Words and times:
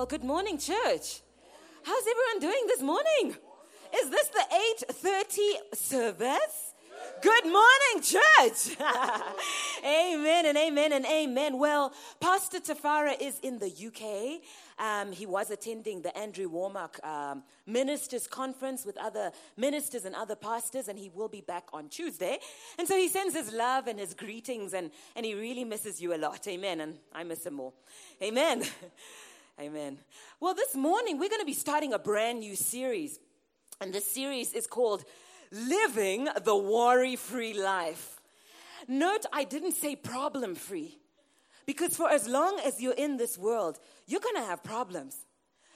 well, 0.00 0.06
good 0.06 0.24
morning, 0.24 0.56
church. 0.56 1.20
How's 1.82 2.04
everyone 2.06 2.40
doing 2.40 2.64
this 2.68 2.80
morning? 2.80 3.36
Is 4.02 4.08
this 4.08 4.28
the 4.28 4.44
8:30 4.94 5.76
service? 5.76 6.74
Good 7.20 7.44
morning, 7.44 8.00
church. 8.00 8.80
amen 9.84 10.46
and 10.46 10.56
amen 10.56 10.92
and 10.94 11.04
amen. 11.04 11.58
Well, 11.58 11.92
Pastor 12.18 12.60
Tafara 12.60 13.14
is 13.20 13.40
in 13.40 13.58
the 13.58 13.68
UK. 13.68 14.40
Um, 14.82 15.12
he 15.12 15.26
was 15.26 15.50
attending 15.50 16.00
the 16.00 16.16
Andrew 16.16 16.48
Wommack 16.50 17.04
um, 17.04 17.42
Ministers 17.66 18.26
Conference 18.26 18.86
with 18.86 18.96
other 18.96 19.32
ministers 19.58 20.06
and 20.06 20.14
other 20.14 20.34
pastors, 20.34 20.88
and 20.88 20.98
he 20.98 21.10
will 21.10 21.28
be 21.28 21.42
back 21.42 21.64
on 21.74 21.90
Tuesday. 21.90 22.38
And 22.78 22.88
so 22.88 22.96
he 22.96 23.08
sends 23.08 23.34
his 23.34 23.52
love 23.52 23.86
and 23.86 24.00
his 24.00 24.14
greetings, 24.14 24.72
and, 24.72 24.92
and 25.14 25.26
he 25.26 25.34
really 25.34 25.64
misses 25.64 26.00
you 26.00 26.14
a 26.14 26.16
lot. 26.16 26.48
Amen. 26.48 26.80
And 26.80 26.96
I 27.12 27.22
miss 27.22 27.44
him 27.44 27.54
more. 27.54 27.74
Amen. 28.22 28.62
Amen. 29.60 29.98
Well, 30.40 30.54
this 30.54 30.74
morning 30.74 31.18
we're 31.18 31.28
going 31.28 31.42
to 31.42 31.46
be 31.46 31.52
starting 31.52 31.92
a 31.92 31.98
brand 31.98 32.40
new 32.40 32.56
series. 32.56 33.20
And 33.78 33.92
this 33.92 34.06
series 34.06 34.54
is 34.54 34.66
called 34.66 35.04
Living 35.52 36.28
the 36.42 36.56
Worry 36.56 37.14
Free 37.14 37.52
Life. 37.52 38.22
Note, 38.88 39.26
I 39.34 39.44
didn't 39.44 39.74
say 39.74 39.96
problem 39.96 40.54
free. 40.54 40.96
Because 41.66 41.94
for 41.94 42.08
as 42.08 42.26
long 42.26 42.58
as 42.64 42.80
you're 42.80 42.94
in 42.94 43.18
this 43.18 43.36
world, 43.36 43.78
you're 44.06 44.20
going 44.20 44.36
to 44.36 44.48
have 44.48 44.64
problems. 44.64 45.14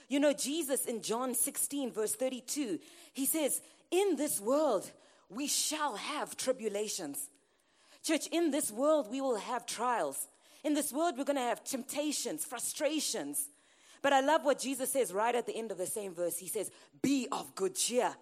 You 0.09 0.19
know, 0.19 0.33
Jesus 0.33 0.87
in 0.87 1.03
John 1.03 1.35
16, 1.35 1.93
verse 1.93 2.15
32, 2.15 2.79
he 3.13 3.27
says, 3.27 3.61
In 3.91 4.17
this 4.17 4.41
world, 4.41 4.91
we 5.29 5.47
shall 5.47 5.97
have 5.97 6.39
tribulations. 6.39 7.29
Church, 8.03 8.29
in 8.29 8.51
this 8.51 8.73
world, 8.73 9.11
we 9.11 9.21
will 9.21 9.37
have 9.37 9.67
trials. 9.67 10.27
In 10.63 10.73
this 10.73 10.91
world, 10.91 11.17
we're 11.19 11.25
going 11.25 11.37
to 11.37 11.43
have 11.43 11.63
temptations, 11.65 12.47
frustrations. 12.47 13.51
But 14.05 14.13
I 14.13 14.21
love 14.21 14.45
what 14.45 14.59
Jesus 14.59 14.93
says 14.93 15.15
right 15.15 15.35
at 15.35 15.47
the 15.47 15.57
end 15.57 15.71
of 15.71 15.79
the 15.79 15.87
same 15.87 16.15
verse. 16.15 16.37
He 16.37 16.47
says, 16.47 16.71
Be 17.01 17.27
of 17.33 17.55
good 17.55 17.75
cheer, 17.75 18.15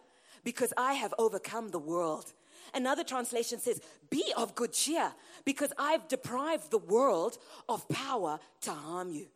because 0.44 0.72
I 0.76 0.92
have 0.92 1.12
overcome 1.18 1.70
the 1.70 1.80
world. 1.80 2.32
Another 2.72 3.02
translation 3.02 3.58
says, 3.58 3.80
Be 4.08 4.32
of 4.36 4.54
good 4.54 4.72
cheer, 4.72 5.12
because 5.44 5.72
I've 5.76 6.06
deprived 6.06 6.70
the 6.70 6.78
world 6.78 7.36
of 7.68 7.88
power 7.88 8.38
to 8.60 8.70
harm 8.70 9.10
you. 9.10 9.26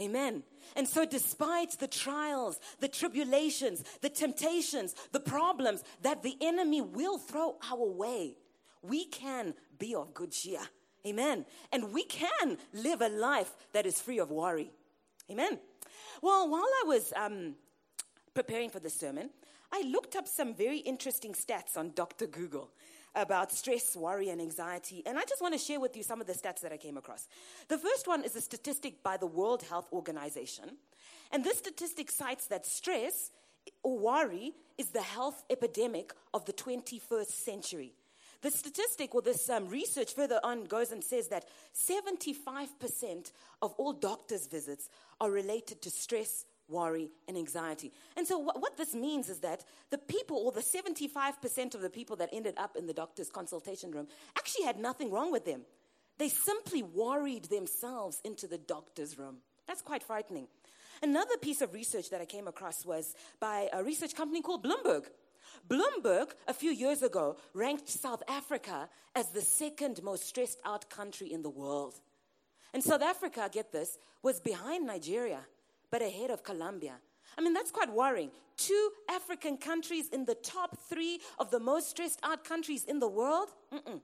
Amen. 0.00 0.44
And 0.76 0.86
so, 0.86 1.04
despite 1.04 1.72
the 1.80 1.88
trials, 1.88 2.60
the 2.78 2.86
tribulations, 2.86 3.82
the 4.02 4.08
temptations, 4.08 4.94
the 5.10 5.18
problems 5.18 5.82
that 6.02 6.22
the 6.22 6.36
enemy 6.40 6.80
will 6.80 7.18
throw 7.18 7.56
our 7.72 7.88
way, 7.88 8.36
we 8.82 9.06
can 9.06 9.52
be 9.80 9.96
of 9.96 10.14
good 10.14 10.30
cheer. 10.30 10.60
Amen. 11.04 11.44
And 11.72 11.92
we 11.92 12.04
can 12.04 12.56
live 12.72 13.00
a 13.00 13.08
life 13.08 13.52
that 13.72 13.84
is 13.84 14.00
free 14.00 14.20
of 14.20 14.30
worry. 14.30 14.70
Amen. 15.30 15.58
Well, 16.22 16.48
while 16.48 16.62
I 16.62 16.84
was 16.86 17.12
um, 17.16 17.54
preparing 18.34 18.70
for 18.70 18.80
the 18.80 18.90
sermon, 18.90 19.30
I 19.72 19.82
looked 19.82 20.14
up 20.14 20.28
some 20.28 20.54
very 20.54 20.78
interesting 20.78 21.32
stats 21.32 21.76
on 21.76 21.92
Dr. 21.94 22.26
Google 22.26 22.70
about 23.14 23.50
stress, 23.50 23.96
worry, 23.96 24.28
and 24.28 24.40
anxiety. 24.40 25.02
And 25.06 25.18
I 25.18 25.22
just 25.22 25.40
want 25.40 25.54
to 25.54 25.58
share 25.58 25.80
with 25.80 25.96
you 25.96 26.02
some 26.02 26.20
of 26.20 26.26
the 26.26 26.34
stats 26.34 26.60
that 26.60 26.72
I 26.72 26.76
came 26.76 26.96
across. 26.96 27.28
The 27.68 27.78
first 27.78 28.06
one 28.06 28.22
is 28.22 28.36
a 28.36 28.40
statistic 28.40 29.02
by 29.02 29.16
the 29.16 29.26
World 29.26 29.62
Health 29.62 29.88
Organization. 29.92 30.76
And 31.32 31.42
this 31.42 31.58
statistic 31.58 32.10
cites 32.10 32.46
that 32.48 32.66
stress 32.66 33.32
or 33.82 33.98
worry 33.98 34.52
is 34.78 34.90
the 34.90 35.02
health 35.02 35.42
epidemic 35.50 36.12
of 36.34 36.44
the 36.44 36.52
21st 36.52 37.26
century. 37.26 37.94
The 38.42 38.50
statistic 38.50 39.14
or 39.14 39.22
this 39.22 39.48
um, 39.48 39.68
research 39.68 40.14
further 40.14 40.40
on 40.42 40.64
goes 40.64 40.92
and 40.92 41.02
says 41.02 41.28
that 41.28 41.46
75% 41.74 43.32
of 43.62 43.74
all 43.78 43.92
doctor's 43.92 44.46
visits 44.46 44.88
are 45.20 45.30
related 45.30 45.82
to 45.82 45.90
stress, 45.90 46.44
worry, 46.68 47.10
and 47.28 47.36
anxiety. 47.36 47.92
And 48.16 48.26
so, 48.26 48.38
what, 48.38 48.60
what 48.60 48.76
this 48.76 48.94
means 48.94 49.28
is 49.28 49.40
that 49.40 49.64
the 49.90 49.98
people, 49.98 50.36
or 50.36 50.52
the 50.52 50.60
75% 50.60 51.74
of 51.74 51.80
the 51.80 51.90
people 51.90 52.16
that 52.16 52.30
ended 52.32 52.54
up 52.58 52.76
in 52.76 52.86
the 52.86 52.92
doctor's 52.92 53.30
consultation 53.30 53.90
room, 53.90 54.08
actually 54.38 54.64
had 54.64 54.78
nothing 54.78 55.10
wrong 55.10 55.32
with 55.32 55.44
them. 55.44 55.62
They 56.18 56.28
simply 56.28 56.82
worried 56.82 57.46
themselves 57.46 58.20
into 58.24 58.46
the 58.46 58.58
doctor's 58.58 59.18
room. 59.18 59.38
That's 59.66 59.82
quite 59.82 60.02
frightening. 60.02 60.48
Another 61.02 61.36
piece 61.36 61.60
of 61.60 61.74
research 61.74 62.10
that 62.10 62.20
I 62.20 62.24
came 62.24 62.48
across 62.48 62.86
was 62.86 63.14
by 63.38 63.68
a 63.72 63.82
research 63.82 64.14
company 64.14 64.40
called 64.40 64.64
Bloomberg. 64.64 65.04
Bloomberg, 65.68 66.32
a 66.46 66.54
few 66.54 66.70
years 66.70 67.02
ago, 67.02 67.36
ranked 67.54 67.88
South 67.88 68.22
Africa 68.28 68.88
as 69.14 69.30
the 69.30 69.40
second 69.40 70.02
most 70.02 70.26
stressed 70.26 70.60
out 70.64 70.88
country 70.90 71.32
in 71.32 71.42
the 71.42 71.50
world. 71.50 71.94
And 72.72 72.82
South 72.82 73.02
Africa, 73.02 73.48
get 73.50 73.72
this, 73.72 73.98
was 74.22 74.40
behind 74.40 74.86
Nigeria, 74.86 75.40
but 75.90 76.02
ahead 76.02 76.30
of 76.30 76.42
Colombia. 76.42 76.94
I 77.38 77.40
mean, 77.40 77.54
that's 77.54 77.70
quite 77.70 77.92
worrying. 77.92 78.30
Two 78.56 78.90
African 79.08 79.56
countries 79.56 80.08
in 80.08 80.24
the 80.24 80.34
top 80.34 80.78
three 80.88 81.20
of 81.38 81.50
the 81.50 81.60
most 81.60 81.90
stressed 81.90 82.20
out 82.22 82.44
countries 82.44 82.84
in 82.84 82.98
the 82.98 83.08
world? 83.08 83.48
Mm-mm. 83.72 84.00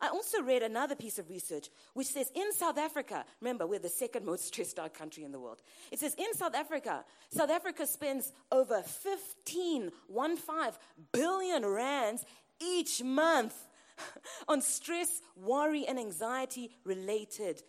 I 0.00 0.08
also 0.08 0.42
read 0.42 0.62
another 0.62 0.94
piece 0.94 1.18
of 1.18 1.28
research 1.30 1.68
which 1.94 2.08
says 2.08 2.30
in 2.34 2.52
South 2.52 2.78
Africa, 2.78 3.24
remember, 3.40 3.66
we're 3.66 3.78
the 3.78 3.88
second 3.88 4.24
most 4.24 4.44
stressed 4.48 4.78
out 4.78 4.94
country 4.94 5.24
in 5.24 5.32
the 5.32 5.40
world. 5.40 5.62
It 5.90 5.98
says 5.98 6.14
in 6.14 6.34
South 6.34 6.54
Africa, 6.54 7.04
South 7.30 7.50
Africa 7.50 7.86
spends 7.86 8.32
over 8.52 8.82
15, 8.82 9.90
one 10.08 10.36
five 10.36 10.78
billion 11.12 11.64
rands 11.64 12.24
each 12.60 13.02
month 13.02 13.54
on 14.48 14.60
stress, 14.60 15.20
worry, 15.36 15.86
and 15.86 15.98
anxiety 15.98 16.70
related 16.84 17.62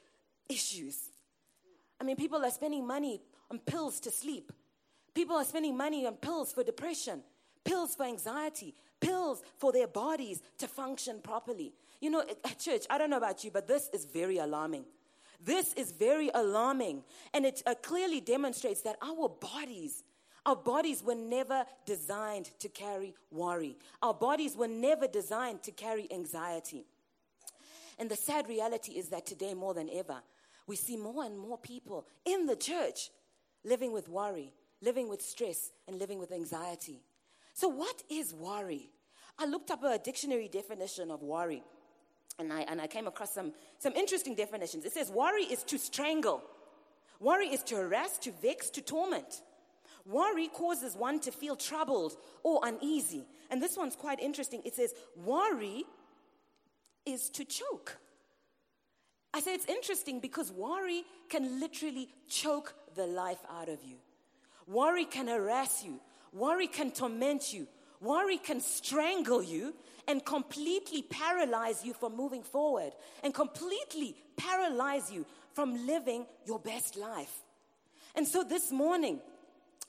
issues. 0.50 0.98
I 2.00 2.04
mean, 2.04 2.16
people 2.16 2.44
are 2.44 2.52
spending 2.52 2.86
money 2.86 3.22
on 3.50 3.60
pills 3.60 4.00
to 4.02 4.12
sleep. 4.12 4.52
People 5.14 5.36
are 5.36 5.46
spending 5.46 5.76
money 5.76 6.06
on 6.06 6.14
pills 6.16 6.54
for 6.54 6.64
depression, 6.64 7.24
pills 7.64 7.96
for 7.96 8.04
anxiety, 8.04 8.76
pills 9.00 9.42
for 9.58 9.72
their 9.72 9.88
bodies 9.88 10.42
to 10.60 10.68
function 10.68 11.20
properly. 11.24 11.74
You 12.00 12.10
know, 12.10 12.22
at 12.22 12.60
church, 12.60 12.86
I 12.90 12.98
don't 12.98 13.10
know 13.10 13.18
about 13.18 13.44
you, 13.44 13.52
but 13.52 13.68
this 13.68 13.90
is 13.94 14.06
very 14.06 14.38
alarming. 14.38 14.86
This 15.44 15.74
is 15.74 15.92
very 15.92 16.30
alarming. 16.34 17.04
And 17.34 17.46
it 17.46 17.62
uh, 17.66 17.76
clearly 17.76 18.22
demonstrates 18.22 18.82
that 18.82 18.98
our 19.02 19.30
bodies, 19.30 20.04
our 20.46 20.56
bodies 20.56 21.04
were 21.04 21.16
never 21.16 21.66
designed 21.86 22.52
to 22.60 22.70
carry 22.70 23.14
worry. 23.32 23.78
Our 24.02 24.14
bodies 24.14 24.56
were 24.56 24.68
never 24.68 25.08
designed 25.08 25.64
to 25.64 25.72
carry 25.72 26.12
anxiety. 26.12 26.86
And 28.00 28.10
the 28.10 28.16
sad 28.16 28.48
reality 28.48 28.94
is 28.94 29.10
that 29.10 29.26
today, 29.26 29.54
more 29.54 29.74
than 29.74 29.90
ever, 29.92 30.22
we 30.68 30.76
see 30.76 30.98
more 30.98 31.24
and 31.24 31.38
more 31.38 31.58
people 31.58 32.06
in 32.26 32.46
the 32.46 32.56
church 32.56 33.10
living 33.64 33.92
with 33.92 34.08
worry, 34.08 34.54
living 34.82 35.10
with 35.10 35.22
stress, 35.22 35.72
and 35.88 35.98
living 35.98 36.20
with 36.20 36.32
anxiety. 36.32 37.02
So, 37.54 37.68
what 37.68 38.04
is 38.10 38.34
worry? 38.34 38.92
I 39.40 39.46
looked 39.46 39.72
up 39.72 39.84
a 39.84 39.98
dictionary 39.98 40.48
definition 40.48 41.10
of 41.10 41.24
worry 41.24 41.64
and 42.40 42.54
I, 42.54 42.62
and 42.62 42.80
I 42.80 42.88
came 42.88 43.08
across 43.08 43.34
some, 43.34 43.54
some 43.80 43.94
interesting 43.94 44.36
definitions. 44.36 44.86
It 44.86 44.94
says 44.94 45.10
worry 45.10 45.44
is 45.44 45.64
to 45.64 45.78
strangle, 45.78 46.44
worry 47.20 47.48
is 47.48 47.64
to 47.64 47.76
harass, 47.76 48.18
to 48.20 48.32
vex, 48.32 48.70
to 48.72 48.82
torment. 48.82 49.42
Worry 50.06 50.48
causes 50.48 50.96
one 50.96 51.20
to 51.22 51.32
feel 51.32 51.58
troubled 51.58 52.14
or 52.42 52.62
uneasy. 52.64 53.26
And 53.52 53.62
this 53.62 53.76
one's 53.76 53.98
quite 53.98 54.22
interesting. 54.22 54.62
It 54.64 54.74
says 54.74 54.94
worry 55.18 55.84
is 57.06 57.30
to 57.32 57.44
choke. 57.44 57.98
I 59.34 59.42
say 59.42 59.54
it's 59.54 59.66
interesting 59.66 60.22
because 60.22 60.50
worry 60.52 61.04
can 61.30 61.60
literally 61.60 62.08
choke 62.30 62.74
the 62.96 63.06
life 63.06 63.40
out 63.52 63.68
of 63.68 63.84
you. 63.84 63.98
Worry 64.66 65.04
can 65.04 65.28
harass 65.28 65.84
you. 65.84 66.00
Worry 66.32 66.68
can 66.68 66.92
torment 66.92 67.54
you. 67.54 67.68
Worry 68.02 68.38
can 68.38 68.62
strangle 68.62 69.42
you 69.42 69.74
and 70.08 70.24
completely 70.24 71.02
paralyze 71.02 71.84
you 71.84 71.94
from 71.94 72.16
moving 72.16 72.44
forward 72.44 72.94
and 73.24 73.34
completely 73.34 74.16
paralyze 74.38 75.12
you 75.12 75.26
from 75.54 75.88
living 75.88 76.26
your 76.46 76.60
best 76.60 76.96
life. 76.96 77.34
And 78.16 78.28
so 78.28 78.44
this 78.44 78.72
morning, 78.72 79.20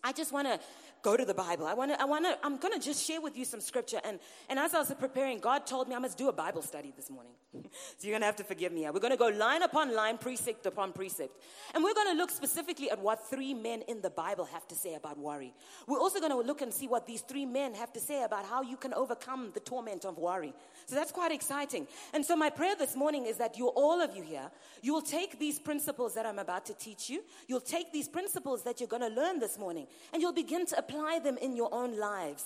I 0.02 0.12
just 0.12 0.32
want 0.32 0.48
to 0.48 0.60
go 1.02 1.16
to 1.16 1.24
the 1.24 1.34
Bible. 1.34 1.66
I 1.66 1.74
want 1.74 1.92
to, 1.92 2.00
I 2.00 2.04
want 2.04 2.24
to, 2.24 2.36
I'm 2.42 2.56
going 2.56 2.74
to 2.74 2.80
just 2.80 3.04
share 3.06 3.20
with 3.20 3.36
you 3.36 3.44
some 3.44 3.60
scripture. 3.60 4.00
And, 4.04 4.18
and 4.48 4.58
as 4.58 4.74
I 4.74 4.78
was 4.78 4.92
preparing, 4.98 5.38
God 5.38 5.66
told 5.66 5.88
me 5.88 5.94
I 5.94 5.98
must 5.98 6.18
do 6.18 6.28
a 6.28 6.32
Bible 6.32 6.62
study 6.62 6.92
this 6.96 7.10
morning. 7.10 7.32
so 7.52 7.60
you're 8.02 8.12
going 8.12 8.22
to 8.22 8.26
have 8.26 8.36
to 8.36 8.44
forgive 8.44 8.72
me. 8.72 8.88
We're 8.90 9.00
going 9.00 9.12
to 9.12 9.16
go 9.16 9.28
line 9.28 9.62
upon 9.62 9.94
line, 9.94 10.18
precept 10.18 10.66
upon 10.66 10.92
precept. 10.92 11.32
And 11.74 11.82
we're 11.82 11.94
going 11.94 12.08
to 12.08 12.14
look 12.14 12.30
specifically 12.30 12.90
at 12.90 13.00
what 13.00 13.28
three 13.28 13.54
men 13.54 13.82
in 13.88 14.00
the 14.00 14.10
Bible 14.10 14.44
have 14.46 14.66
to 14.68 14.74
say 14.74 14.94
about 14.94 15.18
worry. 15.18 15.54
We're 15.86 16.00
also 16.00 16.20
going 16.20 16.32
to 16.32 16.38
look 16.38 16.62
and 16.62 16.72
see 16.72 16.88
what 16.88 17.06
these 17.06 17.22
three 17.22 17.46
men 17.46 17.74
have 17.74 17.92
to 17.94 18.00
say 18.00 18.22
about 18.22 18.44
how 18.46 18.62
you 18.62 18.76
can 18.76 18.94
overcome 18.94 19.50
the 19.54 19.60
torment 19.60 20.04
of 20.04 20.18
worry. 20.18 20.52
So 20.86 20.94
that's 20.94 21.12
quite 21.12 21.32
exciting. 21.32 21.86
And 22.12 22.24
so 22.24 22.36
my 22.36 22.50
prayer 22.50 22.74
this 22.76 22.96
morning 22.96 23.26
is 23.26 23.36
that 23.38 23.58
you, 23.58 23.68
all 23.68 24.00
of 24.00 24.16
you 24.16 24.22
here, 24.22 24.50
you 24.82 24.92
will 24.92 25.02
take 25.02 25.38
these 25.38 25.58
principles 25.58 26.14
that 26.14 26.26
I'm 26.26 26.38
about 26.38 26.66
to 26.66 26.74
teach 26.74 27.10
you. 27.10 27.22
You'll 27.46 27.60
take 27.60 27.92
these 27.92 28.08
principles 28.08 28.62
that 28.64 28.80
you're 28.80 28.88
going 28.88 29.02
to 29.02 29.08
learn 29.08 29.38
this 29.38 29.58
morning 29.58 29.86
and 30.12 30.22
you'll 30.22 30.32
begin 30.32 30.66
to 30.66 30.78
apply 30.88 31.20
them 31.20 31.36
in 31.38 31.56
your 31.56 31.72
own 31.72 31.98
lives. 31.98 32.44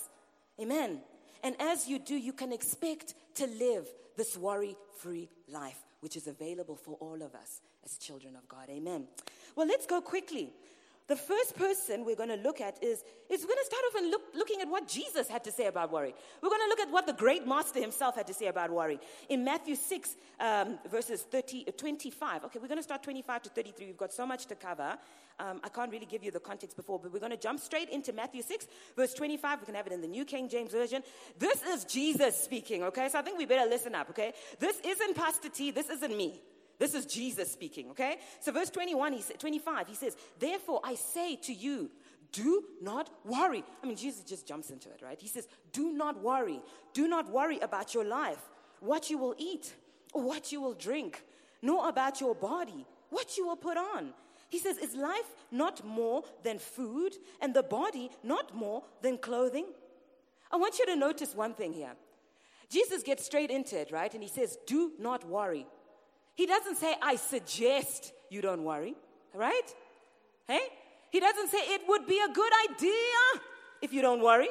Amen. 0.59 0.99
And 1.43 1.55
as 1.59 1.87
you 1.87 1.99
do, 1.99 2.15
you 2.15 2.33
can 2.33 2.51
expect 2.51 3.13
to 3.35 3.47
live 3.47 3.87
this 4.15 4.37
worry 4.37 4.75
free 4.97 5.29
life, 5.47 5.79
which 6.01 6.15
is 6.15 6.27
available 6.27 6.75
for 6.75 6.95
all 6.99 7.21
of 7.21 7.35
us 7.35 7.61
as 7.83 7.97
children 7.97 8.35
of 8.35 8.47
God. 8.47 8.69
Amen. 8.69 9.07
Well, 9.55 9.67
let's 9.67 9.85
go 9.85 10.01
quickly. 10.01 10.53
The 11.07 11.15
first 11.17 11.57
person 11.57 12.05
we're 12.05 12.15
going 12.15 12.29
to 12.29 12.37
look 12.37 12.61
at 12.61 12.81
is, 12.81 13.03
is 13.29 13.41
we're 13.41 13.47
going 13.47 13.57
to 13.59 13.65
start 13.65 13.83
off 13.89 13.95
and 13.95 14.09
look, 14.09 14.21
looking 14.33 14.61
at 14.61 14.69
what 14.69 14.87
Jesus 14.87 15.27
had 15.27 15.43
to 15.43 15.51
say 15.51 15.65
about 15.65 15.91
worry. 15.91 16.15
We're 16.41 16.49
going 16.49 16.61
to 16.61 16.69
look 16.69 16.79
at 16.79 16.91
what 16.91 17.05
the 17.05 17.13
great 17.13 17.45
master 17.45 17.81
himself 17.81 18.15
had 18.15 18.25
to 18.27 18.33
say 18.33 18.47
about 18.47 18.71
worry. 18.71 18.99
In 19.27 19.43
Matthew 19.43 19.75
6, 19.75 20.15
um, 20.39 20.79
verses 20.89 21.23
30, 21.23 21.65
uh, 21.67 21.71
25. 21.75 22.45
Okay, 22.45 22.59
we're 22.61 22.69
going 22.69 22.79
to 22.79 22.83
start 22.83 23.03
25 23.03 23.43
to 23.43 23.49
33. 23.49 23.87
We've 23.87 23.97
got 23.97 24.13
so 24.13 24.25
much 24.25 24.45
to 24.45 24.55
cover. 24.55 24.97
Um, 25.39 25.59
I 25.63 25.69
can't 25.69 25.91
really 25.91 26.05
give 26.05 26.23
you 26.23 26.31
the 26.31 26.39
context 26.39 26.77
before, 26.77 26.99
but 26.99 27.11
we're 27.11 27.19
going 27.19 27.31
to 27.31 27.37
jump 27.37 27.59
straight 27.59 27.89
into 27.89 28.13
Matthew 28.13 28.41
6, 28.41 28.67
verse 28.95 29.13
25. 29.13 29.61
We 29.61 29.65
can 29.65 29.75
have 29.75 29.87
it 29.87 29.93
in 29.93 30.01
the 30.01 30.07
New 30.07 30.25
King 30.25 30.47
James 30.47 30.71
Version. 30.71 31.03
This 31.37 31.61
is 31.63 31.85
Jesus 31.85 32.37
speaking, 32.37 32.83
okay? 32.83 33.09
So 33.09 33.19
I 33.19 33.21
think 33.21 33.37
we 33.37 33.45
better 33.45 33.69
listen 33.69 33.95
up, 33.95 34.09
okay? 34.11 34.33
This 34.59 34.79
isn't 34.85 35.15
Pastor 35.15 35.49
T, 35.49 35.71
this 35.71 35.89
isn't 35.89 36.15
me. 36.15 36.41
This 36.79 36.93
is 36.93 37.05
Jesus 37.05 37.51
speaking, 37.51 37.91
okay? 37.91 38.17
So 38.41 38.51
verse 38.51 38.69
21, 38.69 39.13
he 39.13 39.21
said, 39.21 39.39
25, 39.39 39.87
he 39.87 39.95
says, 39.95 40.17
Therefore 40.39 40.81
I 40.83 40.95
say 40.95 41.35
to 41.37 41.53
you, 41.53 41.89
do 42.33 42.63
not 42.81 43.09
worry. 43.23 43.63
I 43.81 43.85
mean, 43.85 43.95
Jesus 43.95 44.23
just 44.23 44.47
jumps 44.47 44.71
into 44.71 44.89
it, 44.89 45.01
right? 45.03 45.19
He 45.19 45.27
says, 45.27 45.47
Do 45.71 45.93
not 45.93 46.21
worry. 46.21 46.59
Do 46.93 47.07
not 47.07 47.29
worry 47.29 47.59
about 47.59 47.93
your 47.93 48.03
life, 48.03 48.39
what 48.79 49.09
you 49.09 49.19
will 49.19 49.35
eat, 49.37 49.73
or 50.13 50.23
what 50.23 50.51
you 50.51 50.59
will 50.59 50.73
drink, 50.73 51.23
nor 51.61 51.87
about 51.87 52.19
your 52.19 52.33
body, 52.33 52.85
what 53.11 53.37
you 53.37 53.45
will 53.47 53.55
put 53.55 53.77
on. 53.77 54.13
He 54.53 54.59
says, 54.59 54.77
Is 54.77 54.93
life 54.93 55.33
not 55.51 55.83
more 55.83 56.21
than 56.43 56.59
food, 56.59 57.13
and 57.41 57.55
the 57.55 57.63
body 57.63 58.11
not 58.21 58.53
more 58.53 58.83
than 59.01 59.17
clothing? 59.17 59.65
I 60.51 60.57
want 60.57 60.77
you 60.77 60.85
to 60.85 60.95
notice 60.95 61.33
one 61.33 61.55
thing 61.55 61.73
here. 61.73 61.93
Jesus 62.69 63.01
gets 63.01 63.25
straight 63.25 63.49
into 63.49 63.79
it, 63.79 63.91
right? 63.91 64.13
And 64.13 64.21
he 64.21 64.29
says, 64.29 64.59
Do 64.67 64.91
not 64.99 65.27
worry. 65.27 65.65
He 66.35 66.45
doesn't 66.45 66.75
say, 66.75 66.93
I 67.01 67.15
suggest 67.15 68.13
you 68.29 68.41
don't 68.43 68.63
worry, 68.63 68.93
right? 69.33 69.73
Hey? 70.47 70.61
He 71.09 71.19
doesn't 71.19 71.49
say 71.49 71.57
it 71.57 71.81
would 71.87 72.05
be 72.05 72.19
a 72.19 72.31
good 72.31 72.53
idea 72.69 73.41
if 73.81 73.91
you 73.91 74.03
don't 74.03 74.21
worry. 74.21 74.49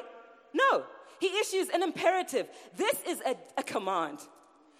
No. 0.53 0.83
He 1.21 1.27
issues 1.39 1.69
an 1.69 1.81
imperative. 1.81 2.47
This 2.75 2.97
is 3.07 3.21
a, 3.21 3.37
a 3.57 3.63
command. 3.63 4.19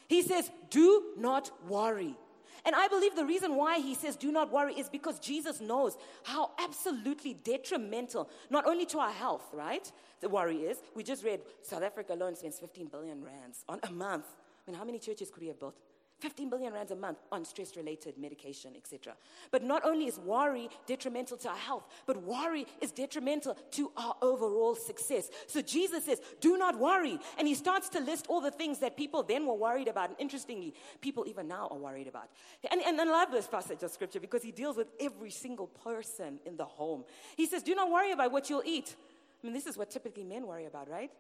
He 0.10 0.22
says, 0.22 0.52
Do 0.70 1.14
not 1.18 1.50
worry. 1.70 2.18
And 2.66 2.76
I 2.76 2.88
believe 2.88 3.16
the 3.16 3.26
reason 3.26 3.56
why 3.56 3.80
he 3.80 3.94
says 3.94 4.16
do 4.16 4.32
not 4.32 4.52
worry 4.52 4.74
is 4.74 4.90
because 4.90 5.20
Jesus 5.20 5.60
knows 5.60 5.98
how 6.24 6.52
absolutely 6.60 7.34
detrimental, 7.34 8.30
not 8.50 8.66
only 8.66 8.86
to 8.88 9.00
our 9.00 9.12
health, 9.12 9.50
right? 9.52 9.92
The 10.22 10.30
worry 10.30 10.58
is. 10.58 10.78
We 10.96 11.04
just 11.04 11.24
read 11.26 11.42
South 11.62 11.84
Africa 11.84 12.14
alone 12.14 12.36
spends 12.36 12.60
15 12.60 12.88
billion 12.88 13.24
rands 13.24 13.66
on 13.68 13.80
a 13.84 13.92
month. 13.92 14.28
I 14.66 14.72
mean, 14.72 14.78
how 14.80 14.86
many 14.86 15.00
churches 15.00 15.30
could 15.30 15.42
he 15.42 15.50
have 15.50 15.60
built? 15.60 15.76
15 16.24 16.50
billion 16.50 16.72
rands 16.72 16.90
a 16.92 16.96
month 16.96 17.18
on 17.34 17.44
stress 17.44 17.76
related 17.76 18.18
medication, 18.18 18.72
etc. 18.78 19.14
But 19.52 19.62
not 19.62 19.84
only 19.84 20.06
is 20.06 20.18
worry 20.18 20.70
detrimental 20.88 21.36
to 21.36 21.50
our 21.50 21.58
health, 21.58 21.84
but 22.06 22.24
worry 22.24 22.66
is 22.80 22.94
detrimental 22.94 23.58
to 23.72 23.92
our 23.98 24.16
overall 24.22 24.74
success. 24.74 25.30
So 25.48 25.62
Jesus 25.62 26.06
says, 26.06 26.22
Do 26.40 26.58
not 26.58 26.80
worry. 26.80 27.20
And 27.38 27.46
he 27.46 27.54
starts 27.56 27.90
to 27.90 28.00
list 28.00 28.28
all 28.30 28.40
the 28.40 28.52
things 28.52 28.80
that 28.80 28.96
people 28.96 29.22
then 29.22 29.46
were 29.46 29.54
worried 29.54 29.90
about. 29.90 30.12
And 30.12 30.18
interestingly, 30.18 30.74
people 31.02 31.26
even 31.28 31.50
now 31.50 31.68
are 31.70 31.78
worried 31.78 32.08
about. 32.08 32.30
And, 32.72 32.80
and 32.80 33.02
I 33.02 33.04
love 33.04 33.30
this 33.30 33.48
passage 33.48 33.84
of 33.84 33.92
scripture 33.92 34.22
because 34.22 34.44
he 34.44 34.54
deals 34.54 34.78
with 34.78 34.88
every 35.02 35.30
single 35.30 35.68
person 35.68 36.40
in 36.46 36.56
the 36.56 36.64
home. 36.64 37.04
He 37.36 37.48
says, 37.48 37.64
Do 37.64 37.76
not 37.76 37.92
worry 37.92 38.14
about 38.14 38.32
what 38.32 38.50
you'll 38.50 38.64
eat. 38.66 38.96
I 39.44 39.48
mean, 39.48 39.54
this 39.54 39.66
is 39.66 39.78
what 39.78 39.92
typically 39.92 40.24
men 40.24 40.48
worry 40.48 40.68
about, 40.68 40.90
right? 40.90 41.12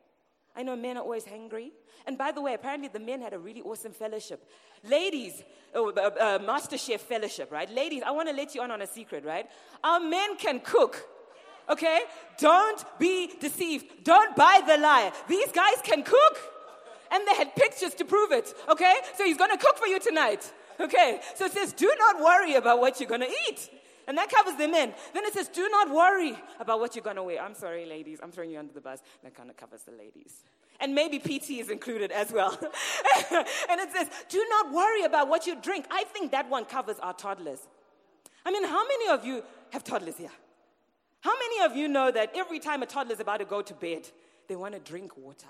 I 0.55 0.63
know 0.63 0.75
men 0.75 0.97
are 0.97 1.03
always 1.03 1.25
hungry. 1.25 1.71
And 2.05 2.17
by 2.17 2.31
the 2.31 2.41
way, 2.41 2.53
apparently 2.53 2.89
the 2.89 2.99
men 2.99 3.21
had 3.21 3.33
a 3.33 3.39
really 3.39 3.61
awesome 3.61 3.91
fellowship. 3.91 4.47
Ladies, 4.83 5.43
oh, 5.73 5.91
uh, 5.91 6.11
uh, 6.19 6.43
Master 6.45 6.77
Chef 6.77 7.01
fellowship, 7.01 7.51
right? 7.51 7.69
Ladies, 7.69 8.03
I 8.05 8.11
want 8.11 8.29
to 8.29 8.35
let 8.35 8.53
you 8.53 8.61
on 8.61 8.71
on 8.71 8.81
a 8.81 8.87
secret, 8.87 9.25
right? 9.25 9.49
Our 9.83 9.99
men 9.99 10.37
can 10.37 10.59
cook. 10.59 11.07
Okay? 11.69 12.01
Don't 12.39 12.83
be 12.99 13.31
deceived. 13.39 14.03
Don't 14.03 14.35
buy 14.35 14.61
the 14.67 14.77
lie. 14.77 15.11
These 15.27 15.51
guys 15.51 15.75
can 15.83 16.03
cook. 16.03 16.37
And 17.11 17.27
they 17.27 17.35
had 17.35 17.55
pictures 17.55 17.93
to 17.95 18.05
prove 18.05 18.31
it. 18.31 18.53
Okay? 18.69 18.95
So 19.17 19.23
he's 19.23 19.37
going 19.37 19.51
to 19.51 19.57
cook 19.57 19.77
for 19.77 19.87
you 19.87 19.99
tonight. 19.99 20.51
Okay? 20.79 21.19
So 21.35 21.45
it 21.45 21.53
says, 21.53 21.71
do 21.73 21.91
not 21.99 22.19
worry 22.19 22.55
about 22.55 22.79
what 22.79 22.99
you're 22.99 23.09
going 23.09 23.21
to 23.21 23.33
eat. 23.49 23.69
And 24.07 24.17
that 24.17 24.29
covers 24.29 24.55
the 24.55 24.67
men. 24.67 24.93
Then 25.13 25.23
it 25.25 25.33
says, 25.33 25.47
do 25.47 25.67
not 25.69 25.89
worry 25.89 26.35
about 26.59 26.79
what 26.79 26.95
you're 26.95 27.03
going 27.03 27.15
to 27.15 27.23
wear. 27.23 27.41
I'm 27.41 27.55
sorry, 27.55 27.85
ladies. 27.85 28.19
I'm 28.21 28.31
throwing 28.31 28.51
you 28.51 28.59
under 28.59 28.73
the 28.73 28.81
bus. 28.81 28.99
That 29.23 29.35
kind 29.35 29.49
of 29.49 29.57
covers 29.57 29.83
the 29.83 29.91
ladies. 29.91 30.43
And 30.79 30.93
maybe 30.93 31.19
PT 31.19 31.51
is 31.51 31.69
included 31.69 32.11
as 32.11 32.31
well. 32.31 32.51
and 33.31 33.79
it 33.79 33.91
says, 33.93 34.09
do 34.29 34.45
not 34.49 34.73
worry 34.73 35.03
about 35.03 35.29
what 35.29 35.47
you 35.47 35.55
drink. 35.61 35.85
I 35.91 36.03
think 36.05 36.31
that 36.31 36.49
one 36.49 36.65
covers 36.65 36.97
our 36.99 37.13
toddlers. 37.13 37.59
I 38.45 38.51
mean, 38.51 38.65
how 38.65 38.85
many 38.85 39.09
of 39.09 39.25
you 39.25 39.43
have 39.71 39.83
toddlers 39.83 40.17
here? 40.17 40.31
How 41.21 41.33
many 41.39 41.71
of 41.71 41.77
you 41.77 41.87
know 41.87 42.11
that 42.11 42.31
every 42.35 42.59
time 42.59 42.83
a 42.83 42.85
toddler 42.85 43.13
is 43.13 43.21
about 43.21 43.37
to 43.37 43.45
go 43.45 43.61
to 43.61 43.73
bed, 43.73 44.09
they 44.49 44.57
want 44.57 44.73
to 44.73 44.79
drink 44.79 45.15
water? 45.15 45.47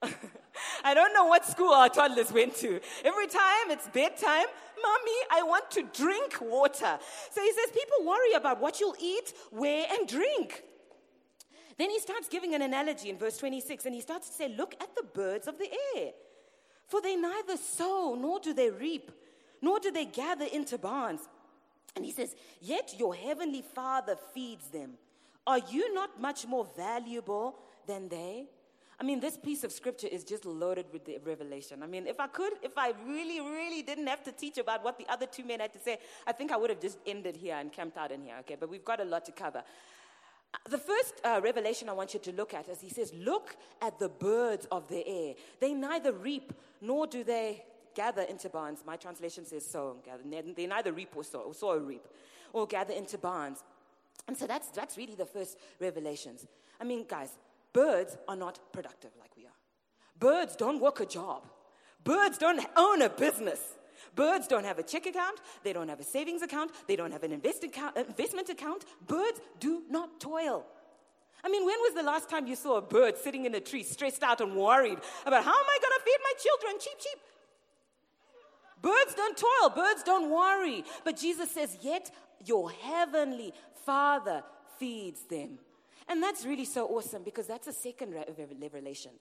I 0.84 0.94
don't 0.94 1.12
know 1.12 1.24
what 1.24 1.44
school 1.44 1.72
our 1.72 1.88
toddlers 1.88 2.32
went 2.32 2.54
to. 2.56 2.80
Every 3.04 3.26
time 3.26 3.70
it's 3.70 3.88
bedtime, 3.88 4.46
Mommy, 4.82 5.18
I 5.30 5.42
want 5.42 5.70
to 5.72 5.82
drink 5.82 6.38
water. 6.40 6.98
So 7.30 7.42
he 7.42 7.52
says, 7.52 7.70
People 7.72 8.06
worry 8.06 8.32
about 8.34 8.60
what 8.60 8.80
you'll 8.80 8.96
eat, 9.00 9.32
wear, 9.50 9.86
and 9.90 10.08
drink. 10.08 10.62
Then 11.76 11.90
he 11.90 11.98
starts 11.98 12.28
giving 12.28 12.54
an 12.54 12.62
analogy 12.62 13.10
in 13.10 13.18
verse 13.18 13.36
26, 13.36 13.86
and 13.86 13.94
he 13.94 14.00
starts 14.00 14.28
to 14.28 14.34
say, 14.34 14.48
Look 14.48 14.74
at 14.80 14.94
the 14.94 15.02
birds 15.02 15.48
of 15.48 15.58
the 15.58 15.70
air. 15.96 16.10
For 16.86 17.00
they 17.00 17.16
neither 17.16 17.56
sow 17.56 18.16
nor 18.18 18.40
do 18.40 18.52
they 18.52 18.70
reap, 18.70 19.10
nor 19.60 19.80
do 19.80 19.90
they 19.90 20.04
gather 20.04 20.44
into 20.44 20.78
barns. 20.78 21.20
And 21.96 22.04
he 22.04 22.12
says, 22.12 22.34
Yet 22.60 22.94
your 22.98 23.14
heavenly 23.14 23.62
Father 23.62 24.16
feeds 24.34 24.68
them. 24.68 24.94
Are 25.46 25.58
you 25.58 25.92
not 25.94 26.20
much 26.20 26.46
more 26.46 26.66
valuable 26.76 27.58
than 27.86 28.08
they? 28.08 28.46
I 29.00 29.02
mean, 29.02 29.20
this 29.20 29.36
piece 29.36 29.64
of 29.64 29.72
scripture 29.72 30.06
is 30.06 30.22
just 30.24 30.44
loaded 30.44 30.86
with 30.92 31.04
the 31.04 31.18
revelation. 31.24 31.82
I 31.82 31.86
mean, 31.86 32.06
if 32.06 32.20
I 32.20 32.28
could, 32.28 32.52
if 32.62 32.78
I 32.78 32.92
really, 33.06 33.40
really 33.40 33.82
didn't 33.82 34.06
have 34.06 34.22
to 34.24 34.32
teach 34.32 34.58
about 34.58 34.84
what 34.84 34.98
the 34.98 35.06
other 35.08 35.26
two 35.26 35.44
men 35.44 35.60
had 35.60 35.72
to 35.72 35.80
say, 35.80 35.98
I 36.26 36.32
think 36.32 36.52
I 36.52 36.56
would 36.56 36.70
have 36.70 36.80
just 36.80 36.98
ended 37.06 37.36
here 37.36 37.56
and 37.56 37.72
camped 37.72 37.96
out 37.96 38.12
in 38.12 38.22
here, 38.22 38.36
okay? 38.40 38.56
But 38.58 38.68
we've 38.68 38.84
got 38.84 39.00
a 39.00 39.04
lot 39.04 39.24
to 39.24 39.32
cover. 39.32 39.64
The 40.70 40.78
first 40.78 41.14
uh, 41.24 41.40
revelation 41.42 41.88
I 41.88 41.92
want 41.92 42.14
you 42.14 42.20
to 42.20 42.32
look 42.32 42.54
at 42.54 42.68
is 42.68 42.80
he 42.80 42.88
says, 42.88 43.12
Look 43.14 43.56
at 43.82 43.98
the 43.98 44.08
birds 44.08 44.66
of 44.70 44.86
the 44.88 45.06
air. 45.06 45.34
They 45.60 45.74
neither 45.74 46.12
reap 46.12 46.52
nor 46.80 47.06
do 47.06 47.24
they 47.24 47.64
gather 47.94 48.22
into 48.22 48.48
barns. 48.48 48.84
My 48.86 48.96
translation 48.96 49.46
says 49.46 49.66
sow 49.66 49.96
gather. 50.04 50.22
They 50.54 50.66
neither 50.66 50.92
reap 50.92 51.16
or 51.16 51.24
sow, 51.24 51.40
or 51.40 51.54
sow 51.54 51.70
or 51.70 51.78
reap, 51.80 52.06
or 52.52 52.66
gather 52.66 52.94
into 52.94 53.18
barns. 53.18 53.62
And 54.26 54.36
so 54.36 54.46
that's, 54.46 54.68
that's 54.68 54.96
really 54.96 55.14
the 55.14 55.26
first 55.26 55.58
revelations. 55.80 56.46
I 56.80 56.84
mean, 56.84 57.04
guys, 57.08 57.30
birds 57.74 58.16
are 58.26 58.36
not 58.36 58.58
productive 58.72 59.10
like 59.20 59.36
we 59.36 59.44
are. 59.44 59.60
Birds 60.18 60.56
don't 60.56 60.80
work 60.80 61.00
a 61.00 61.06
job. 61.06 61.46
Birds 62.02 62.38
don't 62.38 62.64
own 62.76 63.02
a 63.02 63.10
business. 63.10 63.60
Birds 64.14 64.46
don't 64.46 64.64
have 64.64 64.78
a 64.78 64.82
check 64.82 65.06
account, 65.06 65.40
they 65.64 65.72
don't 65.72 65.88
have 65.88 65.98
a 65.98 66.04
savings 66.04 66.42
account, 66.42 66.70
they 66.86 66.94
don't 66.94 67.10
have 67.10 67.24
an 67.24 67.32
investment 67.32 68.48
account. 68.48 68.84
Birds 69.06 69.40
do 69.58 69.82
not 69.90 70.20
toil. 70.20 70.64
I 71.42 71.48
mean, 71.48 71.66
when 71.66 71.76
was 71.80 71.94
the 71.94 72.02
last 72.02 72.30
time 72.30 72.46
you 72.46 72.56
saw 72.56 72.78
a 72.78 72.82
bird 72.82 73.18
sitting 73.18 73.44
in 73.44 73.54
a 73.54 73.60
tree, 73.60 73.82
stressed 73.82 74.22
out 74.22 74.40
and 74.40 74.54
worried 74.54 74.98
about 75.26 75.44
how 75.44 75.50
am 75.50 75.66
I 75.68 75.78
going 75.82 75.92
to 75.98 76.04
feed 76.04 76.18
my 76.22 76.32
children? 76.38 76.80
Cheap, 76.80 76.98
cheap. 76.98 77.18
Birds 78.80 79.14
don't 79.14 79.36
toil, 79.36 79.70
birds 79.70 80.02
don't 80.04 80.30
worry. 80.30 80.84
But 81.04 81.18
Jesus 81.18 81.50
says, 81.50 81.76
Yet 81.82 82.10
your 82.44 82.70
heavenly 82.70 83.52
Father 83.84 84.42
feeds 84.78 85.22
them. 85.24 85.58
And 86.08 86.22
that's 86.22 86.44
really 86.44 86.64
so 86.64 86.86
awesome 86.86 87.22
because 87.22 87.46
that's 87.46 87.66
a 87.66 87.72
second 87.72 88.14
revelation. 88.60 89.12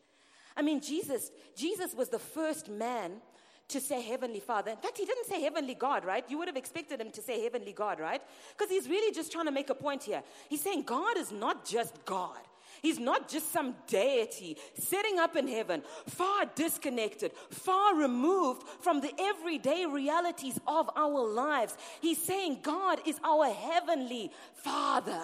I 0.55 0.61
mean, 0.61 0.81
Jesus, 0.81 1.31
Jesus 1.55 1.93
was 1.93 2.09
the 2.09 2.19
first 2.19 2.69
man 2.69 3.21
to 3.69 3.79
say 3.79 4.01
Heavenly 4.01 4.39
Father. 4.39 4.71
In 4.71 4.77
fact, 4.77 4.97
he 4.97 5.05
didn't 5.05 5.25
say 5.25 5.41
Heavenly 5.41 5.73
God, 5.73 6.05
right? 6.05 6.23
You 6.29 6.37
would 6.37 6.47
have 6.47 6.57
expected 6.57 6.99
him 6.99 7.11
to 7.11 7.21
say 7.21 7.41
Heavenly 7.41 7.73
God, 7.73 7.99
right? 7.99 8.21
Because 8.55 8.69
he's 8.69 8.87
really 8.87 9.13
just 9.13 9.31
trying 9.31 9.45
to 9.45 9.51
make 9.51 9.69
a 9.69 9.75
point 9.75 10.03
here. 10.03 10.21
He's 10.49 10.61
saying 10.61 10.83
God 10.83 11.17
is 11.17 11.31
not 11.31 11.65
just 11.65 12.03
God. 12.05 12.39
He's 12.81 12.99
not 12.99 13.29
just 13.29 13.51
some 13.51 13.75
deity 13.87 14.57
sitting 14.77 15.17
up 15.17 15.37
in 15.37 15.47
heaven, 15.47 15.83
far 16.07 16.45
disconnected, 16.53 17.31
far 17.49 17.95
removed 17.95 18.67
from 18.81 18.99
the 18.99 19.13
everyday 19.17 19.85
realities 19.85 20.59
of 20.67 20.89
our 20.95 21.25
lives. 21.25 21.77
He's 22.01 22.21
saying 22.21 22.59
God 22.61 22.99
is 23.05 23.17
our 23.23 23.45
heavenly 23.45 24.31
Father. 24.55 25.21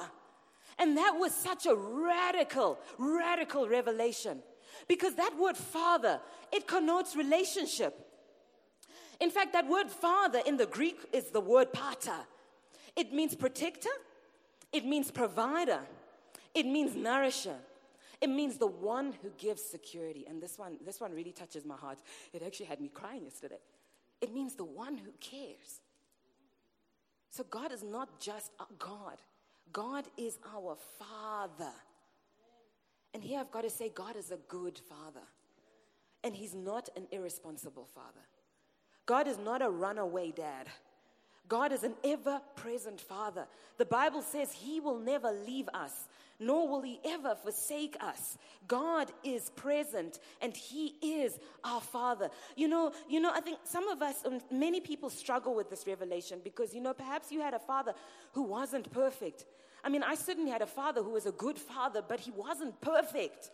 And 0.80 0.98
that 0.98 1.16
was 1.20 1.34
such 1.34 1.66
a 1.66 1.76
radical, 1.76 2.80
radical 2.98 3.68
revelation. 3.68 4.40
Because 4.88 5.16
that 5.16 5.38
word 5.38 5.58
father, 5.58 6.22
it 6.52 6.68
connotes 6.68 7.16
relationship. 7.16 8.08
In 9.20 9.30
fact, 9.30 9.54
that 9.54 9.68
word 9.68 9.90
father 9.90 10.42
in 10.46 10.56
the 10.56 10.66
Greek 10.66 10.98
is 11.12 11.26
the 11.26 11.42
word 11.42 11.74
pater. 11.74 12.26
It 12.96 13.14
means 13.14 13.36
protector, 13.36 13.90
it 14.72 14.86
means 14.86 15.12
provider, 15.12 15.82
it 16.56 16.66
means 16.66 16.96
nourisher. 16.96 17.58
It 18.22 18.30
means 18.30 18.58
the 18.58 18.68
one 18.68 19.14
who 19.22 19.30
gives 19.38 19.64
security. 19.64 20.26
And 20.28 20.44
this 20.44 20.58
one, 20.58 20.76
this 20.86 21.00
one 21.00 21.14
really 21.14 21.32
touches 21.32 21.64
my 21.64 21.78
heart. 21.78 22.00
It 22.34 22.44
actually 22.46 22.66
had 22.66 22.82
me 22.82 22.90
crying 22.90 23.24
yesterday. 23.24 23.60
It 24.20 24.34
means 24.34 24.56
the 24.56 24.66
one 24.66 24.98
who 24.98 25.12
cares. 25.22 25.80
So 27.30 27.46
God 27.50 27.72
is 27.72 27.82
not 27.82 28.20
just 28.20 28.52
a 28.60 28.66
God. 28.78 29.22
God 29.72 30.06
is 30.18 30.38
our 30.54 30.78
Father. 30.98 31.72
And 33.14 33.24
here 33.24 33.40
I've 33.40 33.52
got 33.52 33.64
to 33.64 33.70
say, 33.70 33.90
God 33.90 34.16
is 34.16 34.32
a 34.32 34.38
good 34.48 34.78
Father. 34.78 35.26
And 36.24 36.36
He's 36.36 36.54
not 36.54 36.90
an 36.96 37.08
irresponsible 37.12 37.88
Father. 37.94 38.26
God 39.06 39.28
is 39.28 39.38
not 39.38 39.62
a 39.62 39.70
runaway 39.70 40.32
dad. 40.32 40.68
God 41.50 41.74
is 41.74 41.84
an 41.84 41.96
ever 42.04 42.40
present 42.56 43.02
Father. 43.02 43.48
The 43.78 43.86
Bible 43.86 44.22
says 44.22 44.54
He 44.54 44.80
will 44.80 45.00
never 45.00 45.32
leave 45.46 45.68
us 45.74 46.08
nor 46.40 46.68
will 46.68 46.82
he 46.82 47.00
ever 47.04 47.36
forsake 47.36 47.98
us. 48.00 48.38
God 48.68 49.12
is 49.24 49.50
present 49.52 50.20
and 50.42 50.56
he 50.56 50.96
is 51.02 51.38
our 51.64 51.82
father. 51.82 52.30
You 52.56 52.70
know, 52.70 52.94
you 53.10 53.20
know, 53.20 53.32
I 53.34 53.42
think 53.42 53.60
some 53.66 53.90
of 53.90 54.02
us, 54.02 54.26
um, 54.26 54.40
many 54.50 54.80
people 54.80 55.10
struggle 55.10 55.54
with 55.54 55.70
this 55.70 55.86
revelation 55.86 56.40
because, 56.44 56.74
you 56.74 56.82
know, 56.82 56.94
perhaps 56.94 57.32
you 57.32 57.42
had 57.42 57.54
a 57.54 57.60
father 57.60 57.94
who 58.34 58.44
wasn't 58.44 58.90
perfect. 58.92 59.46
I 59.84 59.90
mean, 59.90 60.04
I 60.04 60.16
certainly 60.16 60.52
had 60.52 60.62
a 60.62 60.68
father 60.68 61.04
who 61.04 61.12
was 61.12 61.26
a 61.26 61.32
good 61.32 61.58
father, 61.58 62.02
but 62.06 62.22
he 62.22 62.32
wasn't 62.32 62.80
perfect. 62.80 63.50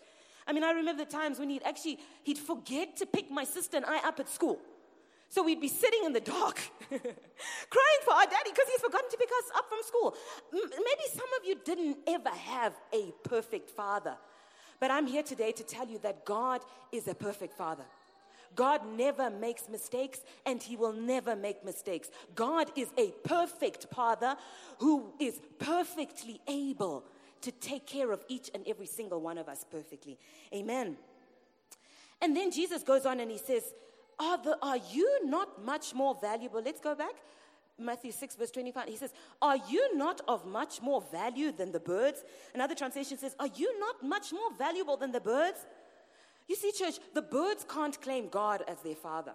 I 0.47 0.53
mean, 0.53 0.63
I 0.63 0.71
remember 0.71 1.03
the 1.03 1.11
times 1.11 1.39
when 1.39 1.49
he'd 1.49 1.63
actually, 1.63 1.97
he'd 2.23 2.37
forget 2.37 2.97
to 2.97 3.07
pick 3.07 3.31
my 3.31 3.45
sister 3.45 3.77
and 3.77 3.85
I 3.85 3.97
up 4.07 4.19
at 4.19 4.29
school. 4.29 4.59
So 5.29 5.43
we'd 5.43 5.61
be 5.61 5.67
sitting 5.67 6.01
in 6.05 6.13
the 6.13 6.21
dark, 6.21 6.59
crying 6.89 8.01
for 8.03 8.13
our 8.13 8.25
daddy 8.25 8.51
because 8.51 8.67
he's 8.71 8.81
forgotten 8.81 9.09
to 9.09 9.17
pick 9.17 9.29
us 9.29 9.51
up 9.55 9.65
from 9.67 9.79
school. 9.83 10.15
M- 10.53 10.69
maybe 10.69 11.03
some 11.13 11.27
of 11.39 11.45
you 11.45 11.55
didn't 11.63 11.97
ever 12.07 12.29
have 12.29 12.73
a 12.93 13.11
perfect 13.27 13.69
father. 13.69 14.15
But 14.79 14.91
I'm 14.91 15.07
here 15.07 15.23
today 15.23 15.51
to 15.53 15.63
tell 15.63 15.87
you 15.87 15.99
that 15.99 16.25
God 16.25 16.61
is 16.91 17.07
a 17.07 17.15
perfect 17.15 17.53
father. 17.53 17.85
God 18.55 18.81
never 18.95 19.29
makes 19.29 19.67
mistakes 19.67 20.19
and 20.45 20.61
he 20.61 20.77
will 20.77 20.93
never 20.93 21.35
make 21.35 21.65
mistakes. 21.65 22.09
God 22.35 22.71
is 22.75 22.87
a 22.97 23.11
perfect 23.27 23.87
father 23.93 24.37
who 24.79 25.13
is 25.19 25.39
perfectly 25.59 26.39
able 26.47 27.03
to 27.41 27.51
take 27.51 27.85
care 27.85 28.11
of 28.11 28.23
each 28.27 28.49
and 28.53 28.63
every 28.67 28.85
single 28.85 29.21
one 29.21 29.37
of 29.37 29.49
us 29.49 29.65
perfectly. 29.69 30.17
Amen. 30.53 30.97
And 32.21 32.35
then 32.35 32.51
Jesus 32.51 32.81
goes 32.81 33.05
on 33.05 33.19
and 33.19 33.29
he 33.29 33.37
says, 33.37 33.73
are, 34.19 34.37
the, 34.37 34.57
are 34.61 34.77
you 34.91 35.25
not 35.25 35.63
much 35.63 35.93
more 35.93 36.15
valuable? 36.19 36.61
Let's 36.63 36.79
go 36.79 36.95
back. 36.95 37.15
Matthew 37.77 38.11
6, 38.11 38.35
verse 38.35 38.51
25. 38.51 38.87
He 38.87 38.95
says, 38.95 39.13
Are 39.41 39.57
you 39.69 39.97
not 39.97 40.21
of 40.27 40.45
much 40.45 40.81
more 40.81 41.01
value 41.01 41.51
than 41.51 41.71
the 41.71 41.79
birds? 41.79 42.23
Another 42.53 42.75
translation 42.75 43.17
says, 43.17 43.35
Are 43.39 43.49
you 43.55 43.77
not 43.79 44.01
much 44.01 44.31
more 44.31 44.53
valuable 44.57 44.95
than 44.97 45.11
the 45.11 45.19
birds? 45.19 45.65
You 46.47 46.55
see, 46.55 46.71
church, 46.71 46.95
the 47.13 47.21
birds 47.21 47.65
can't 47.67 47.99
claim 48.01 48.29
God 48.29 48.63
as 48.67 48.79
their 48.79 48.95
father. 48.95 49.33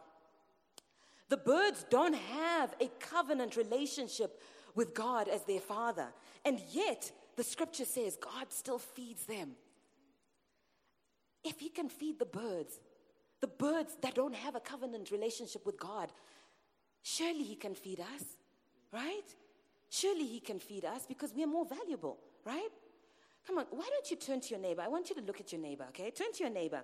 The 1.29 1.37
birds 1.37 1.85
don't 1.91 2.15
have 2.15 2.75
a 2.81 2.91
covenant 2.99 3.57
relationship 3.57 4.41
with 4.75 4.95
God 4.95 5.29
as 5.29 5.43
their 5.45 5.61
father. 5.61 6.09
And 6.45 6.61
yet, 6.71 7.11
the 7.37 7.45
scripture 7.45 7.85
says 7.85 8.17
God 8.17 8.47
still 8.51 8.79
feeds 8.79 9.27
them. 9.27 9.53
If 11.45 11.59
He 11.59 11.69
can 11.69 11.89
feed 11.89 12.19
the 12.19 12.27
birds, 12.27 12.81
the 13.41 13.47
birds 13.47 13.97
that 14.03 14.15
don't 14.15 14.35
have 14.35 14.55
a 14.55 14.61
covenant 14.61 15.11
relationship 15.11 15.65
with 15.65 15.79
God, 15.79 16.13
surely 17.03 17.43
He 17.43 17.57
can 17.57 17.75
feed 17.75 18.01
us, 18.01 18.25
right? 18.93 19.35
Surely 19.89 20.27
He 20.27 20.41
can 20.41 20.59
feed 20.59 20.85
us 20.85 21.07
because 21.07 21.33
we 21.35 21.43
are 21.43 21.49
more 21.49 21.65
valuable, 21.65 22.19
right? 22.45 22.69
Come 23.47 23.59
on, 23.59 23.67
why 23.71 23.89
don't 23.91 24.11
you 24.11 24.17
turn 24.17 24.41
to 24.41 24.51
your 24.51 24.61
neighbor? 24.61 24.83
I 24.83 24.89
want 24.89 25.09
you 25.09 25.17
to 25.17 25.23
look 25.23 25.41
at 25.41 25.53
your 25.53 25.61
neighbor, 25.61 25.85
okay? 25.89 26.11
Turn 26.11 26.33
to 26.33 26.43
your 26.43 26.53
neighbor 26.53 26.83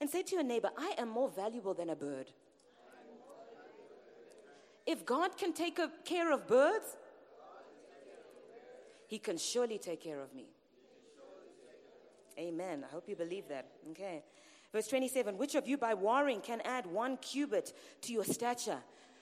and 0.00 0.08
say 0.10 0.22
to 0.22 0.34
your 0.34 0.44
neighbor, 0.44 0.70
I 0.76 0.94
am 0.98 1.08
more 1.08 1.30
valuable 1.30 1.74
than 1.74 1.90
a 1.90 1.96
bird. 1.96 2.30
If 4.86 5.06
God 5.06 5.36
can 5.38 5.52
take 5.54 5.80
care 6.04 6.30
of 6.30 6.46
birds, 6.46 6.96
He 9.06 9.18
can 9.18 9.38
surely 9.38 9.78
take 9.78 10.02
care 10.02 10.20
of 10.20 10.34
me. 10.34 10.44
Amen. 12.38 12.84
I 12.86 12.92
hope 12.92 13.08
you 13.08 13.16
believe 13.16 13.48
that. 13.48 13.66
Okay. 13.92 14.22
Verse 14.74 14.88
27 14.88 15.38
Which 15.38 15.54
of 15.54 15.68
you 15.68 15.78
by 15.78 15.94
warring 15.94 16.40
can 16.40 16.60
add 16.62 16.84
one 16.84 17.16
cubit 17.18 17.72
to 18.02 18.12
your 18.12 18.24
stature? 18.24 18.78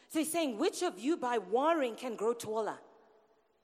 So 0.09 0.18
he's 0.18 0.32
saying, 0.32 0.59
Which 0.59 0.82
of 0.82 0.99
you 0.99 1.18
by 1.18 1.38
warring 1.38 1.94
can 1.94 2.16
grow 2.16 2.32
taller? 2.32 2.78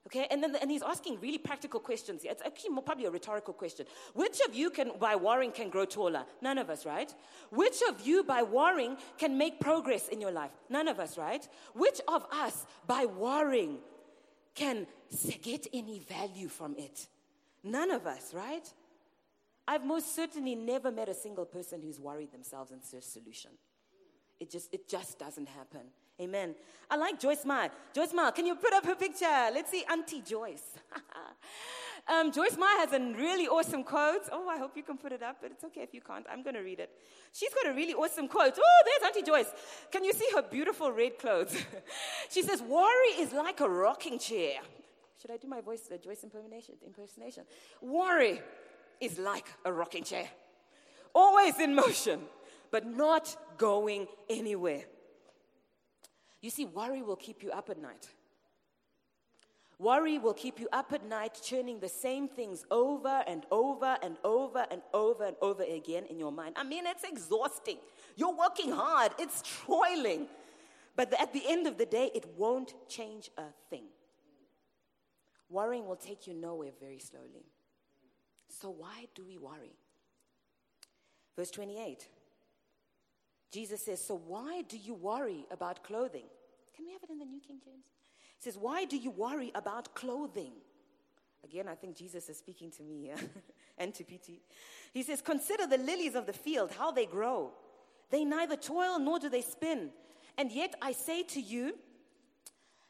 Okay, 0.05 0.27
and 0.31 0.41
then 0.41 0.55
and 0.55 0.71
he's 0.71 0.83
asking 0.83 1.19
really 1.19 1.39
practical 1.39 1.79
questions. 1.79 2.21
It's 2.23 2.43
actually 2.45 2.69
more, 2.69 2.83
probably 2.83 3.05
a 3.05 3.11
rhetorical 3.11 3.53
question. 3.53 3.87
Which 4.13 4.39
of 4.47 4.55
you 4.55 4.69
can 4.69 4.91
by 4.99 5.15
warring 5.15 5.51
can 5.51 5.69
grow 5.69 5.85
taller? 5.85 6.23
None 6.41 6.59
of 6.59 6.69
us, 6.69 6.85
right? 6.85 7.13
Which 7.49 7.81
of 7.89 8.05
you 8.07 8.23
by 8.23 8.43
warring 8.43 8.97
can 9.17 9.37
make 9.37 9.59
progress 9.59 10.07
in 10.07 10.21
your 10.21 10.31
life? 10.31 10.51
None 10.69 10.87
of 10.87 10.99
us, 10.99 11.17
right? 11.17 11.47
Which 11.73 12.01
of 12.07 12.23
us 12.31 12.65
by 12.85 13.05
warring 13.05 13.79
can 14.53 14.85
get 15.41 15.67
any 15.73 15.99
value 15.99 16.49
from 16.49 16.75
it? 16.77 17.07
None 17.63 17.91
of 17.91 18.05
us, 18.05 18.33
right? 18.33 18.71
I've 19.69 19.85
most 19.85 20.15
certainly 20.15 20.55
never 20.55 20.89
met 20.89 21.09
a 21.09 21.13
single 21.13 21.45
person 21.45 21.79
who's 21.83 21.99
worried 21.99 22.31
themselves 22.31 22.71
into 22.71 22.97
a 22.97 23.03
solution. 23.03 23.51
It 24.39 24.49
just, 24.49 24.73
it 24.73 24.89
just 24.89 25.19
doesn't 25.19 25.47
happen. 25.47 25.81
Amen. 26.19 26.55
I 26.89 26.95
like 26.95 27.19
Joyce 27.19 27.45
Meyer. 27.45 27.69
Joyce 27.93 28.11
Meyer, 28.11 28.31
can 28.31 28.47
you 28.47 28.55
put 28.55 28.73
up 28.73 28.83
her 28.87 28.95
picture? 28.95 29.27
Let's 29.53 29.69
see 29.69 29.83
Auntie 29.91 30.23
Joyce. 30.23 30.63
um, 32.07 32.31
Joyce 32.31 32.57
Meyer 32.57 32.77
has 32.79 32.93
a 32.93 32.99
really 32.99 33.47
awesome 33.47 33.83
quote. 33.83 34.23
Oh, 34.31 34.49
I 34.49 34.57
hope 34.57 34.75
you 34.75 34.81
can 34.81 34.97
put 34.97 35.11
it 35.11 35.21
up, 35.21 35.37
but 35.39 35.51
it's 35.51 35.63
okay 35.65 35.81
if 35.81 35.93
you 35.93 36.01
can't. 36.01 36.25
I'm 36.31 36.41
going 36.41 36.55
to 36.55 36.61
read 36.61 36.79
it. 36.79 36.89
She's 37.31 37.53
got 37.53 37.71
a 37.71 37.75
really 37.75 37.93
awesome 37.93 38.27
quote. 38.27 38.57
Oh, 38.57 38.83
there's 38.85 39.13
Auntie 39.13 39.23
Joyce. 39.23 39.53
Can 39.91 40.03
you 40.03 40.13
see 40.13 40.29
her 40.33 40.41
beautiful 40.41 40.91
red 40.91 41.19
clothes? 41.19 41.55
she 42.31 42.41
says, 42.41 42.63
Worry 42.63 43.19
is 43.19 43.33
like 43.33 43.59
a 43.59 43.69
rocking 43.69 44.17
chair. 44.17 44.61
Should 45.21 45.29
I 45.29 45.37
do 45.37 45.47
my 45.47 45.61
voice, 45.61 45.87
uh, 45.93 45.97
Joyce 45.97 46.23
impersonation? 46.23 46.73
impersonation? 46.83 47.43
Worry 47.83 48.41
is 48.99 49.17
like 49.19 49.45
a 49.65 49.71
rocking 49.71 50.03
chair, 50.03 50.27
always 51.13 51.59
in 51.59 51.75
motion, 51.75 52.21
but 52.71 52.85
not 52.85 53.35
going 53.57 54.07
anywhere. 54.29 54.83
You 56.41 56.49
see, 56.49 56.65
worry 56.65 57.01
will 57.01 57.15
keep 57.15 57.43
you 57.43 57.51
up 57.51 57.69
at 57.69 57.81
night. 57.81 58.07
Worry 59.77 60.17
will 60.17 60.33
keep 60.33 60.59
you 60.59 60.67
up 60.73 60.91
at 60.91 61.05
night, 61.07 61.39
churning 61.41 61.79
the 61.79 61.87
same 61.87 62.27
things 62.27 62.65
over 62.69 63.23
and 63.25 63.45
over 63.49 63.97
and 64.03 64.17
over 64.25 64.65
and 64.69 64.81
over 64.93 65.23
and 65.23 65.37
over 65.41 65.63
again 65.63 66.03
in 66.09 66.19
your 66.19 66.33
mind. 66.33 66.55
I 66.57 66.63
mean, 66.63 66.85
it's 66.85 67.05
exhausting. 67.05 67.77
You're 68.17 68.35
working 68.35 68.73
hard, 68.73 69.13
it's 69.17 69.41
toiling. 69.65 70.27
But 70.97 71.13
at 71.19 71.31
the 71.31 71.43
end 71.47 71.65
of 71.65 71.77
the 71.77 71.85
day, 71.85 72.11
it 72.13 72.25
won't 72.37 72.73
change 72.89 73.29
a 73.37 73.43
thing. 73.69 73.85
Worrying 75.49 75.87
will 75.87 75.95
take 75.95 76.27
you 76.27 76.33
nowhere 76.33 76.71
very 76.77 76.99
slowly. 76.99 77.45
So, 78.49 78.69
why 78.69 79.07
do 79.15 79.23
we 79.25 79.37
worry? 79.37 79.75
Verse 81.35 81.51
28. 81.51 82.07
Jesus 83.51 83.83
says, 83.83 84.03
So, 84.03 84.15
why 84.15 84.63
do 84.67 84.77
you 84.77 84.93
worry 84.93 85.45
about 85.51 85.83
clothing? 85.83 86.25
Can 86.75 86.85
we 86.85 86.91
have 86.93 87.03
it 87.03 87.09
in 87.09 87.19
the 87.19 87.25
New 87.25 87.39
King 87.39 87.59
James? 87.63 87.85
He 88.37 88.43
says, 88.43 88.57
Why 88.57 88.85
do 88.85 88.97
you 88.97 89.11
worry 89.11 89.51
about 89.55 89.93
clothing? 89.95 90.53
Again, 91.43 91.67
I 91.67 91.75
think 91.75 91.95
Jesus 91.95 92.27
is 92.29 92.37
speaking 92.37 92.71
to 92.71 92.83
me 92.83 93.11
and 93.77 93.93
to 93.95 94.03
PT. 94.03 94.41
He 94.93 95.03
says, 95.03 95.21
Consider 95.21 95.67
the 95.67 95.77
lilies 95.77 96.15
of 96.15 96.25
the 96.25 96.33
field, 96.33 96.71
how 96.77 96.91
they 96.91 97.05
grow. 97.05 97.51
They 98.09 98.25
neither 98.25 98.55
toil 98.55 98.99
nor 98.99 99.19
do 99.19 99.29
they 99.29 99.41
spin. 99.41 99.91
And 100.37 100.51
yet 100.51 100.75
I 100.81 100.93
say 100.93 101.23
to 101.23 101.41
you 101.41 101.75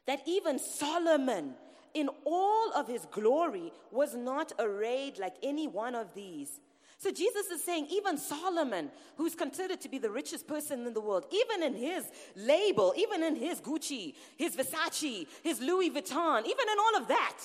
that 0.06 0.22
even 0.26 0.60
Solomon, 0.60 1.56
in 1.94 2.10
all 2.26 2.72
of 2.74 2.88
his 2.88 3.06
glory 3.12 3.72
was 3.92 4.16
not 4.16 4.52
arrayed 4.60 5.18
like 5.18 5.36
any 5.44 5.68
one 5.68 5.96
of 5.96 6.14
these. 6.14 6.60
So 6.98 7.12
Jesus 7.12 7.48
is 7.48 7.64
saying, 7.64 7.88
even 7.90 8.18
Solomon, 8.18 8.92
who's 9.16 9.34
considered 9.34 9.80
to 9.82 9.90
be 9.90 10.00
the 10.00 10.10
richest 10.10 10.48
person 10.48 10.86
in 10.86 10.94
the 10.94 11.00
world, 11.00 11.26
even 11.32 11.64
in 11.64 11.74
his 11.74 12.04
label, 12.36 12.94
even 12.98 13.24
in 13.24 13.38
his 13.38 13.62
Gucci, 13.62 14.16
his 14.36 14.58
Versace, 14.58 15.26
his 15.42 15.62
Louis 15.62 15.90
Vuitton, 15.90 16.42
even 16.46 16.68
in 16.70 16.78
all 16.78 17.02
of 17.02 17.08
that, 17.08 17.38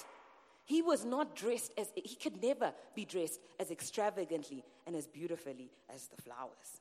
he 0.65 0.83
was 0.83 1.05
not 1.05 1.37
dressed 1.37 1.73
as, 1.79 1.89
he 1.95 2.17
could 2.17 2.43
never 2.43 2.73
be 2.97 3.05
dressed 3.05 3.39
as 3.61 3.71
extravagantly 3.71 4.65
and 4.89 4.97
as 4.97 5.07
beautifully 5.07 5.71
as 5.95 6.09
the 6.09 6.21
flowers. 6.21 6.81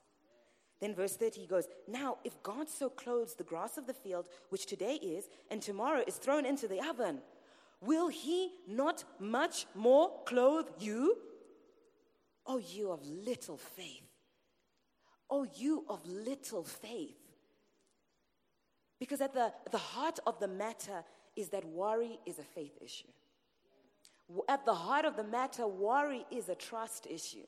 Then 0.80 0.96
verse 0.96 1.16
30 1.16 1.42
he 1.42 1.48
goes, 1.48 1.68
Now, 1.88 2.18
if 2.24 2.42
God 2.42 2.68
so 2.70 2.90
clothes 2.90 3.36
the 3.36 3.44
grass 3.44 3.78
of 3.78 3.86
the 3.86 3.94
field, 3.94 4.26
which 4.50 4.66
today 4.66 4.96
is, 4.96 5.30
and 5.52 5.62
tomorrow 5.62 6.04
is 6.08 6.16
thrown 6.16 6.46
into 6.46 6.68
the 6.68 6.82
oven, 6.82 7.20
will 7.86 8.08
he 8.08 8.52
not 8.68 9.04
much 9.20 9.66
more 9.76 10.12
clothe 10.26 10.68
you? 10.80 11.18
Oh, 12.46 12.58
you 12.58 12.92
of 12.92 13.06
little 13.06 13.58
faith. 13.58 14.04
Oh, 15.30 15.48
you 15.56 15.86
of 15.88 16.06
little 16.06 16.64
faith. 16.64 17.18
Because 19.00 19.22
at 19.22 19.34
the, 19.34 19.52
the 19.72 19.78
heart 19.78 20.20
of 20.26 20.40
the 20.40 20.48
matter 20.48 21.04
is 21.36 21.50
that 21.50 21.66
worry 21.66 22.20
is 22.26 22.40
a 22.40 22.44
faith 22.44 22.78
issue. 22.82 23.08
At 24.48 24.66
the 24.66 24.74
heart 24.74 25.06
of 25.06 25.16
the 25.16 25.24
matter, 25.24 25.68
worry 25.68 26.26
is 26.32 26.50
a 26.50 26.56
trust 26.56 27.08
issue. 27.10 27.46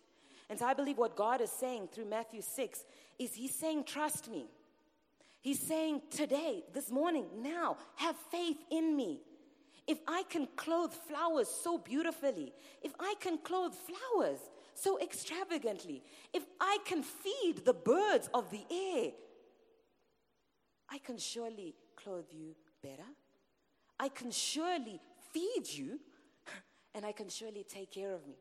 And 0.50 0.60
so 0.60 0.66
I 0.66 0.74
believe 0.74 0.98
what 0.98 1.16
God 1.16 1.42
is 1.42 1.52
saying 1.52 1.90
through 1.92 2.06
Matthew 2.06 2.42
6 2.42 2.84
is 3.20 3.34
He's 3.34 3.56
saying, 3.56 3.86
Trust 3.86 4.30
me. 4.30 4.46
He's 5.42 5.60
saying, 5.60 6.02
Today, 6.10 6.64
this 6.74 6.92
morning, 6.92 7.26
now, 7.38 7.78
have 7.96 8.16
faith 8.32 8.58
in 8.72 8.96
me. 8.96 9.22
If 9.88 10.00
I 10.08 10.24
can 10.30 10.48
clothe 10.56 10.94
flowers 10.94 11.48
so 11.48 11.78
beautifully, 11.78 12.54
if 12.82 12.94
I 13.00 13.14
can 13.20 13.38
clothe 13.38 13.74
flowers 13.74 14.40
so 14.74 15.00
extravagantly, 15.00 16.04
if 16.34 16.44
I 16.60 16.80
can 16.86 17.04
feed 17.04 17.64
the 17.66 17.74
birds 17.74 18.30
of 18.34 18.50
the 18.50 18.66
air, 18.72 19.12
I 20.90 20.98
can 20.98 21.18
surely 21.18 21.76
clothe 21.96 22.26
you 22.32 22.56
better. 22.82 23.10
I 24.00 24.10
can 24.10 24.32
surely 24.32 25.00
feed 25.32 25.68
you, 25.72 26.00
and 26.96 27.06
I 27.06 27.12
can 27.12 27.30
surely 27.30 27.64
take 27.64 27.92
care 27.92 28.14
of 28.14 28.28
me. 28.28 28.38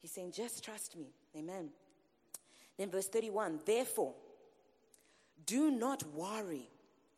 He's 0.00 0.12
saying, 0.12 0.32
just 0.32 0.64
trust 0.64 0.96
me. 0.96 1.12
Amen. 1.36 1.70
Then, 2.76 2.90
verse 2.90 3.08
31 3.08 3.60
Therefore, 3.66 4.14
do 5.44 5.70
not 5.70 6.04
worry. 6.14 6.70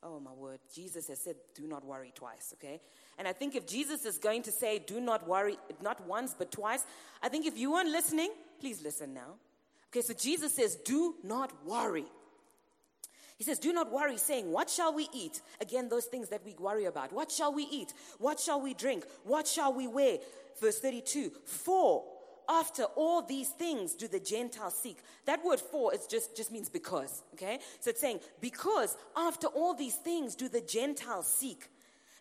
Oh, 0.03 0.19
my 0.19 0.33
word. 0.33 0.61
Jesus 0.75 1.09
has 1.09 1.21
said, 1.21 1.37
do 1.55 1.67
not 1.67 1.85
worry 1.85 2.13
twice, 2.15 2.55
okay? 2.55 2.81
And 3.19 3.29
I 3.29 3.33
think 3.33 3.55
if 3.55 3.67
Jesus 3.67 4.07
is 4.07 4.17
going 4.17 4.43
to 4.45 4.53
say, 4.53 4.79
do 4.79 4.99
not 4.99 5.29
worry, 5.29 5.59
not 5.83 6.07
once, 6.07 6.35
but 6.37 6.51
twice, 6.51 6.85
I 7.23 7.29
think 7.29 7.47
if 7.47 7.59
you 7.59 7.73
weren't 7.73 7.91
listening, 7.91 8.31
please 8.61 8.83
listen 8.83 9.13
now. 9.13 9.35
Okay, 9.89 10.01
so 10.01 10.15
Jesus 10.15 10.55
says, 10.55 10.77
do 10.77 11.17
not 11.23 11.53
worry. 11.67 12.07
He 13.41 13.45
says, 13.45 13.59
Do 13.59 13.73
not 13.73 13.91
worry, 13.91 14.19
saying, 14.19 14.53
What 14.53 14.69
shall 14.69 14.93
we 14.93 15.09
eat? 15.15 15.41
Again, 15.63 15.89
those 15.89 16.05
things 16.05 16.29
that 16.29 16.45
we 16.45 16.55
worry 16.59 16.85
about. 16.85 17.11
What 17.11 17.33
shall 17.33 17.55
we 17.55 17.63
eat? 17.63 17.95
What 18.19 18.39
shall 18.39 18.61
we 18.61 18.75
drink? 18.75 19.07
What 19.25 19.49
shall 19.49 19.73
we 19.73 19.87
wear? 19.87 20.19
Verse 20.61 20.79
32 20.79 21.33
For 21.47 22.05
after 22.51 22.83
all 22.97 23.23
these 23.23 23.49
things 23.51 23.95
do 23.95 24.09
the 24.09 24.19
Gentiles 24.19 24.75
seek. 24.75 24.99
That 25.25 25.45
word 25.45 25.61
for 25.61 25.95
is 25.95 26.07
just, 26.07 26.37
just 26.37 26.51
means 26.51 26.69
because, 26.69 27.23
okay? 27.35 27.61
So 27.79 27.91
it's 27.91 28.01
saying, 28.01 28.21
because 28.41 28.97
after 29.17 29.47
all 29.47 29.73
these 29.73 29.95
things 29.95 30.35
do 30.35 30.49
the 30.49 30.61
Gentiles 30.61 31.33
seek. 31.33 31.69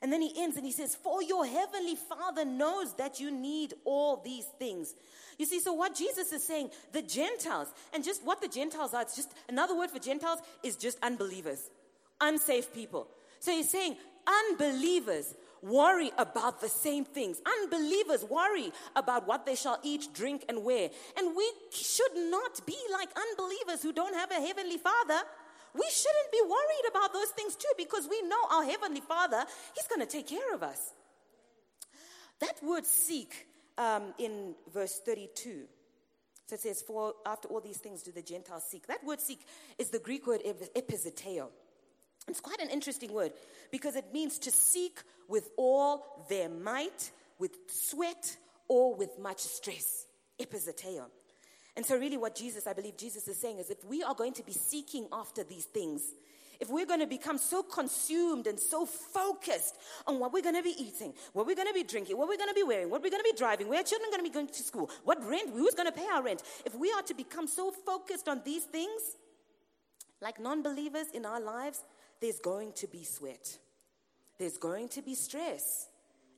And 0.01 0.13
then 0.13 0.21
he 0.21 0.31
ends 0.37 0.55
and 0.55 0.65
he 0.65 0.71
says, 0.71 0.95
For 0.95 1.21
your 1.23 1.45
heavenly 1.45 1.95
Father 1.95 2.45
knows 2.45 2.93
that 2.93 3.19
you 3.19 3.31
need 3.31 3.73
all 3.83 4.21
these 4.23 4.45
things. 4.59 4.93
You 5.37 5.45
see, 5.45 5.59
so 5.59 5.73
what 5.73 5.95
Jesus 5.95 6.31
is 6.31 6.43
saying, 6.43 6.69
the 6.93 7.01
Gentiles, 7.01 7.69
and 7.93 8.03
just 8.03 8.23
what 8.23 8.41
the 8.41 8.47
Gentiles 8.47 8.93
are, 8.93 9.01
it's 9.01 9.15
just 9.15 9.33
another 9.49 9.75
word 9.75 9.89
for 9.89 9.99
Gentiles 9.99 10.39
is 10.63 10.75
just 10.75 10.97
unbelievers, 11.01 11.69
unsafe 12.21 12.73
people. 12.73 13.07
So 13.39 13.51
he's 13.51 13.69
saying, 13.69 13.95
unbelievers 14.27 15.33
worry 15.61 16.11
about 16.17 16.61
the 16.61 16.69
same 16.69 17.05
things. 17.05 17.41
Unbelievers 17.61 18.23
worry 18.23 18.71
about 18.95 19.27
what 19.27 19.45
they 19.45 19.55
shall 19.55 19.79
eat, 19.83 20.07
drink, 20.13 20.45
and 20.49 20.63
wear. 20.63 20.89
And 21.17 21.35
we 21.35 21.51
should 21.71 22.15
not 22.15 22.65
be 22.65 22.77
like 22.91 23.09
unbelievers 23.15 23.81
who 23.81 23.93
don't 23.93 24.15
have 24.15 24.31
a 24.31 24.35
heavenly 24.35 24.77
Father. 24.77 25.21
We 25.73 25.87
shouldn't 25.91 26.31
be 26.31 26.41
worried 26.41 26.89
about 26.89 27.13
those 27.13 27.29
things 27.29 27.55
too 27.55 27.71
because 27.77 28.07
we 28.09 28.21
know 28.23 28.41
our 28.51 28.63
heavenly 28.63 29.01
Father, 29.01 29.43
He's 29.75 29.87
going 29.87 30.01
to 30.01 30.11
take 30.11 30.27
care 30.27 30.53
of 30.53 30.63
us. 30.63 30.93
That 32.39 32.63
word 32.63 32.85
seek 32.85 33.47
um, 33.77 34.13
in 34.17 34.55
verse 34.73 34.99
32. 35.05 35.65
So 36.47 36.55
it 36.55 36.61
says, 36.61 36.81
For 36.81 37.13
after 37.25 37.47
all 37.47 37.61
these 37.61 37.77
things 37.77 38.01
do 38.01 38.11
the 38.11 38.21
Gentiles 38.21 38.63
seek. 38.67 38.87
That 38.87 39.03
word 39.03 39.21
seek 39.21 39.45
is 39.77 39.89
the 39.89 39.99
Greek 39.99 40.25
word 40.25 40.41
epizeteo. 40.75 41.49
It's 42.27 42.41
quite 42.41 42.61
an 42.61 42.69
interesting 42.69 43.13
word 43.13 43.31
because 43.71 43.95
it 43.95 44.13
means 44.13 44.37
to 44.39 44.51
seek 44.51 44.99
with 45.27 45.49
all 45.57 46.25
their 46.29 46.49
might, 46.49 47.11
with 47.39 47.51
sweat, 47.67 48.37
or 48.67 48.95
with 48.95 49.17
much 49.19 49.39
stress. 49.39 50.05
Epizeteo. 50.39 51.05
And 51.75 51.85
so, 51.85 51.97
really, 51.97 52.17
what 52.17 52.35
Jesus, 52.35 52.67
I 52.67 52.73
believe 52.73 52.97
Jesus 52.97 53.27
is 53.27 53.37
saying 53.37 53.59
is 53.59 53.69
if 53.69 53.83
we 53.85 54.03
are 54.03 54.13
going 54.13 54.33
to 54.33 54.43
be 54.43 54.51
seeking 54.51 55.07
after 55.11 55.43
these 55.43 55.65
things, 55.65 56.01
if 56.59 56.69
we're 56.69 56.85
going 56.85 56.99
to 56.99 57.07
become 57.07 57.37
so 57.37 57.63
consumed 57.63 58.45
and 58.47 58.59
so 58.59 58.85
focused 58.85 59.75
on 60.05 60.19
what 60.19 60.33
we're 60.33 60.41
going 60.41 60.55
to 60.55 60.63
be 60.63 60.75
eating, 60.77 61.13
what 61.31 61.47
we're 61.47 61.55
going 61.55 61.69
to 61.69 61.73
be 61.73 61.83
drinking, 61.83 62.17
what 62.17 62.27
we're 62.27 62.37
going 62.37 62.49
to 62.49 62.55
be 62.55 62.63
wearing, 62.63 62.89
what 62.89 63.01
we're 63.01 63.09
going 63.09 63.23
to 63.23 63.31
be 63.31 63.37
driving, 63.37 63.69
where 63.69 63.81
children 63.81 64.09
are 64.09 64.17
going 64.17 64.25
to 64.25 64.29
be 64.29 64.33
going 64.33 64.47
to 64.47 64.63
school, 64.63 64.89
what 65.05 65.23
rent, 65.23 65.49
who's 65.51 65.73
going 65.73 65.87
to 65.87 65.93
pay 65.93 66.07
our 66.13 66.21
rent, 66.21 66.43
if 66.65 66.75
we 66.75 66.91
are 66.91 67.01
to 67.03 67.13
become 67.13 67.47
so 67.47 67.71
focused 67.71 68.27
on 68.27 68.41
these 68.43 68.63
things, 68.63 69.15
like 70.21 70.39
non 70.39 70.61
believers 70.61 71.07
in 71.13 71.25
our 71.25 71.39
lives, 71.39 71.81
there's 72.21 72.39
going 72.39 72.73
to 72.73 72.87
be 72.87 73.03
sweat, 73.03 73.57
there's 74.37 74.57
going 74.57 74.89
to 74.89 75.01
be 75.01 75.15
stress, 75.15 75.87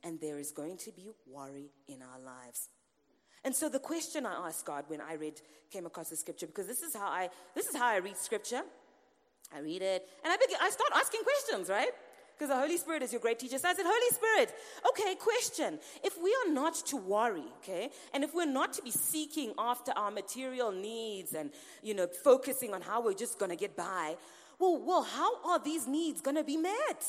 and 0.04 0.20
there 0.20 0.38
is 0.38 0.50
going 0.50 0.76
to 0.78 0.92
be 0.92 1.08
worry 1.26 1.70
in 1.88 2.02
our 2.02 2.20
lives. 2.24 2.68
And 3.44 3.54
so 3.54 3.68
the 3.68 3.78
question 3.78 4.24
I 4.24 4.46
asked 4.46 4.66
God 4.66 4.84
when 4.88 5.00
I 5.00 5.14
read, 5.14 5.40
came 5.70 5.86
across 5.86 6.10
the 6.10 6.16
scripture, 6.16 6.46
because 6.46 6.66
this 6.66 6.82
is 6.82 6.94
how 6.94 7.06
I, 7.06 7.30
this 7.54 7.66
is 7.66 7.76
how 7.76 7.88
I 7.88 7.96
read 7.96 8.16
scripture. 8.16 8.62
I 9.54 9.60
read 9.60 9.82
it, 9.82 10.08
and 10.24 10.32
I 10.32 10.36
begin, 10.36 10.56
I 10.60 10.70
start 10.70 10.90
asking 10.94 11.22
questions, 11.24 11.68
right? 11.68 11.90
Because 12.34 12.48
the 12.48 12.58
Holy 12.58 12.76
Spirit 12.78 13.02
is 13.02 13.12
your 13.12 13.20
great 13.20 13.38
teacher. 13.38 13.58
So 13.58 13.68
I 13.68 13.74
said, 13.74 13.84
Holy 13.86 14.10
Spirit, 14.10 14.54
okay, 14.88 15.14
question. 15.16 15.78
If 16.02 16.16
we 16.22 16.34
are 16.44 16.52
not 16.52 16.74
to 16.86 16.96
worry, 16.96 17.44
okay, 17.58 17.90
and 18.14 18.24
if 18.24 18.34
we're 18.34 18.46
not 18.46 18.72
to 18.74 18.82
be 18.82 18.90
seeking 18.90 19.52
after 19.58 19.92
our 19.92 20.10
material 20.10 20.72
needs 20.72 21.34
and, 21.34 21.50
you 21.82 21.94
know, 21.94 22.06
focusing 22.06 22.72
on 22.72 22.80
how 22.80 23.02
we're 23.02 23.12
just 23.14 23.38
going 23.38 23.50
to 23.50 23.56
get 23.56 23.76
by, 23.76 24.16
well, 24.62 24.78
well, 24.78 25.02
how 25.02 25.44
are 25.44 25.58
these 25.58 25.88
needs 25.88 26.20
going 26.20 26.36
to 26.36 26.44
be 26.44 26.56
met? 26.56 27.04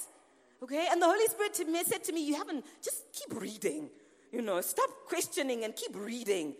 Okay, 0.63 0.87
and 0.91 0.99
the 0.99 1.05
Holy 1.05 1.27
Spirit 1.27 1.53
to 1.55 1.65
me, 1.65 1.83
said 1.83 2.03
to 2.05 2.11
me, 2.11 2.25
You 2.25 2.35
haven't, 2.35 2.65
just 2.81 3.03
keep 3.13 3.39
reading. 3.39 3.89
You 4.31 4.41
know, 4.41 4.59
stop 4.61 4.89
questioning 5.07 5.63
and 5.63 5.75
keep 5.75 5.95
reading. 5.95 6.55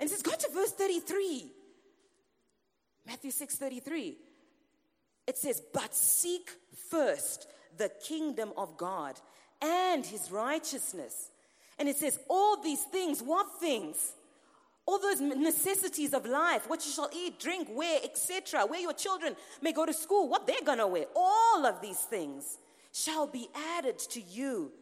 And 0.00 0.10
says, 0.10 0.22
Go 0.22 0.32
to 0.32 0.48
verse 0.52 0.72
33. 0.72 1.52
Matthew 3.06 3.30
6 3.30 3.54
33. 3.54 4.16
It 5.28 5.38
says, 5.38 5.62
But 5.72 5.94
seek 5.94 6.50
first 6.90 7.46
the 7.76 7.90
kingdom 8.04 8.52
of 8.56 8.76
God 8.76 9.14
and 9.62 10.04
his 10.04 10.32
righteousness. 10.32 11.30
And 11.78 11.88
it 11.88 11.96
says, 11.96 12.18
All 12.28 12.60
these 12.60 12.82
things, 12.82 13.22
what 13.22 13.60
things? 13.60 14.14
All 14.86 14.98
those 14.98 15.20
necessities 15.20 16.12
of 16.12 16.26
life, 16.26 16.68
what 16.68 16.84
you 16.84 16.92
shall 16.92 17.08
eat, 17.14 17.40
drink, 17.40 17.68
wear, 17.70 18.00
etc., 18.04 18.66
where 18.66 18.80
your 18.80 18.92
children 18.92 19.34
may 19.62 19.72
go 19.72 19.86
to 19.86 19.94
school, 19.94 20.28
what 20.28 20.46
they're 20.46 20.56
gonna 20.64 20.86
wear, 20.86 21.06
all 21.16 21.64
of 21.64 21.80
these 21.80 22.00
things 22.00 22.58
shall 22.92 23.26
be 23.26 23.48
added 23.76 23.98
to 23.98 24.20
you. 24.20 24.72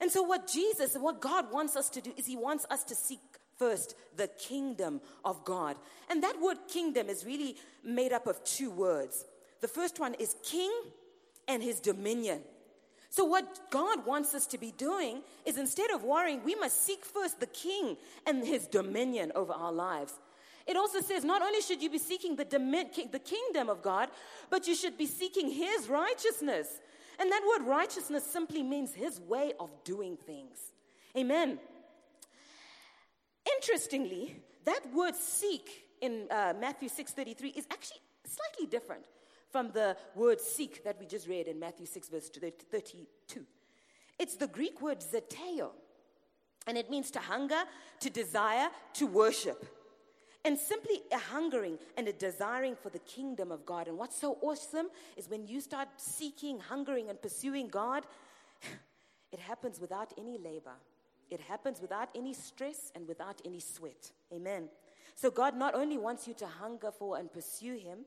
And 0.00 0.10
so, 0.10 0.22
what 0.22 0.46
Jesus, 0.46 0.94
and 0.94 1.02
what 1.02 1.20
God 1.20 1.52
wants 1.52 1.76
us 1.76 1.88
to 1.90 2.00
do 2.00 2.12
is 2.16 2.26
He 2.26 2.36
wants 2.36 2.66
us 2.70 2.84
to 2.84 2.94
seek 2.94 3.20
first 3.60 3.94
the 4.16 4.26
kingdom 4.26 5.00
of 5.24 5.44
God. 5.44 5.76
And 6.08 6.22
that 6.22 6.40
word 6.40 6.56
kingdom 6.66 7.08
is 7.08 7.26
really 7.26 7.56
made 7.84 8.12
up 8.12 8.26
of 8.26 8.42
two 8.42 8.70
words. 8.70 9.26
The 9.60 9.68
first 9.68 10.00
one 10.00 10.14
is 10.14 10.34
king 10.42 10.72
and 11.46 11.62
his 11.62 11.78
dominion. 11.78 12.40
So, 13.12 13.24
what 13.24 13.70
God 13.70 14.06
wants 14.06 14.34
us 14.34 14.46
to 14.46 14.58
be 14.58 14.70
doing 14.70 15.22
is 15.44 15.58
instead 15.58 15.90
of 15.90 16.04
worrying, 16.04 16.42
we 16.44 16.54
must 16.54 16.84
seek 16.86 17.04
first 17.04 17.40
the 17.40 17.46
king 17.46 17.96
and 18.24 18.46
his 18.46 18.68
dominion 18.68 19.32
over 19.34 19.52
our 19.52 19.72
lives. 19.72 20.14
It 20.64 20.76
also 20.76 21.00
says 21.00 21.24
not 21.24 21.42
only 21.42 21.60
should 21.60 21.82
you 21.82 21.90
be 21.90 21.98
seeking 21.98 22.36
the, 22.36 22.44
the 22.44 23.18
kingdom 23.18 23.68
of 23.68 23.82
God, 23.82 24.10
but 24.48 24.68
you 24.68 24.76
should 24.76 24.96
be 24.96 25.06
seeking 25.06 25.50
his 25.50 25.88
righteousness. 25.88 26.68
And 27.18 27.32
that 27.32 27.42
word 27.48 27.66
righteousness 27.66 28.24
simply 28.24 28.62
means 28.62 28.94
his 28.94 29.20
way 29.20 29.54
of 29.58 29.70
doing 29.82 30.16
things. 30.16 30.58
Amen. 31.16 31.58
Interestingly, 33.56 34.36
that 34.64 34.80
word 34.94 35.16
seek 35.16 35.68
in 36.00 36.28
uh, 36.30 36.54
Matthew 36.60 36.88
6:33 36.88 37.56
is 37.56 37.66
actually 37.72 38.00
slightly 38.24 38.66
different 38.66 39.02
from 39.50 39.70
the 39.72 39.96
word 40.14 40.40
seek 40.40 40.84
that 40.84 40.98
we 40.98 41.06
just 41.06 41.28
read 41.28 41.48
in 41.48 41.58
Matthew 41.58 41.86
6, 41.86 42.08
verse 42.08 42.28
32. 42.28 43.46
It's 44.18 44.36
the 44.36 44.46
Greek 44.46 44.80
word 44.80 45.00
zeteo, 45.00 45.70
and 46.66 46.76
it 46.76 46.90
means 46.90 47.10
to 47.12 47.18
hunger, 47.18 47.62
to 48.00 48.10
desire, 48.10 48.68
to 48.94 49.06
worship. 49.06 49.64
and 50.44 50.58
simply 50.58 51.02
a 51.12 51.18
hungering 51.18 51.78
and 51.96 52.08
a 52.08 52.12
desiring 52.12 52.74
for 52.74 52.90
the 52.90 52.98
kingdom 53.00 53.52
of 53.52 53.66
God. 53.66 53.88
And 53.88 53.98
what's 53.98 54.18
so 54.18 54.38
awesome 54.40 54.88
is 55.16 55.28
when 55.28 55.46
you 55.46 55.60
start 55.60 55.88
seeking, 55.96 56.60
hungering, 56.60 57.08
and 57.08 57.20
pursuing 57.20 57.68
God, 57.68 58.06
it 59.32 59.38
happens 59.38 59.80
without 59.80 60.12
any 60.18 60.38
labor. 60.38 60.74
It 61.30 61.40
happens 61.40 61.80
without 61.80 62.08
any 62.14 62.34
stress 62.34 62.90
and 62.94 63.06
without 63.06 63.40
any 63.44 63.60
sweat. 63.60 64.12
Amen. 64.32 64.68
So, 65.14 65.30
God 65.30 65.56
not 65.56 65.74
only 65.74 65.98
wants 65.98 66.26
you 66.26 66.34
to 66.34 66.46
hunger 66.46 66.90
for 66.90 67.18
and 67.18 67.32
pursue 67.32 67.76
Him 67.76 68.00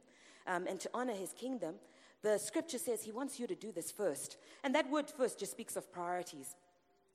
um, 0.47 0.67
and 0.67 0.79
to 0.79 0.89
honor 0.93 1.13
His 1.13 1.33
kingdom, 1.33 1.75
the 2.21 2.37
scripture 2.37 2.77
says 2.77 3.03
He 3.03 3.11
wants 3.11 3.39
you 3.39 3.47
to 3.47 3.55
do 3.55 3.71
this 3.71 3.91
first. 3.91 4.37
And 4.63 4.73
that 4.75 4.89
word 4.89 5.09
first 5.09 5.39
just 5.39 5.51
speaks 5.51 5.75
of 5.75 5.91
priorities. 5.91 6.55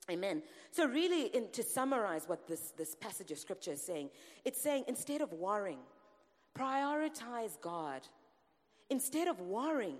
Amen. 0.09 0.41
So, 0.71 0.87
really, 0.87 1.27
in, 1.27 1.49
to 1.51 1.63
summarize 1.63 2.27
what 2.27 2.47
this, 2.47 2.73
this 2.77 2.95
passage 2.95 3.31
of 3.31 3.37
scripture 3.37 3.71
is 3.71 3.81
saying, 3.81 4.09
it's 4.43 4.61
saying 4.61 4.85
instead 4.87 5.21
of 5.21 5.31
worrying, 5.33 5.79
prioritize 6.57 7.59
God. 7.61 8.01
Instead 8.89 9.27
of 9.27 9.39
worrying, 9.39 9.97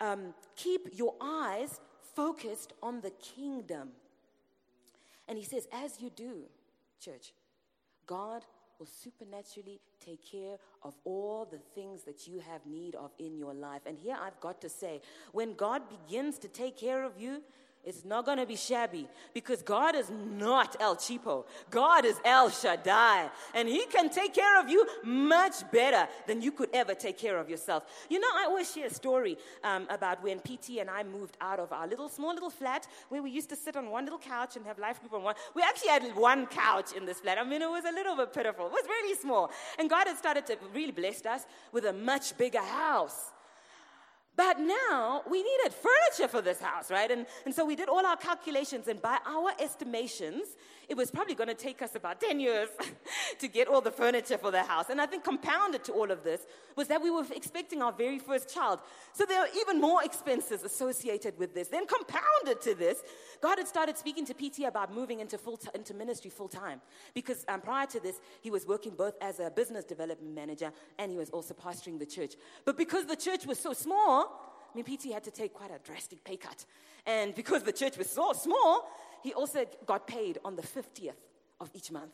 um, 0.00 0.34
keep 0.56 0.88
your 0.92 1.14
eyes 1.20 1.80
focused 2.16 2.72
on 2.82 3.00
the 3.00 3.10
kingdom. 3.10 3.90
And 5.28 5.38
he 5.38 5.44
says, 5.44 5.68
as 5.72 6.00
you 6.00 6.10
do, 6.10 6.42
church, 7.00 7.32
God 8.06 8.44
will 8.80 8.86
supernaturally 8.86 9.78
take 10.04 10.24
care 10.24 10.56
of 10.82 10.94
all 11.04 11.46
the 11.48 11.58
things 11.74 12.02
that 12.04 12.26
you 12.26 12.40
have 12.40 12.64
need 12.66 12.94
of 12.94 13.12
in 13.18 13.36
your 13.36 13.54
life. 13.54 13.82
And 13.86 13.98
here 13.98 14.16
I've 14.20 14.40
got 14.40 14.60
to 14.62 14.68
say, 14.68 15.02
when 15.32 15.54
God 15.54 15.82
begins 15.88 16.38
to 16.38 16.48
take 16.48 16.78
care 16.78 17.04
of 17.04 17.20
you, 17.20 17.42
it's 17.82 18.04
not 18.04 18.26
going 18.26 18.36
to 18.36 18.44
be 18.44 18.56
shabby 18.56 19.08
because 19.32 19.62
God 19.62 19.94
is 19.94 20.10
not 20.10 20.76
El 20.80 20.96
Cheapo. 20.96 21.46
God 21.70 22.04
is 22.04 22.20
El 22.26 22.50
Shaddai. 22.50 23.30
And 23.54 23.68
He 23.68 23.86
can 23.86 24.10
take 24.10 24.34
care 24.34 24.60
of 24.60 24.68
you 24.68 24.86
much 25.02 25.68
better 25.72 26.06
than 26.26 26.42
you 26.42 26.52
could 26.52 26.68
ever 26.74 26.94
take 26.94 27.16
care 27.16 27.38
of 27.38 27.48
yourself. 27.48 27.84
You 28.10 28.20
know, 28.20 28.28
I 28.34 28.44
always 28.44 28.70
share 28.70 28.86
a 28.86 28.92
story 28.92 29.38
um, 29.64 29.86
about 29.88 30.22
when 30.22 30.40
PT 30.40 30.78
and 30.78 30.90
I 30.90 31.04
moved 31.04 31.38
out 31.40 31.58
of 31.58 31.72
our 31.72 31.86
little, 31.86 32.10
small 32.10 32.34
little 32.34 32.50
flat 32.50 32.86
where 33.08 33.22
we 33.22 33.30
used 33.30 33.48
to 33.48 33.56
sit 33.56 33.76
on 33.76 33.90
one 33.90 34.04
little 34.04 34.18
couch 34.18 34.56
and 34.56 34.66
have 34.66 34.78
life 34.78 35.00
group 35.00 35.14
on 35.14 35.22
one. 35.22 35.34
We 35.54 35.62
actually 35.62 35.88
had 35.88 36.14
one 36.14 36.46
couch 36.48 36.92
in 36.92 37.06
this 37.06 37.20
flat. 37.20 37.38
I 37.38 37.44
mean, 37.44 37.62
it 37.62 37.70
was 37.70 37.84
a 37.86 37.92
little 37.92 38.14
bit 38.14 38.34
pitiful. 38.34 38.66
It 38.66 38.72
was 38.72 38.84
really 38.86 39.16
small. 39.16 39.50
And 39.78 39.88
God 39.88 40.06
had 40.06 40.18
started 40.18 40.44
to 40.46 40.58
really 40.74 40.92
bless 40.92 41.24
us 41.24 41.46
with 41.72 41.86
a 41.86 41.94
much 41.94 42.36
bigger 42.36 42.60
house. 42.60 43.32
But 44.40 44.58
now 44.58 45.22
we 45.30 45.42
needed 45.42 45.70
furniture 45.74 46.26
for 46.26 46.40
this 46.40 46.62
house, 46.62 46.90
right? 46.90 47.10
And, 47.10 47.26
and 47.44 47.54
so 47.54 47.62
we 47.66 47.76
did 47.76 47.90
all 47.90 48.06
our 48.06 48.16
calculations, 48.16 48.88
and 48.88 49.02
by 49.02 49.18
our 49.26 49.50
estimations, 49.60 50.56
it 50.88 50.96
was 50.96 51.08
probably 51.08 51.36
going 51.36 51.48
to 51.48 51.54
take 51.54 51.82
us 51.82 51.94
about 51.94 52.20
10 52.20 52.40
years 52.40 52.68
to 53.38 53.46
get 53.46 53.68
all 53.68 53.80
the 53.80 53.92
furniture 53.92 54.36
for 54.36 54.50
the 54.50 54.64
house. 54.64 54.86
And 54.90 55.00
I 55.00 55.06
think 55.06 55.22
compounded 55.22 55.84
to 55.84 55.92
all 55.92 56.10
of 56.10 56.24
this 56.24 56.40
was 56.74 56.88
that 56.88 57.00
we 57.00 57.10
were 57.10 57.24
expecting 57.36 57.80
our 57.80 57.92
very 57.92 58.18
first 58.18 58.52
child. 58.52 58.80
So 59.12 59.24
there 59.24 59.40
are 59.40 59.46
even 59.56 59.80
more 59.80 60.02
expenses 60.02 60.64
associated 60.64 61.38
with 61.38 61.54
this. 61.54 61.68
Then 61.68 61.86
compounded 61.86 62.60
to 62.62 62.74
this, 62.74 63.02
God 63.40 63.58
had 63.58 63.68
started 63.68 63.98
speaking 63.98 64.26
to 64.26 64.34
PT 64.34 64.64
about 64.66 64.92
moving 64.92 65.20
into, 65.20 65.38
full 65.38 65.58
t- 65.58 65.68
into 65.76 65.94
ministry 65.94 66.30
full 66.30 66.48
time. 66.48 66.80
Because 67.14 67.44
um, 67.46 67.60
prior 67.60 67.86
to 67.86 68.00
this, 68.00 68.16
he 68.40 68.50
was 68.50 68.66
working 68.66 68.94
both 68.94 69.14
as 69.20 69.38
a 69.38 69.48
business 69.48 69.84
development 69.84 70.34
manager 70.34 70.72
and 70.98 71.12
he 71.12 71.18
was 71.18 71.30
also 71.30 71.54
pastoring 71.54 72.00
the 72.00 72.06
church. 72.06 72.34
But 72.64 72.76
because 72.76 73.06
the 73.06 73.16
church 73.16 73.46
was 73.46 73.60
so 73.60 73.74
small, 73.74 74.29
I 74.72 74.76
mean, 74.76 74.84
PT 74.84 75.12
had 75.12 75.24
to 75.24 75.30
take 75.30 75.52
quite 75.52 75.70
a 75.70 75.78
drastic 75.84 76.22
pay 76.24 76.36
cut. 76.36 76.64
And 77.06 77.34
because 77.34 77.62
the 77.62 77.72
church 77.72 77.96
was 77.98 78.10
so 78.10 78.32
small, 78.32 78.88
he 79.22 79.32
also 79.32 79.64
got 79.86 80.06
paid 80.06 80.38
on 80.44 80.56
the 80.56 80.62
50th 80.62 81.12
of 81.60 81.70
each 81.74 81.90
month. 81.90 82.12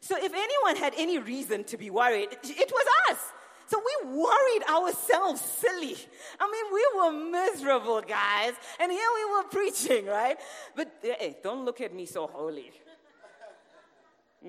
So 0.00 0.16
if 0.16 0.32
anyone 0.32 0.76
had 0.76 0.94
any 0.96 1.18
reason 1.18 1.64
to 1.64 1.76
be 1.76 1.90
worried, 1.90 2.28
it 2.30 2.72
was 2.72 2.86
us. 3.10 3.18
So 3.66 3.82
we 3.84 4.10
worried 4.12 4.62
ourselves 4.70 5.42
silly. 5.42 5.96
I 6.40 6.50
mean, 6.50 6.64
we 6.72 6.86
were 6.96 7.30
miserable, 7.30 8.00
guys. 8.00 8.54
And 8.80 8.90
here 8.90 9.08
we 9.14 9.36
were 9.36 9.42
preaching, 9.50 10.06
right? 10.06 10.38
But 10.74 10.90
hey, 11.02 11.36
don't 11.42 11.64
look 11.64 11.80
at 11.80 11.94
me 11.94 12.06
so 12.06 12.26
holy. 12.26 12.70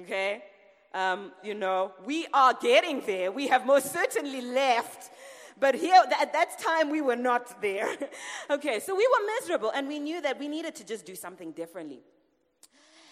Okay? 0.02 0.44
Um, 0.94 1.32
you 1.44 1.54
know, 1.54 1.92
we 2.06 2.28
are 2.34 2.54
getting 2.54 3.02
there. 3.02 3.32
We 3.32 3.48
have 3.48 3.66
most 3.66 3.92
certainly 3.92 4.42
left 4.42 5.12
but 5.60 5.76
here, 5.76 6.02
at 6.19 6.34
that 6.34 6.60
time, 6.60 6.89
we 6.89 7.02
were 7.02 7.15
not 7.15 7.62
there. 7.62 7.89
okay, 8.50 8.80
so 8.80 8.95
we 8.95 9.08
were 9.08 9.26
miserable 9.39 9.72
and 9.72 9.88
we 9.88 10.00
knew 10.00 10.22
that 10.22 10.39
we 10.39 10.48
needed 10.48 10.76
to 10.76 10.86
just 10.86 11.06
do 11.06 11.15
something 11.15 11.52
differently. 11.52 12.00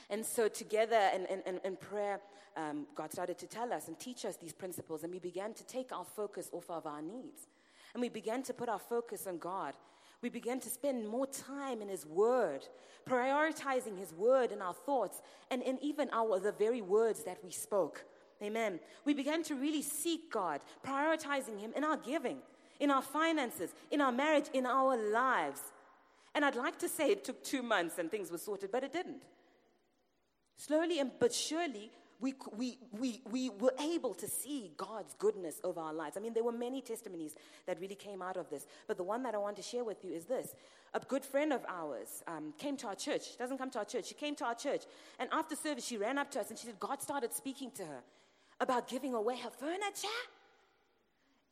And 0.10 0.26
so, 0.26 0.48
together 0.48 1.10
in, 1.14 1.26
in, 1.46 1.60
in 1.64 1.76
prayer, 1.76 2.22
um, 2.56 2.88
God 2.96 3.12
started 3.12 3.38
to 3.40 3.48
tell 3.48 3.72
us 3.74 3.88
and 3.88 4.00
teach 4.00 4.26
us 4.26 4.38
these 4.38 4.54
principles, 4.54 5.04
and 5.04 5.12
we 5.12 5.20
began 5.20 5.54
to 5.54 5.66
take 5.66 5.92
our 5.92 6.06
focus 6.06 6.50
off 6.54 6.70
of 6.70 6.86
our 6.86 7.02
needs. 7.02 7.48
And 7.94 8.02
we 8.02 8.10
began 8.10 8.44
to 8.44 8.54
put 8.54 8.70
our 8.70 8.80
focus 8.80 9.28
on 9.28 9.38
God. 9.38 9.74
We 10.22 10.30
began 10.30 10.60
to 10.62 10.70
spend 10.70 11.08
more 11.08 11.28
time 11.28 11.82
in 11.82 11.90
His 11.90 12.06
Word, 12.06 12.68
prioritizing 13.08 13.98
His 13.98 14.14
Word 14.14 14.52
in 14.52 14.62
our 14.62 14.74
thoughts 14.74 15.22
and 15.52 15.62
in 15.62 15.78
even 15.82 16.10
our, 16.12 16.40
the 16.40 16.52
very 16.52 16.82
words 16.82 17.24
that 17.26 17.38
we 17.44 17.52
spoke. 17.52 18.06
Amen. 18.42 18.80
We 19.06 19.14
began 19.14 19.44
to 19.44 19.56
really 19.56 19.82
seek 19.82 20.32
God, 20.32 20.62
prioritizing 20.86 21.60
Him 21.60 21.72
in 21.76 21.84
our 21.84 21.98
giving, 21.98 22.38
in 22.80 22.92
our 22.92 23.02
finances, 23.02 23.72
in 23.92 24.02
our 24.02 24.12
marriage, 24.12 24.46
in 24.54 24.66
our 24.66 24.98
lives. 25.12 25.62
And 26.36 26.46
I'd 26.46 26.56
like 26.56 26.78
to 26.80 26.90
say 26.90 27.10
it 27.10 27.24
took 27.24 27.44
two 27.44 27.64
months 27.64 27.98
and 27.98 28.12
things 28.12 28.32
were 28.32 28.38
sorted, 28.38 28.72
but 28.72 28.84
it 28.84 28.94
didn't. 28.94 29.24
Slowly 30.58 31.00
and 31.00 31.12
but 31.20 31.34
surely, 31.34 31.92
we, 32.20 32.34
we, 32.56 32.80
we, 32.92 33.22
we 33.30 33.50
were 33.50 33.74
able 33.80 34.14
to 34.16 34.28
see 34.28 34.72
God's 34.76 35.14
goodness 35.20 35.62
over 35.64 35.80
our 35.80 35.94
lives. 35.94 36.18
I 36.18 36.20
mean, 36.20 36.34
there 36.34 36.44
were 36.44 36.52
many 36.52 36.82
testimonies 36.82 37.36
that 37.68 37.80
really 37.80 37.96
came 37.96 38.24
out 38.24 38.38
of 38.38 38.50
this. 38.50 38.66
But 38.88 38.98
the 38.98 39.04
one 39.04 39.22
that 39.24 39.36
I 39.36 39.38
want 39.38 39.56
to 39.58 39.62
share 39.62 39.84
with 39.84 40.04
you 40.04 40.14
is 40.14 40.26
this. 40.26 40.56
A 40.96 41.00
good 41.00 41.24
friend 41.24 41.54
of 41.54 41.64
ours 41.70 42.24
um, 42.28 42.54
came 42.58 42.76
to 42.78 42.88
our 42.88 42.96
church. 42.96 43.32
She 43.32 43.38
doesn't 43.38 43.60
come 43.60 43.70
to 43.72 43.80
our 43.80 43.86
church. 43.86 44.06
She 44.08 44.16
came 44.16 44.36
to 44.36 44.46
our 44.46 44.56
church. 44.56 44.84
And 45.20 45.30
after 45.32 45.56
service, 45.56 45.86
she 45.86 45.98
ran 45.98 46.18
up 46.18 46.32
to 46.32 46.40
us 46.40 46.50
and 46.50 46.58
she 46.58 46.66
said, 46.66 46.80
God 46.80 47.02
started 47.02 47.34
speaking 47.34 47.70
to 47.72 47.86
her 47.86 48.02
about 48.60 48.88
giving 48.88 49.14
away 49.14 49.38
her 49.38 49.50
furniture. 49.50 50.08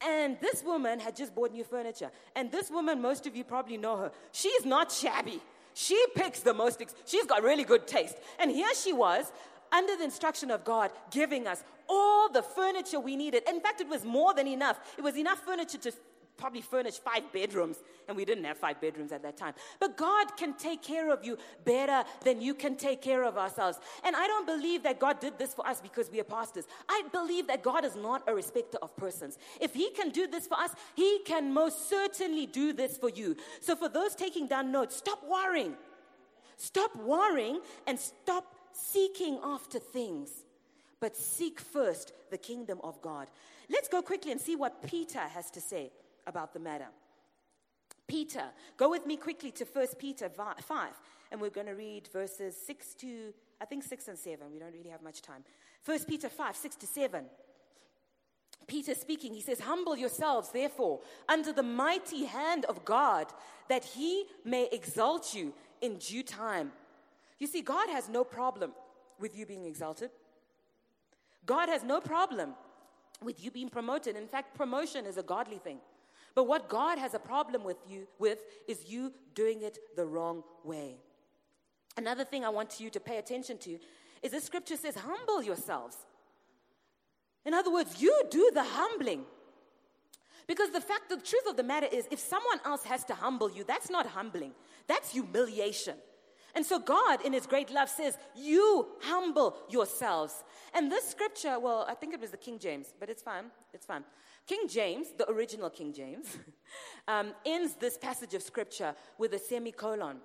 And 0.05 0.37
this 0.41 0.63
woman 0.63 0.99
had 0.99 1.15
just 1.15 1.33
bought 1.33 1.51
new 1.53 1.63
furniture. 1.63 2.11
And 2.35 2.51
this 2.51 2.69
woman, 2.69 3.01
most 3.01 3.25
of 3.27 3.35
you 3.35 3.43
probably 3.43 3.77
know 3.77 3.97
her. 3.97 4.11
She's 4.31 4.65
not 4.65 4.91
shabby. 4.91 5.41
She 5.73 6.01
picks 6.15 6.39
the 6.39 6.53
most, 6.53 6.81
ex- 6.81 6.95
she's 7.05 7.25
got 7.25 7.43
really 7.43 7.63
good 7.63 7.87
taste. 7.87 8.15
And 8.39 8.51
here 8.51 8.73
she 8.75 8.93
was, 8.93 9.31
under 9.71 9.95
the 9.95 10.03
instruction 10.03 10.51
of 10.51 10.63
God, 10.63 10.91
giving 11.11 11.47
us 11.47 11.63
all 11.89 12.29
the 12.29 12.41
furniture 12.41 12.99
we 12.99 13.15
needed. 13.15 13.43
In 13.47 13.59
fact, 13.59 13.81
it 13.81 13.87
was 13.87 14.05
more 14.05 14.33
than 14.33 14.47
enough. 14.47 14.79
It 14.97 15.03
was 15.03 15.17
enough 15.17 15.39
furniture 15.39 15.77
to 15.79 15.91
probably 16.37 16.61
furnish 16.61 16.99
five 16.99 17.31
bedrooms, 17.31 17.77
and 18.07 18.15
we 18.17 18.25
didn't 18.25 18.43
have 18.43 18.57
five 18.57 18.79
bedrooms 18.81 19.11
at 19.11 19.23
that 19.23 19.37
time. 19.37 19.53
But 19.79 19.97
God 19.97 20.35
can 20.37 20.53
take 20.53 20.81
care 20.81 21.11
of 21.11 21.23
you 21.23 21.37
better 21.63 22.03
than 22.23 22.41
you 22.41 22.53
can 22.53 22.75
take 22.75 23.01
care 23.01 23.23
of 23.23 23.37
ourselves. 23.37 23.79
And 24.03 24.15
I 24.15 24.27
don't 24.27 24.45
believe 24.45 24.83
that 24.83 24.99
God 24.99 25.19
did 25.19 25.37
this 25.37 25.53
for 25.53 25.65
us 25.67 25.81
because 25.81 26.09
we 26.11 26.19
are 26.19 26.25
pastors. 26.25 26.65
I 26.89 27.03
believe 27.11 27.47
that 27.47 27.63
God 27.63 27.85
is 27.85 27.95
not 27.95 28.23
a 28.27 28.35
respecter 28.35 28.77
of 28.81 28.95
persons. 28.97 29.37
If 29.61 29.73
He 29.73 29.89
can 29.91 30.09
do 30.09 30.27
this 30.27 30.47
for 30.47 30.55
us, 30.55 30.75
He 30.95 31.19
can 31.25 31.53
most 31.53 31.89
certainly 31.89 32.45
do 32.45 32.73
this 32.73 32.97
for 32.97 33.09
you. 33.09 33.35
So, 33.61 33.75
for 33.75 33.89
those 33.89 34.15
taking 34.15 34.47
down 34.47 34.71
notes, 34.71 34.95
stop 34.95 35.23
worrying. 35.27 35.75
Stop 36.57 36.95
worrying 36.95 37.59
and 37.85 37.99
stop 37.99 38.55
seeking 38.71 39.39
after 39.43 39.79
things, 39.79 40.29
but 40.99 41.15
seek 41.15 41.59
first 41.59 42.13
the 42.31 42.37
kingdom 42.37 42.79
of 42.83 43.01
God. 43.01 43.27
Let's 43.69 43.87
go 43.87 44.01
quickly 44.01 44.31
and 44.31 44.39
see 44.39 44.55
what 44.55 44.83
Peter 44.83 45.19
has 45.19 45.49
to 45.51 45.61
say 45.61 45.91
about 46.27 46.53
the 46.53 46.59
matter. 46.59 46.87
Peter, 48.07 48.43
go 48.77 48.89
with 48.89 49.05
me 49.05 49.17
quickly 49.17 49.51
to 49.51 49.65
1 49.65 49.87
Peter 49.97 50.29
5, 50.29 50.93
and 51.31 51.41
we're 51.41 51.49
going 51.49 51.67
to 51.67 51.73
read 51.73 52.07
verses 52.13 52.55
6 52.65 52.93
to, 52.95 53.33
I 53.59 53.65
think, 53.65 53.83
6 53.83 54.07
and 54.07 54.17
7. 54.17 54.51
We 54.51 54.59
don't 54.59 54.73
really 54.73 54.89
have 54.89 55.01
much 55.01 55.21
time. 55.21 55.43
1 55.85 56.05
Peter 56.05 56.29
5, 56.29 56.55
6 56.55 56.75
to 56.77 56.87
7. 56.87 57.25
Peter 58.67 58.95
speaking, 58.95 59.33
he 59.33 59.41
says, 59.41 59.59
Humble 59.59 59.97
yourselves, 59.97 60.49
therefore, 60.49 61.01
under 61.27 61.51
the 61.51 61.63
mighty 61.63 62.25
hand 62.25 62.65
of 62.65 62.85
God, 62.85 63.27
that 63.69 63.83
he 63.83 64.25
may 64.43 64.67
exalt 64.71 65.33
you 65.33 65.53
in 65.81 65.97
due 65.97 66.23
time. 66.23 66.71
You 67.39 67.47
see, 67.47 67.61
God 67.61 67.89
has 67.89 68.07
no 68.07 68.23
problem 68.23 68.71
with 69.19 69.37
you 69.37 69.45
being 69.45 69.65
exalted. 69.65 70.09
God 71.45 71.69
has 71.69 71.83
no 71.83 71.99
problem 71.99 72.53
with 73.23 73.43
you 73.43 73.51
being 73.51 73.69
promoted. 73.69 74.15
In 74.15 74.27
fact, 74.27 74.55
promotion 74.55 75.05
is 75.05 75.17
a 75.17 75.23
godly 75.23 75.57
thing. 75.57 75.79
But 76.35 76.47
what 76.47 76.67
God 76.67 76.99
has 76.99 77.13
a 77.13 77.19
problem 77.19 77.63
with 77.63 77.77
you 77.87 78.07
with 78.19 78.43
is 78.67 78.85
you 78.85 79.13
doing 79.33 79.61
it 79.61 79.79
the 79.95 80.05
wrong 80.05 80.43
way. 80.63 80.97
Another 81.97 82.25
thing 82.25 82.43
I 82.43 82.49
want 82.49 82.79
you 82.79 82.89
to 82.89 82.99
pay 82.99 83.17
attention 83.17 83.57
to 83.59 83.79
is 84.21 84.31
the 84.31 84.41
scripture 84.41 84.75
says, 84.75 84.95
humble 84.95 85.41
yourselves. 85.41 85.95
In 87.45 87.53
other 87.53 87.71
words, 87.71 88.01
you 88.01 88.23
do 88.29 88.51
the 88.53 88.63
humbling. 88.63 89.23
Because 90.47 90.71
the 90.71 90.81
fact, 90.81 91.09
the 91.09 91.17
truth 91.17 91.47
of 91.47 91.57
the 91.57 91.63
matter 91.63 91.87
is, 91.91 92.07
if 92.11 92.19
someone 92.19 92.59
else 92.65 92.83
has 92.83 93.03
to 93.05 93.15
humble 93.15 93.49
you, 93.49 93.63
that's 93.63 93.89
not 93.89 94.05
humbling, 94.05 94.51
that's 94.87 95.11
humiliation. 95.11 95.95
And 96.53 96.65
so 96.65 96.79
God, 96.79 97.25
in 97.25 97.33
His 97.33 97.45
great 97.45 97.71
love, 97.71 97.89
says, 97.89 98.17
You 98.35 98.87
humble 99.01 99.57
yourselves. 99.69 100.43
And 100.73 100.91
this 100.91 101.07
scripture, 101.09 101.59
well, 101.59 101.85
I 101.89 101.95
think 101.95 102.13
it 102.13 102.21
was 102.21 102.31
the 102.31 102.37
King 102.37 102.59
James, 102.59 102.93
but 102.99 103.09
it's 103.09 103.21
fine. 103.21 103.45
It's 103.73 103.85
fine. 103.85 104.03
King 104.47 104.67
James, 104.67 105.07
the 105.17 105.29
original 105.29 105.69
King 105.69 105.91
James, 105.91 106.37
um, 107.07 107.33
ends 107.45 107.75
this 107.75 107.97
passage 107.97 108.33
of 108.33 108.41
scripture 108.41 108.93
with 109.17 109.33
a 109.33 109.39
semicolon. 109.39 110.17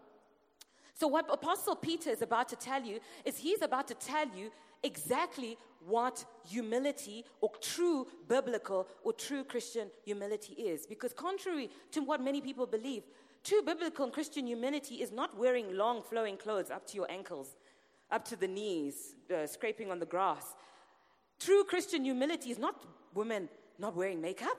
So, 0.94 1.09
what 1.09 1.26
Apostle 1.33 1.76
Peter 1.76 2.11
is 2.11 2.20
about 2.20 2.48
to 2.50 2.56
tell 2.56 2.83
you 2.83 3.00
is 3.24 3.38
he's 3.38 3.62
about 3.62 3.88
to 3.88 3.94
tell 3.94 4.28
you 4.37 4.50
exactly 4.83 5.56
what 5.87 6.22
humility 6.46 7.24
or 7.40 7.50
true 7.62 8.06
biblical 8.28 8.87
or 9.02 9.14
true 9.14 9.42
Christian 9.44 9.88
humility 10.04 10.52
is. 10.52 10.87
Because, 10.87 11.14
contrary 11.14 11.70
to 11.92 12.02
what 12.02 12.22
many 12.22 12.42
people 12.42 12.66
believe, 12.66 13.04
true 13.42 13.62
biblical 13.62 14.04
and 14.04 14.12
Christian 14.12 14.46
humility 14.46 14.96
is 14.96 15.11
not 15.11 15.38
wearing 15.38 15.74
long 15.74 16.02
flowing 16.02 16.37
clothes 16.37 16.70
up 16.70 16.87
to 16.88 16.96
your 16.96 17.11
ankles, 17.11 17.56
up 18.11 18.26
to 18.26 18.37
the 18.37 18.48
knees, 18.48 19.14
uh, 19.35 19.46
scraping 19.46 19.90
on 19.90 19.98
the 19.98 20.06
grass. 20.06 20.54
True 21.38 21.64
Christian 21.64 22.04
humility 22.04 22.50
is 22.50 22.59
not 22.59 22.85
women 23.14 23.48
not 23.81 23.97
wearing 23.97 24.21
makeup, 24.21 24.59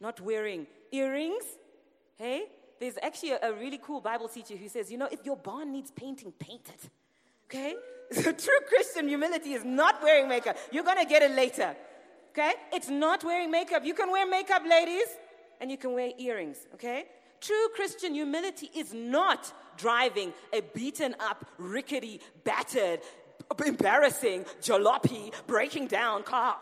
not 0.00 0.20
wearing 0.20 0.66
earrings. 0.90 1.44
Hey, 2.16 2.46
there's 2.80 2.98
actually 3.02 3.32
a, 3.32 3.38
a 3.42 3.52
really 3.52 3.78
cool 3.82 4.00
Bible 4.00 4.28
teacher 4.28 4.56
who 4.56 4.68
says, 4.68 4.90
you 4.90 4.98
know, 4.98 5.08
if 5.10 5.24
your 5.24 5.36
barn 5.36 5.72
needs 5.72 5.90
painting, 5.90 6.32
paint 6.32 6.68
it. 6.68 6.90
Okay? 7.48 7.74
So 8.12 8.30
true 8.30 8.60
Christian 8.68 9.08
humility 9.08 9.54
is 9.54 9.64
not 9.64 10.00
wearing 10.00 10.28
makeup. 10.28 10.56
You're 10.70 10.84
going 10.84 11.02
to 11.02 11.06
get 11.06 11.22
it 11.22 11.32
later. 11.32 11.74
Okay? 12.30 12.52
It's 12.72 12.88
not 12.88 13.24
wearing 13.24 13.50
makeup. 13.50 13.84
You 13.84 13.94
can 13.94 14.12
wear 14.12 14.24
makeup, 14.28 14.62
ladies, 14.64 15.08
and 15.60 15.72
you 15.72 15.76
can 15.76 15.92
wear 15.92 16.12
earrings. 16.16 16.58
Okay? 16.74 17.06
True 17.40 17.68
Christian 17.74 18.14
humility 18.14 18.70
is 18.76 18.94
not 18.94 19.52
driving 19.76 20.32
a 20.52 20.60
beaten 20.60 21.16
up, 21.18 21.46
rickety, 21.58 22.20
battered, 22.44 23.00
embarrassing, 23.64 24.44
jalopy, 24.62 25.32
breaking 25.48 25.88
down 25.88 26.22
car. 26.22 26.58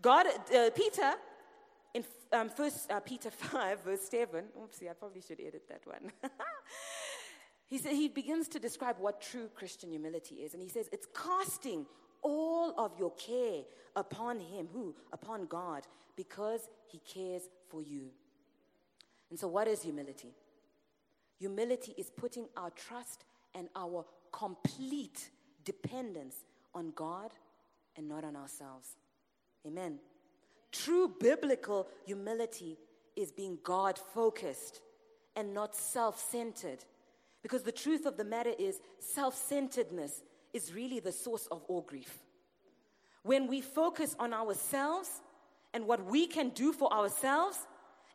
God, 0.00 0.26
uh, 0.26 0.70
Peter, 0.74 1.14
in 1.94 2.04
um, 2.32 2.48
First 2.48 2.90
uh, 2.90 3.00
Peter 3.00 3.30
5, 3.30 3.84
verse 3.84 4.08
7, 4.08 4.44
oopsie, 4.58 4.90
I 4.90 4.92
probably 4.92 5.20
should 5.20 5.40
edit 5.40 5.68
that 5.68 5.86
one. 5.86 6.12
he, 7.66 7.78
said, 7.78 7.92
he 7.92 8.08
begins 8.08 8.48
to 8.48 8.58
describe 8.58 8.96
what 8.98 9.20
true 9.20 9.48
Christian 9.54 9.90
humility 9.90 10.36
is. 10.36 10.54
And 10.54 10.62
he 10.62 10.68
says, 10.68 10.88
it's 10.92 11.06
casting 11.14 11.86
all 12.22 12.74
of 12.78 12.92
your 12.98 13.12
care 13.12 13.62
upon 13.96 14.40
him. 14.40 14.68
Who? 14.72 14.94
Upon 15.12 15.46
God, 15.46 15.82
because 16.16 16.68
he 16.86 16.98
cares 16.98 17.42
for 17.68 17.82
you. 17.82 18.10
And 19.30 19.38
so, 19.38 19.48
what 19.48 19.68
is 19.68 19.82
humility? 19.82 20.34
Humility 21.38 21.94
is 21.96 22.10
putting 22.10 22.48
our 22.56 22.70
trust 22.70 23.24
and 23.54 23.68
our 23.76 24.04
complete 24.32 25.30
dependence 25.64 26.36
on 26.74 26.92
God 26.94 27.32
and 27.96 28.08
not 28.08 28.24
on 28.24 28.36
ourselves. 28.36 28.96
Amen. 29.68 29.98
True 30.72 31.12
biblical 31.20 31.88
humility 32.06 32.78
is 33.16 33.30
being 33.30 33.58
God 33.62 33.98
focused 34.14 34.80
and 35.36 35.52
not 35.52 35.76
self 35.76 36.18
centered. 36.30 36.84
Because 37.42 37.62
the 37.62 37.72
truth 37.72 38.06
of 38.06 38.16
the 38.16 38.24
matter 38.24 38.52
is, 38.58 38.80
self 38.98 39.34
centeredness 39.36 40.22
is 40.54 40.74
really 40.74 41.00
the 41.00 41.12
source 41.12 41.46
of 41.50 41.62
all 41.68 41.82
grief. 41.82 42.18
When 43.22 43.46
we 43.46 43.60
focus 43.60 44.16
on 44.18 44.32
ourselves 44.32 45.20
and 45.74 45.86
what 45.86 46.04
we 46.06 46.26
can 46.26 46.48
do 46.50 46.72
for 46.72 46.90
ourselves, 46.92 47.58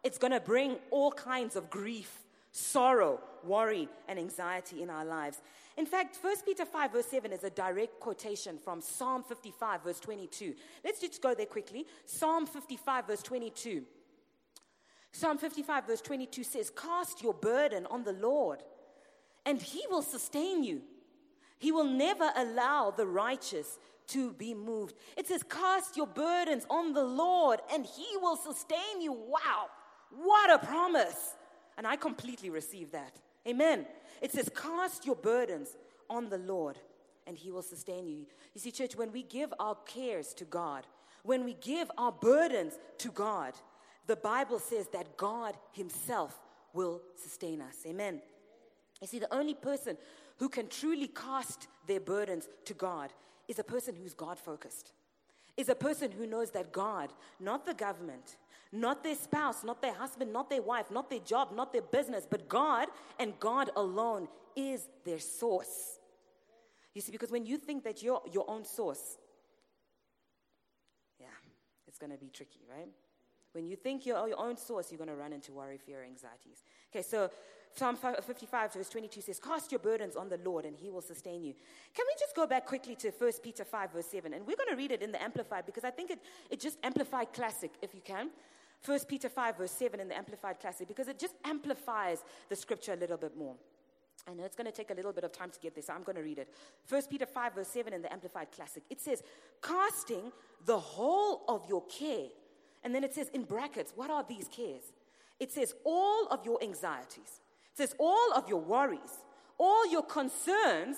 it's 0.03 0.17
going 0.17 0.33
to 0.33 0.39
bring 0.39 0.77
all 0.89 1.11
kinds 1.11 1.55
of 1.55 1.69
grief, 1.69 2.22
sorrow, 2.53 3.19
worry, 3.43 3.89
and 4.07 4.17
anxiety 4.17 4.81
in 4.81 4.89
our 4.89 5.03
lives. 5.03 5.41
In 5.75 5.87
fact, 5.87 6.19
1 6.21 6.35
Peter 6.45 6.65
5, 6.65 6.91
verse 6.93 7.07
7 7.07 7.33
is 7.33 7.43
a 7.43 7.49
direct 7.49 7.99
quotation 7.99 8.59
from 8.59 8.79
Psalm 8.79 9.23
55, 9.23 9.83
verse 9.83 9.99
22. 9.99 10.53
Let's 10.85 11.01
just 11.01 11.21
go 11.21 11.33
there 11.33 11.47
quickly. 11.47 11.85
Psalm 12.05 12.45
55, 12.45 13.07
verse 13.07 13.23
22. 13.23 13.83
Psalm 15.11 15.37
55, 15.39 15.87
verse 15.87 16.01
22 16.01 16.43
says, 16.43 16.69
Cast 16.69 17.23
your 17.23 17.33
burden 17.33 17.87
on 17.87 18.03
the 18.03 18.13
Lord, 18.13 18.59
and 19.45 19.59
he 19.59 19.81
will 19.89 20.03
sustain 20.03 20.63
you. 20.63 20.81
He 21.57 21.71
will 21.71 21.85
never 21.85 22.29
allow 22.35 22.91
the 22.91 23.07
righteous 23.07 23.79
to 24.07 24.33
be 24.33 24.53
moved. 24.53 24.95
It 25.17 25.27
says, 25.27 25.41
Cast 25.41 25.97
your 25.97 26.07
burdens 26.07 26.67
on 26.69 26.93
the 26.93 27.03
Lord, 27.03 27.61
and 27.73 27.83
he 27.83 28.17
will 28.17 28.35
sustain 28.35 29.01
you. 29.01 29.13
Wow, 29.13 29.69
what 30.11 30.51
a 30.51 30.59
promise! 30.59 31.35
And 31.77 31.87
I 31.87 31.95
completely 31.95 32.49
receive 32.49 32.91
that. 32.91 33.19
Amen. 33.47 33.85
It 34.21 34.31
says, 34.31 34.49
Cast 34.55 35.05
your 35.05 35.15
burdens 35.15 35.75
on 36.09 36.29
the 36.29 36.37
Lord, 36.37 36.79
and 37.27 37.37
he 37.37 37.51
will 37.51 37.61
sustain 37.61 38.07
you. 38.07 38.25
You 38.53 38.61
see, 38.61 38.71
church, 38.71 38.95
when 38.95 39.11
we 39.11 39.23
give 39.23 39.53
our 39.59 39.75
cares 39.85 40.33
to 40.35 40.45
God, 40.45 40.85
when 41.23 41.43
we 41.43 41.55
give 41.55 41.89
our 41.97 42.11
burdens 42.11 42.77
to 42.99 43.09
God, 43.09 43.53
the 44.07 44.15
Bible 44.15 44.59
says 44.59 44.87
that 44.89 45.17
God 45.17 45.55
himself 45.71 46.39
will 46.73 47.01
sustain 47.15 47.61
us. 47.61 47.77
Amen. 47.85 48.21
You 49.01 49.07
see, 49.07 49.19
the 49.19 49.33
only 49.33 49.53
person 49.53 49.97
who 50.37 50.49
can 50.49 50.67
truly 50.67 51.07
cast 51.07 51.67
their 51.87 51.99
burdens 51.99 52.47
to 52.65 52.73
God 52.73 53.11
is 53.47 53.59
a 53.59 53.63
person 53.63 53.95
who's 53.95 54.13
God 54.13 54.39
focused, 54.39 54.91
is 55.57 55.69
a 55.69 55.75
person 55.75 56.11
who 56.11 56.27
knows 56.27 56.51
that 56.51 56.71
God, 56.71 57.11
not 57.39 57.65
the 57.65 57.73
government, 57.73 58.37
not 58.73 59.03
their 59.03 59.15
spouse, 59.15 59.63
not 59.63 59.81
their 59.81 59.93
husband, 59.93 60.33
not 60.33 60.49
their 60.49 60.63
wife, 60.63 60.89
not 60.89 61.09
their 61.09 61.19
job, 61.19 61.49
not 61.55 61.71
their 61.71 61.83
business, 61.83 62.25
but 62.29 62.49
God 62.49 62.87
and 63.19 63.39
God 63.39 63.69
alone 63.75 64.27
is 64.55 64.87
their 65.05 65.19
source. 65.19 65.99
You 66.95 67.01
see, 67.01 67.11
because 67.11 67.31
when 67.31 67.45
you 67.45 67.57
think 67.57 67.83
that 67.83 68.01
you're 68.01 68.21
your 68.31 68.49
own 68.49 68.65
source, 68.65 69.17
yeah, 71.19 71.27
it's 71.87 71.99
going 71.99 72.11
to 72.11 72.17
be 72.17 72.29
tricky, 72.29 72.61
right? 72.69 72.89
When 73.51 73.67
you 73.67 73.75
think 73.75 74.07
you're 74.07 74.27
your 74.27 74.39
own 74.39 74.57
source, 74.57 74.91
you're 74.91 74.97
going 74.97 75.09
to 75.09 75.15
run 75.15 75.33
into 75.33 75.51
worry, 75.51 75.77
fear, 75.77 76.03
anxieties. 76.03 76.63
Okay, 76.91 77.03
so 77.03 77.29
Psalm 77.75 77.95
55, 77.95 78.73
verse 78.73 78.89
22 78.89 79.21
says, 79.21 79.39
Cast 79.39 79.71
your 79.71 79.79
burdens 79.79 80.15
on 80.15 80.29
the 80.29 80.39
Lord, 80.43 80.65
and 80.65 80.75
he 80.75 80.89
will 80.89 81.01
sustain 81.01 81.43
you. 81.43 81.53
Can 81.95 82.05
we 82.07 82.13
just 82.19 82.35
go 82.35 82.47
back 82.47 82.65
quickly 82.65 82.95
to 82.95 83.11
1 83.11 83.31
Peter 83.43 83.63
5, 83.63 83.93
verse 83.93 84.07
7? 84.07 84.33
And 84.33 84.47
we're 84.47 84.57
going 84.57 84.69
to 84.69 84.75
read 84.75 84.91
it 84.91 85.03
in 85.03 85.11
the 85.11 85.21
Amplified 85.21 85.67
because 85.67 85.83
I 85.83 85.91
think 85.91 86.09
it, 86.09 86.19
it 86.49 86.59
just 86.59 86.79
amplified 86.83 87.33
classic, 87.33 87.71
if 87.83 87.93
you 87.93 88.01
can. 88.03 88.31
1 88.85 88.99
Peter 89.07 89.29
5, 89.29 89.57
verse 89.57 89.71
7 89.71 89.99
in 89.99 90.07
the 90.09 90.17
Amplified 90.17 90.59
Classic, 90.59 90.87
because 90.87 91.07
it 91.07 91.17
just 91.17 91.35
amplifies 91.45 92.23
the 92.49 92.55
scripture 92.55 92.93
a 92.93 92.97
little 92.97 93.17
bit 93.17 93.37
more. 93.37 93.55
I 94.29 94.33
know 94.33 94.45
it's 94.45 94.55
going 94.55 94.65
to 94.65 94.75
take 94.75 94.89
a 94.89 94.93
little 94.93 95.11
bit 95.11 95.23
of 95.23 95.31
time 95.31 95.51
to 95.51 95.59
get 95.59 95.75
this, 95.75 95.87
so 95.87 95.93
I'm 95.93 96.03
going 96.03 96.15
to 96.15 96.21
read 96.21 96.37
it. 96.37 96.53
1 96.87 97.01
Peter 97.09 97.25
5, 97.25 97.55
verse 97.55 97.67
7 97.67 97.93
in 97.93 98.01
the 98.01 98.11
Amplified 98.11 98.51
Classic. 98.51 98.83
It 98.89 99.01
says, 99.01 99.21
casting 99.61 100.31
the 100.65 100.79
whole 100.79 101.43
of 101.47 101.63
your 101.67 101.83
care. 101.87 102.27
And 102.83 102.93
then 102.95 103.03
it 103.03 103.13
says, 103.13 103.29
in 103.29 103.43
brackets, 103.43 103.93
what 103.95 104.09
are 104.09 104.23
these 104.27 104.47
cares? 104.47 104.83
It 105.39 105.51
says, 105.51 105.73
all 105.83 106.27
of 106.27 106.45
your 106.45 106.61
anxieties. 106.63 107.41
It 107.71 107.77
says, 107.77 107.95
all 107.97 108.33
of 108.33 108.47
your 108.47 108.61
worries, 108.61 109.23
all 109.57 109.89
your 109.89 110.03
concerns, 110.03 110.97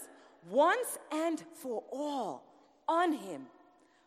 once 0.49 0.99
and 1.11 1.43
for 1.61 1.83
all, 1.91 2.43
on 2.87 3.13
Him. 3.13 3.43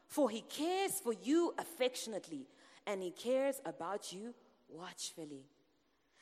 For 0.07 0.31
He 0.31 0.43
cares 0.43 1.01
for 1.01 1.12
you 1.12 1.55
affectionately 1.59 2.47
and 2.88 3.03
he 3.03 3.11
cares 3.11 3.61
about 3.64 4.12
you 4.12 4.35
watchfully. 4.68 5.44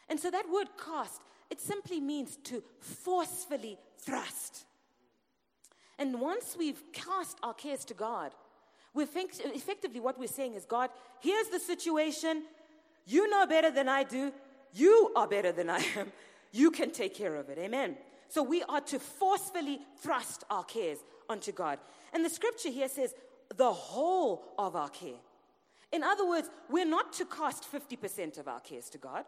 And 0.09 0.21
so 0.21 0.31
that 0.31 0.51
word 0.53 0.69
cast, 0.85 1.23
it 1.49 1.61
simply 1.61 2.01
means 2.01 2.37
to 2.45 2.63
forcefully 2.81 3.79
thrust. 3.99 4.67
And 5.99 6.21
once 6.21 6.57
we've 6.59 6.83
cast 6.93 7.39
our 7.43 7.55
cares 7.55 7.85
to 7.87 7.95
God, 7.95 8.33
we 8.93 9.07
think 9.07 9.31
effectively 9.39 10.01
what 10.01 10.19
we're 10.19 10.27
saying 10.27 10.55
is 10.55 10.65
God, 10.65 10.91
here's 11.21 11.49
the 11.49 11.61
situation. 11.61 12.43
You 13.07 13.31
know 13.31 13.47
better 13.47 13.71
than 13.71 13.89
I 13.89 14.03
do. 14.03 14.33
You 14.73 15.13
are 15.17 15.29
better 15.29 15.53
than 15.53 15.71
I 15.71 15.79
am. 15.97 16.13
You 16.53 16.71
can 16.71 16.91
take 16.91 17.15
care 17.15 17.37
of 17.37 17.49
it. 17.49 17.59
Amen. 17.59 17.97
So 18.29 18.43
we 18.43 18.63
are 18.65 18.81
to 18.81 18.99
forcefully 18.99 19.79
thrust 20.03 20.45
our 20.51 20.65
cares 20.65 20.99
onto 21.29 21.53
God. 21.53 21.79
And 22.13 22.25
the 22.25 22.31
scripture 22.31 22.71
here 22.71 22.89
says, 22.89 23.15
the 23.57 23.73
whole 23.73 24.43
of 24.59 24.75
our 24.75 24.89
care. 24.89 25.21
In 25.93 26.03
other 26.03 26.27
words, 26.29 26.51
we're 26.69 26.87
not 26.87 27.13
to 27.15 27.25
cast 27.25 27.71
50% 27.71 28.39
of 28.39 28.49
our 28.49 28.61
cares 28.61 28.89
to 28.91 28.99
God. 28.99 29.25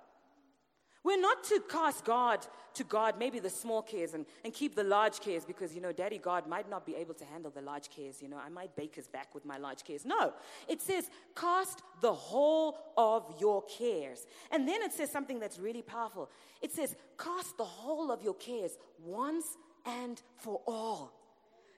We're 1.04 1.20
not 1.20 1.44
to 1.44 1.62
cast 1.70 2.04
God 2.04 2.46
to 2.74 2.84
God, 2.84 3.18
maybe 3.18 3.38
the 3.38 3.48
small 3.48 3.82
cares, 3.82 4.14
and, 4.14 4.26
and 4.44 4.52
keep 4.52 4.74
the 4.74 4.84
large 4.84 5.20
cares 5.20 5.44
because, 5.44 5.74
you 5.74 5.80
know, 5.80 5.92
Daddy 5.92 6.18
God 6.18 6.46
might 6.46 6.68
not 6.68 6.84
be 6.84 6.96
able 6.96 7.14
to 7.14 7.24
handle 7.24 7.50
the 7.50 7.62
large 7.62 7.88
cares. 7.88 8.20
You 8.20 8.28
know, 8.28 8.36
I 8.36 8.48
might 8.48 8.74
bake 8.74 8.96
his 8.96 9.06
back 9.08 9.34
with 9.34 9.46
my 9.46 9.58
large 9.58 9.84
cares. 9.84 10.04
No, 10.04 10.34
it 10.68 10.82
says, 10.82 11.08
cast 11.36 11.82
the 12.00 12.12
whole 12.12 12.76
of 12.96 13.32
your 13.40 13.62
cares. 13.62 14.26
And 14.50 14.66
then 14.68 14.82
it 14.82 14.92
says 14.92 15.10
something 15.10 15.38
that's 15.38 15.58
really 15.58 15.82
powerful. 15.82 16.30
It 16.60 16.72
says, 16.72 16.96
cast 17.16 17.56
the 17.56 17.64
whole 17.64 18.10
of 18.10 18.22
your 18.22 18.34
cares 18.34 18.72
once 19.02 19.46
and 19.86 20.20
for 20.36 20.60
all. 20.66 21.12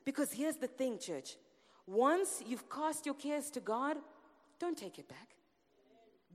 Because 0.05 0.33
here's 0.33 0.57
the 0.57 0.67
thing, 0.67 0.99
church. 0.99 1.37
Once 1.87 2.43
you've 2.47 2.69
cast 2.71 3.05
your 3.05 3.15
cares 3.15 3.51
to 3.51 3.61
God, 3.61 3.99
don't 4.61 4.77
take 4.77 4.99
it 4.99 5.09
back. 5.09 5.29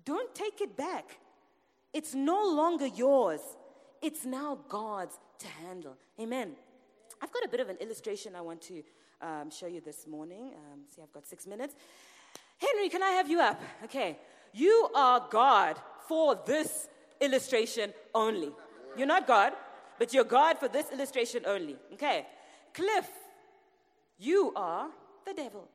Don't 0.04 0.34
take 0.36 0.60
it 0.60 0.76
back. 0.76 1.18
It's 1.94 2.14
no 2.14 2.44
longer 2.44 2.88
yours, 2.88 3.40
It's 4.02 4.26
now 4.26 4.60
God's 4.68 5.18
to 5.40 5.48
handle. 5.48 5.96
Amen. 6.20 6.56
I've 7.22 7.32
got 7.32 7.44
a 7.44 7.48
bit 7.48 7.60
of 7.60 7.70
an 7.70 7.78
illustration 7.78 8.36
I 8.36 8.42
want 8.42 8.62
to 8.64 8.84
um, 9.22 9.50
show 9.50 9.68
you 9.68 9.82
this 9.82 10.06
morning. 10.06 10.54
Um, 10.56 10.82
see, 10.94 11.02
I've 11.02 11.12
got 11.12 11.26
six 11.26 11.48
minutes. 11.48 11.76
Henry, 12.58 12.90
can 12.90 13.02
I 13.02 13.12
have 13.12 13.30
you 13.30 13.40
up? 13.40 13.62
Okay. 13.86 14.18
You 14.54 14.90
are 14.94 15.26
God 15.30 15.78
for 16.08 16.40
this 16.46 16.88
illustration 17.20 17.94
only. 18.14 18.52
You're 18.98 19.08
not 19.08 19.28
God, 19.28 19.54
but 19.98 20.14
you're 20.14 20.24
God 20.24 20.60
for 20.60 20.68
this 20.68 20.92
illustration 20.92 21.44
only. 21.46 21.78
Okay. 21.94 22.26
Cliff, 22.74 23.10
you 24.20 24.54
are 24.56 24.90
the 25.26 25.34
devil. 25.34 25.68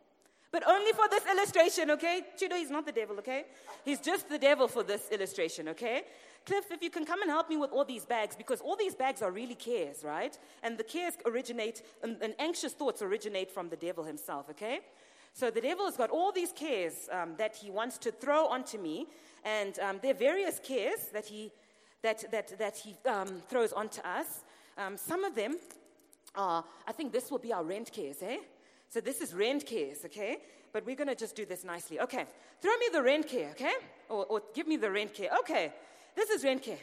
But 0.53 0.67
only 0.67 0.93
for 0.93 1.09
this 1.09 1.25
illustration, 1.27 1.91
okay? 1.93 2.23
Chido, 2.37 2.57
he's 2.57 2.71
not 2.71 2.85
the 2.85 2.93
devil, 2.93 3.17
okay? 3.19 3.45
He's 3.85 4.01
just 4.01 4.29
the 4.29 4.39
devil 4.39 4.67
for 4.67 4.83
this 4.83 5.09
illustration, 5.11 5.69
okay? 5.69 6.03
Cliff, 6.45 6.65
if 6.73 6.83
you 6.83 6.91
can 6.91 7.05
come 7.05 7.23
and 7.23 7.31
help 7.31 7.49
me 7.49 7.57
with 7.57 7.71
all 7.71 7.85
these 7.85 8.05
bags, 8.05 8.35
because 8.35 8.61
all 8.61 8.75
these 8.75 8.95
bags 8.95 9.23
are 9.23 9.31
really 9.31 9.55
cares, 9.55 10.03
right? 10.03 10.37
And 10.63 10.77
the 10.77 10.83
cares 10.83 11.15
originate, 11.25 11.83
and, 12.03 12.17
and 12.21 12.35
anxious 12.39 12.73
thoughts 12.73 13.01
originate 13.01 13.51
from 13.51 13.69
the 13.69 13.77
devil 13.77 14.03
himself, 14.03 14.51
okay? 14.51 14.81
So 15.35 15.51
the 15.51 15.61
devil 15.61 15.85
has 15.85 15.97
got 15.97 16.11
all 16.11 16.33
these 16.33 16.51
cares 16.53 17.09
um, 17.13 17.35
that 17.39 17.55
he 17.55 17.71
wants 17.71 17.99
to 17.99 18.11
throw 18.11 18.47
onto 18.47 18.79
me, 18.79 19.07
and 19.45 19.79
um, 19.79 20.01
there 20.03 20.11
are 20.11 20.19
various 20.19 20.59
cares 20.59 21.11
that 21.13 21.27
he, 21.27 21.53
that, 22.03 22.29
that, 22.33 22.59
that 22.59 22.77
he 22.77 22.97
um, 23.09 23.43
throws 23.49 23.73
onto 23.73 24.01
us. 24.01 24.43
Um, 24.77 24.97
some 24.97 25.23
of 25.23 25.37
them 25.37 25.59
are, 26.35 26.65
I 26.89 26.93
think 26.93 27.13
this 27.13 27.31
will 27.31 27.39
be 27.39 27.53
our 27.53 27.63
rent 27.63 27.93
cares, 27.93 28.17
eh? 28.23 28.39
So 28.91 29.01
this 29.01 29.21
is 29.21 29.33
rent 29.33 29.65
cares, 29.65 30.05
okay? 30.05 30.39
But 30.73 30.85
we're 30.85 30.97
going 30.97 31.09
to 31.09 31.15
just 31.15 31.35
do 31.35 31.47
this 31.47 31.65
nicely. 31.65 32.01
Okay, 32.01 32.27
throw 32.61 32.77
me 32.77 32.87
the 32.93 33.03
rent 33.03 33.29
care, 33.29 33.51
okay? 33.51 33.75
Or, 34.09 34.27
or 34.27 34.43
give 34.55 34.67
me 34.67 34.77
the 34.77 34.91
rent 34.91 35.15
care. 35.15 35.31
Okay, 35.41 35.73
this 36.15 36.29
is 36.29 36.45
rent 36.45 36.63
care. 36.63 36.79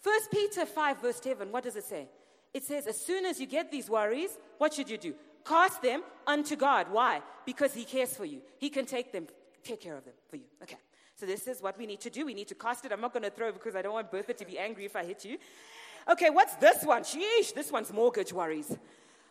First 0.00 0.30
Peter 0.30 0.66
5, 0.66 1.02
verse 1.02 1.20
7, 1.22 1.50
what 1.50 1.64
does 1.64 1.76
it 1.76 1.84
say? 1.84 2.08
It 2.52 2.64
says, 2.64 2.86
as 2.86 3.00
soon 3.00 3.24
as 3.24 3.40
you 3.40 3.46
get 3.46 3.70
these 3.70 3.88
worries, 3.88 4.30
what 4.58 4.74
should 4.74 4.90
you 4.90 4.98
do? 4.98 5.14
Cast 5.44 5.82
them 5.82 6.02
unto 6.26 6.56
God. 6.56 6.86
Why? 6.90 7.22
Because 7.46 7.72
He 7.74 7.84
cares 7.84 8.14
for 8.14 8.24
you. 8.24 8.40
He 8.58 8.68
can 8.70 8.86
take 8.86 9.12
them, 9.12 9.26
take 9.64 9.80
care 9.80 9.96
of 9.96 10.04
them 10.04 10.14
for 10.28 10.36
you. 10.36 10.44
Okay. 10.62 10.76
So 11.16 11.26
this 11.26 11.46
is 11.46 11.60
what 11.60 11.78
we 11.78 11.86
need 11.86 12.00
to 12.00 12.10
do. 12.10 12.24
We 12.24 12.34
need 12.34 12.48
to 12.48 12.54
cast 12.54 12.84
it. 12.84 12.92
I'm 12.92 13.00
not 13.00 13.12
going 13.12 13.24
to 13.24 13.30
throw 13.30 13.52
because 13.52 13.76
I 13.76 13.82
don't 13.82 13.92
want 13.92 14.10
Bertha 14.10 14.32
to 14.32 14.44
be 14.46 14.58
angry 14.58 14.86
if 14.86 14.96
I 14.96 15.04
hit 15.04 15.24
you. 15.24 15.36
Okay, 16.08 16.30
what's 16.30 16.54
this 16.56 16.82
one? 16.82 17.02
Sheesh, 17.02 17.54
this 17.54 17.70
one's 17.70 17.92
mortgage 17.92 18.32
worries. 18.32 18.74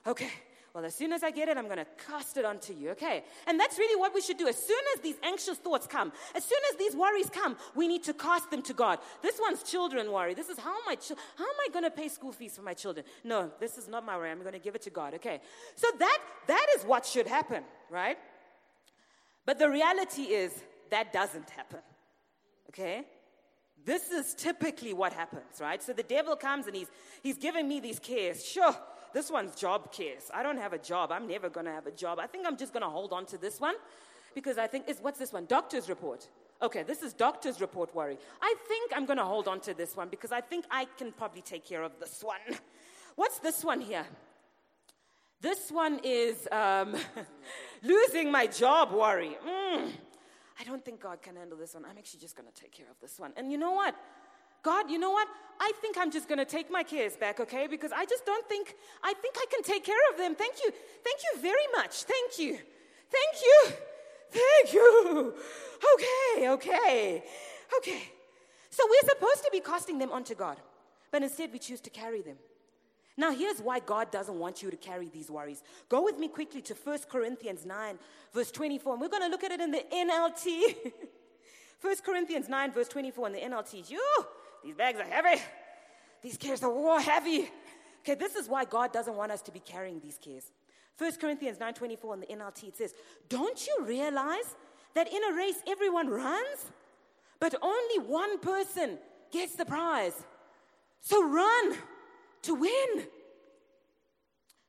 Okay. 0.06 0.30
Well, 0.74 0.86
as 0.86 0.94
soon 0.94 1.14
as 1.14 1.24
I 1.24 1.32
get 1.32 1.50
it, 1.50 1.58
I'm 1.58 1.66
going 1.66 1.80
to 1.80 1.88
cast 2.08 2.38
it 2.38 2.46
onto 2.46 2.74
you, 2.74 2.92
okay? 2.92 3.24
And 3.48 3.60
that's 3.60 3.80
really 3.80 4.00
what 4.00 4.14
we 4.14 4.22
should 4.22 4.38
do. 4.38 4.48
As 4.48 4.56
soon 4.56 4.80
as 4.96 5.02
these 5.02 5.16
anxious 5.24 5.58
thoughts 5.58 5.88
come, 5.88 6.12
as 6.36 6.44
soon 6.44 6.60
as 6.72 6.78
these 6.78 6.96
worries 6.96 7.30
come, 7.30 7.58
we 7.76 7.88
need 7.88 8.04
to 8.04 8.14
cast 8.14 8.52
them 8.52 8.62
to 8.64 8.74
God. 8.74 9.00
This 9.24 9.40
one's 9.42 9.64
children 9.64 10.12
worry. 10.12 10.36
This 10.36 10.50
is 10.50 10.60
how 10.60 10.72
am 10.72 10.88
I, 10.88 10.96
ch- 10.96 11.14
how 11.38 11.44
am 11.44 11.60
I 11.68 11.70
going 11.72 11.86
to 11.86 11.92
pay 11.92 12.08
school 12.08 12.32
fees 12.32 12.56
for 12.56 12.62
my 12.62 12.76
children? 12.76 13.06
No, 13.24 13.52
this 13.60 13.78
is 13.78 13.88
not 13.88 14.06
my 14.06 14.16
worry. 14.16 14.30
I'm 14.30 14.42
going 14.42 14.54
to 14.54 14.60
give 14.60 14.76
it 14.76 14.84
to 14.84 14.92
God, 14.92 15.16
okay? 15.16 15.42
So 15.76 15.88
that 15.98 16.20
that 16.48 16.68
is 16.78 16.84
what 16.84 17.06
should 17.06 17.28
happen, 17.28 17.64
right? 17.90 18.18
But 19.46 19.58
the 19.58 19.70
reality 19.70 20.24
is 20.24 20.54
that 20.92 21.12
doesn't 21.12 21.50
happen, 21.50 21.80
okay? 22.70 23.06
This 23.86 24.12
is 24.12 24.36
typically 24.36 24.94
what 24.94 25.14
happens, 25.14 25.60
right? 25.60 25.82
So 25.82 25.94
the 25.94 26.04
devil 26.04 26.36
comes 26.36 26.68
and 26.68 26.76
he's 26.76 26.90
he's 27.24 27.38
giving 27.38 27.68
me 27.68 27.80
these 27.80 28.00
cares. 28.00 28.46
Sure, 28.46 28.76
this 29.14 29.32
one's 29.32 29.56
job 29.56 29.92
cares. 29.92 30.30
I 30.34 30.44
don't 30.44 30.58
have 30.58 30.74
a 30.74 30.78
job. 30.78 31.12
I'm 31.12 31.28
never 31.28 31.50
going 31.50 31.66
to 31.66 31.72
have 31.72 31.88
a 31.88 31.92
job. 31.92 32.20
I 32.20 32.28
think 32.28 32.46
I'm 32.46 32.58
just 32.58 32.74
going 32.74 32.84
to 32.84 32.90
hold 32.90 33.14
on 33.14 33.26
to 33.28 33.38
this 33.38 33.60
one 33.60 33.76
because 34.36 34.58
I 34.58 34.68
think, 34.68 34.88
is, 34.88 35.00
what's 35.02 35.20
this 35.20 35.34
one? 35.34 35.46
Doctor's 35.46 35.90
report. 35.90 36.28
Okay, 36.62 36.84
this 36.84 37.02
is 37.02 37.14
doctor's 37.14 37.62
report 37.62 37.96
worry. 37.96 38.18
I 38.42 38.54
think 38.68 38.92
I'm 38.96 39.06
going 39.06 39.18
to 39.18 39.26
hold 39.26 39.48
on 39.48 39.62
to 39.62 39.74
this 39.74 39.96
one 39.96 40.10
because 40.10 40.32
I 40.32 40.42
think 40.42 40.66
I 40.70 40.86
can 40.98 41.12
probably 41.12 41.42
take 41.42 41.66
care 41.66 41.84
of 41.84 41.94
this 42.00 42.24
one. 42.24 42.60
What's 43.16 43.40
this 43.40 43.64
one 43.64 43.82
here? 43.82 44.06
This 45.42 45.72
one 45.72 46.02
is 46.04 46.48
um, 46.52 46.96
losing 47.84 48.30
my 48.30 48.46
job 48.48 48.92
worry. 48.92 49.38
Mm, 49.48 49.90
I 50.60 50.64
don't 50.66 50.84
think 50.84 51.02
God 51.02 51.22
can 51.22 51.38
handle 51.38 51.58
this 51.58 51.74
one. 51.74 51.86
I'm 51.86 51.98
actually 51.98 52.20
just 52.20 52.36
going 52.36 52.48
to 52.48 52.62
take 52.62 52.72
care 52.72 52.88
of 52.90 53.00
this 53.02 53.20
one. 53.20 53.32
And 53.38 53.50
you 53.52 53.58
know 53.58 53.72
what? 53.72 53.96
God, 54.64 54.90
you 54.90 55.00
know 55.00 55.12
what? 55.12 55.28
I 55.60 55.72
think 55.82 55.98
I'm 55.98 56.12
just 56.12 56.28
going 56.28 56.38
to 56.38 56.46
take 56.46 56.72
my 56.72 56.84
cares 56.84 57.18
back, 57.18 57.40
okay? 57.40 57.68
Because 57.68 57.92
I 57.92 58.06
just 58.06 58.26
don't 58.26 58.48
think, 58.48 58.76
I 59.04 59.14
think 59.14 59.36
I 59.38 59.46
can 59.52 59.62
take 59.62 59.84
care 59.84 60.10
of 60.12 60.18
them. 60.18 60.36
Thank 60.36 60.56
you. 60.64 60.72
Thank 61.04 61.20
you 61.24 61.42
very 61.42 61.68
much. 61.76 62.04
Thank 62.04 62.40
you. 62.40 62.58
Thank 63.10 63.44
you. 63.44 63.74
Thank 64.32 64.74
you. 64.74 65.34
Okay, 65.96 66.50
okay, 66.50 67.24
okay. 67.78 68.02
So 68.70 68.84
we're 68.88 69.10
supposed 69.10 69.44
to 69.44 69.50
be 69.52 69.60
casting 69.60 69.98
them 69.98 70.12
onto 70.12 70.36
God, 70.36 70.58
but 71.12 71.24
instead 71.24 71.52
we 71.52 71.60
choose 71.60 71.82
to 71.82 71.90
carry 71.90 72.22
them. 72.22 72.38
Now, 73.18 73.34
here's 73.34 73.60
why 73.60 73.80
God 73.80 74.12
doesn't 74.12 74.38
want 74.40 74.64
you 74.64 74.72
to 74.72 74.78
carry 74.78 75.10
these 75.10 75.30
worries. 75.30 75.62
Go 75.90 76.04
with 76.04 76.18
me 76.18 76.30
quickly 76.30 76.62
to 76.62 76.74
1 76.74 77.00
Corinthians 77.10 77.66
9, 77.66 78.00
verse 78.34 78.52
24, 78.52 78.94
and 78.94 79.02
we're 79.02 79.10
going 79.10 79.24
to 79.24 79.28
look 79.28 79.44
at 79.44 79.52
it 79.52 79.60
in 79.60 79.72
the 79.72 79.84
NLT. 79.94 80.94
1 81.82 81.96
Corinthians 82.06 82.48
9, 82.48 82.72
verse 82.72 82.88
24 82.88 83.28
in 83.28 83.34
the 83.34 83.40
NLT. 83.40 83.90
You, 83.90 84.26
these 84.64 84.76
bags 84.76 85.00
are 85.00 85.04
heavy. 85.04 85.42
These 86.22 86.38
cares 86.38 86.64
are 86.64 86.72
war 86.72 87.00
heavy. 87.00 87.50
Okay, 88.02 88.16
this 88.16 88.36
is 88.36 88.48
why 88.48 88.66
God 88.66 88.92
doesn't 88.92 89.16
want 89.16 89.32
us 89.32 89.42
to 89.44 89.52
be 89.52 89.60
carrying 89.60 90.00
these 90.00 90.18
cares. 90.18 90.52
1 90.98 91.20
Corinthians 91.20 91.60
9:24 91.60 92.14
in 92.16 92.20
the 92.22 92.32
NLT 92.32 92.68
it 92.68 92.78
says, 92.78 92.94
"Don't 93.30 93.66
you 93.66 93.78
realize 93.82 94.56
that 94.94 95.12
in 95.12 95.24
a 95.24 95.34
race 95.34 95.62
everyone 95.68 96.10
runs, 96.10 96.72
but 97.40 97.56
only 97.62 98.00
one 98.00 98.40
person 98.40 99.00
gets 99.32 99.56
the 99.56 99.66
prize? 99.66 100.26
So 101.00 101.24
run 101.24 101.78
to 102.44 102.56
win." 102.56 103.10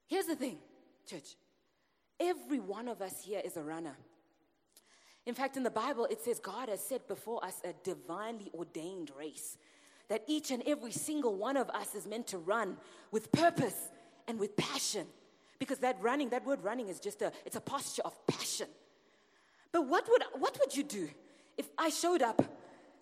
Here's 0.06 0.26
the 0.26 0.36
thing, 0.36 0.60
church. 1.06 1.36
Every 2.18 2.60
one 2.60 2.86
of 2.88 3.00
us 3.00 3.22
here 3.22 3.40
is 3.44 3.56
a 3.56 3.62
runner. 3.62 3.96
In 5.26 5.34
fact, 5.34 5.56
in 5.56 5.62
the 5.62 5.70
Bible, 5.70 6.06
it 6.06 6.20
says 6.20 6.40
God 6.40 6.68
has 6.68 6.84
set 6.84 7.06
before 7.06 7.44
us 7.44 7.60
a 7.64 7.72
divinely 7.72 8.50
ordained 8.54 9.10
race 9.10 9.56
that 10.10 10.24
each 10.26 10.50
and 10.50 10.62
every 10.66 10.90
single 10.90 11.34
one 11.36 11.56
of 11.56 11.70
us 11.70 11.94
is 11.94 12.06
meant 12.06 12.26
to 12.26 12.38
run 12.38 12.76
with 13.12 13.30
purpose 13.30 13.90
and 14.26 14.38
with 14.38 14.56
passion. 14.56 15.06
Because 15.60 15.78
that 15.78 15.96
running, 16.02 16.30
that 16.30 16.44
word 16.44 16.62
running 16.64 16.88
is 16.88 16.98
just 16.98 17.22
a, 17.22 17.32
it's 17.46 17.54
a 17.54 17.60
posture 17.60 18.02
of 18.04 18.26
passion. 18.26 18.66
But 19.72 19.86
what 19.86 20.08
would, 20.10 20.22
what 20.34 20.58
would 20.58 20.76
you 20.76 20.82
do 20.82 21.08
if 21.56 21.68
I 21.78 21.90
showed 21.90 22.22
up 22.22 22.42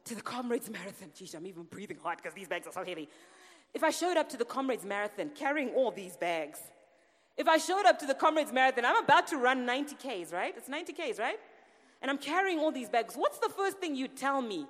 to 0.05 0.15
the 0.15 0.21
Comrades 0.21 0.69
Marathon? 0.69 1.09
Geez, 1.17 1.35
I'm 1.35 1.47
even 1.47 1.63
breathing 1.63 1.97
hard 2.03 2.19
because 2.19 2.35
these 2.35 2.47
bags 2.47 2.67
are 2.67 2.73
so 2.73 2.85
heavy. 2.85 3.09
If 3.73 3.83
I 3.83 3.91
showed 3.91 4.19
up 4.19 4.29
to 4.29 4.37
the 4.37 4.45
Comrades 4.45 4.85
Marathon 4.85 5.31
carrying 5.35 5.71
all 5.71 5.91
these 5.91 6.17
bags, 6.17 6.59
if 7.39 7.49
I 7.49 7.57
showed 7.57 7.87
up 7.87 7.99
to 8.01 8.07
the 8.07 8.15
Comrades 8.15 8.53
Marathon, 8.53 8.85
I'm 8.85 9.03
about 9.03 9.29
to 9.29 9.39
run 9.39 9.65
90 9.65 9.95
Ks, 9.95 10.31
right? 10.31 10.53
It's 10.55 10.69
90 10.69 10.93
Ks, 10.93 11.19
right? 11.19 11.39
And 12.03 12.11
I'm 12.11 12.19
carrying 12.19 12.59
all 12.59 12.71
these 12.71 12.91
bags. 12.91 13.15
What's 13.15 13.39
the 13.39 13.49
first 13.49 13.79
thing 13.79 13.97
you'd 13.97 14.17
tell 14.17 14.43
me? 14.43 14.67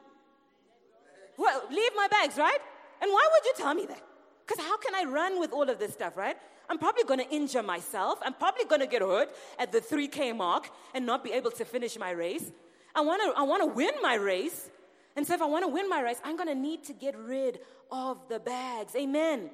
Well, 1.38 1.62
leave 1.70 1.92
my 1.96 2.08
bags, 2.08 2.36
right? 2.36 2.58
And 3.00 3.10
why 3.10 3.28
would 3.32 3.44
you 3.46 3.52
tell 3.56 3.72
me 3.72 3.86
that? 3.86 4.02
Because 4.46 4.62
how 4.64 4.76
can 4.76 4.94
I 4.94 5.04
run 5.04 5.40
with 5.40 5.52
all 5.52 5.70
of 5.70 5.78
this 5.78 5.92
stuff, 5.92 6.16
right? 6.16 6.36
I'm 6.68 6.78
probably 6.78 7.04
going 7.04 7.20
to 7.20 7.30
injure 7.30 7.62
myself. 7.62 8.18
I'm 8.22 8.34
probably 8.34 8.64
going 8.64 8.80
to 8.80 8.86
get 8.86 9.00
hurt 9.00 9.30
at 9.58 9.72
the 9.72 9.80
3K 9.80 10.36
mark 10.36 10.68
and 10.94 11.06
not 11.06 11.24
be 11.24 11.32
able 11.32 11.50
to 11.52 11.64
finish 11.64 11.98
my 11.98 12.10
race. 12.10 12.50
I 12.94 13.00
want 13.00 13.22
to 13.22 13.38
I 13.38 13.44
want 13.44 13.62
to 13.62 13.68
win 13.68 13.92
my 14.02 14.16
race. 14.16 14.68
And 15.16 15.26
so 15.26 15.34
if 15.34 15.40
I 15.40 15.46
want 15.46 15.64
to 15.64 15.68
win 15.68 15.88
my 15.88 16.02
race, 16.02 16.20
I'm 16.24 16.36
going 16.36 16.48
to 16.48 16.54
need 16.54 16.84
to 16.84 16.92
get 16.92 17.16
rid 17.16 17.60
of 17.90 18.18
the 18.28 18.38
bags. 18.38 18.94
Amen. 18.94 19.50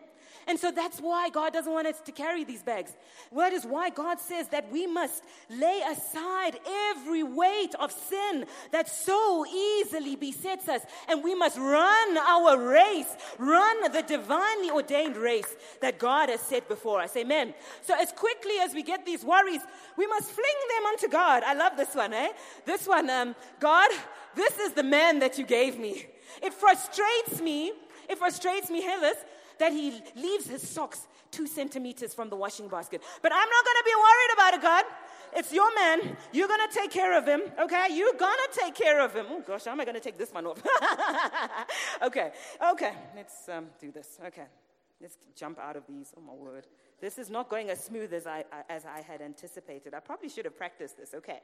And 0.46 0.58
so 0.58 0.70
that's 0.70 1.00
why 1.00 1.30
God 1.30 1.52
doesn't 1.52 1.72
want 1.72 1.86
us 1.86 2.00
to 2.02 2.12
carry 2.12 2.44
these 2.44 2.62
bags. 2.62 2.92
That 3.34 3.52
is 3.52 3.64
why 3.64 3.90
God 3.90 4.20
says 4.20 4.48
that 4.48 4.70
we 4.70 4.86
must 4.86 5.24
lay 5.48 5.82
aside 5.88 6.58
every 6.90 7.22
weight 7.22 7.74
of 7.80 7.90
sin 7.92 8.46
that 8.70 8.88
so 8.88 9.46
easily 9.46 10.16
besets 10.16 10.68
us. 10.68 10.82
And 11.08 11.24
we 11.24 11.34
must 11.34 11.56
run 11.56 12.18
our 12.18 12.58
race, 12.58 13.16
run 13.38 13.92
the 13.92 14.02
divinely 14.02 14.70
ordained 14.70 15.16
race 15.16 15.54
that 15.80 15.98
God 15.98 16.28
has 16.28 16.40
set 16.40 16.68
before 16.68 17.00
us. 17.00 17.16
Amen. 17.16 17.54
So 17.82 17.94
as 17.98 18.12
quickly 18.12 18.58
as 18.60 18.74
we 18.74 18.82
get 18.82 19.06
these 19.06 19.24
worries, 19.24 19.62
we 19.96 20.06
must 20.06 20.30
fling 20.30 20.46
them 20.76 20.86
onto 20.86 21.08
God. 21.08 21.42
I 21.42 21.54
love 21.54 21.76
this 21.76 21.94
one, 21.94 22.12
eh? 22.12 22.28
This 22.66 22.86
one, 22.86 23.08
um, 23.08 23.34
God, 23.60 23.90
this 24.34 24.58
is 24.58 24.72
the 24.72 24.82
man 24.82 25.20
that 25.20 25.38
you 25.38 25.46
gave 25.46 25.78
me. 25.78 26.06
It 26.42 26.52
frustrates 26.52 27.40
me. 27.40 27.72
It 28.08 28.18
frustrates 28.18 28.70
me, 28.70 28.82
Hillis, 28.82 29.16
that 29.64 29.72
he 29.72 30.02
leaves 30.14 30.46
his 30.46 30.68
socks 30.68 31.06
two 31.30 31.46
centimeters 31.46 32.12
from 32.12 32.28
the 32.28 32.36
washing 32.36 32.68
basket. 32.68 33.02
But 33.22 33.32
I'm 33.32 33.48
not 33.48 33.64
going 33.64 33.78
to 33.78 33.84
be 33.84 33.94
worried 34.06 34.32
about 34.34 34.54
it, 34.54 34.62
God. 34.62 34.84
It's 35.36 35.52
your 35.54 35.74
man. 35.74 36.16
You're 36.32 36.48
going 36.48 36.68
to 36.68 36.74
take 36.74 36.90
care 36.90 37.16
of 37.16 37.26
him, 37.26 37.40
okay? 37.58 37.86
You're 37.90 38.12
going 38.12 38.36
to 38.44 38.60
take 38.60 38.74
care 38.74 39.02
of 39.02 39.14
him. 39.14 39.26
Oh, 39.30 39.42
gosh, 39.44 39.64
how 39.64 39.72
am 39.72 39.80
I 39.80 39.86
going 39.86 39.96
to 39.96 40.02
take 40.02 40.18
this 40.18 40.32
one 40.32 40.46
off? 40.46 40.62
okay, 42.02 42.32
okay, 42.72 42.92
let's 43.16 43.48
um, 43.48 43.66
do 43.80 43.90
this. 43.90 44.18
Okay, 44.26 44.44
let's 45.00 45.16
jump 45.34 45.58
out 45.58 45.76
of 45.76 45.84
these. 45.88 46.12
Oh, 46.14 46.20
my 46.20 46.34
word. 46.34 46.66
This 47.00 47.16
is 47.16 47.30
not 47.30 47.48
going 47.48 47.70
as 47.70 47.82
smooth 47.82 48.12
as 48.12 48.26
I, 48.26 48.44
as 48.68 48.84
I 48.84 49.00
had 49.00 49.22
anticipated. 49.22 49.94
I 49.94 50.00
probably 50.00 50.28
should 50.28 50.44
have 50.44 50.58
practiced 50.58 50.98
this. 50.98 51.14
Okay, 51.14 51.40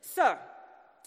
so 0.00 0.36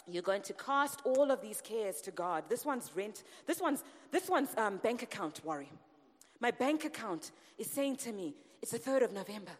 you're 0.06 0.22
going 0.22 0.42
to 0.42 0.52
cast 0.52 1.00
all 1.04 1.32
of 1.32 1.42
these 1.42 1.60
cares 1.60 2.00
to 2.02 2.12
God. 2.12 2.44
This 2.48 2.64
one's 2.64 2.92
rent. 2.94 3.24
This 3.44 3.60
one's 3.60 3.82
this 4.12 4.30
one's 4.30 4.50
um, 4.56 4.76
bank 4.78 5.02
account 5.02 5.44
worry. 5.44 5.68
My 6.44 6.50
bank 6.50 6.84
account 6.84 7.30
is 7.56 7.70
saying 7.70 7.96
to 8.04 8.12
me, 8.12 8.34
it's 8.60 8.72
the 8.72 8.78
3rd 8.78 9.04
of 9.04 9.12
November. 9.14 9.52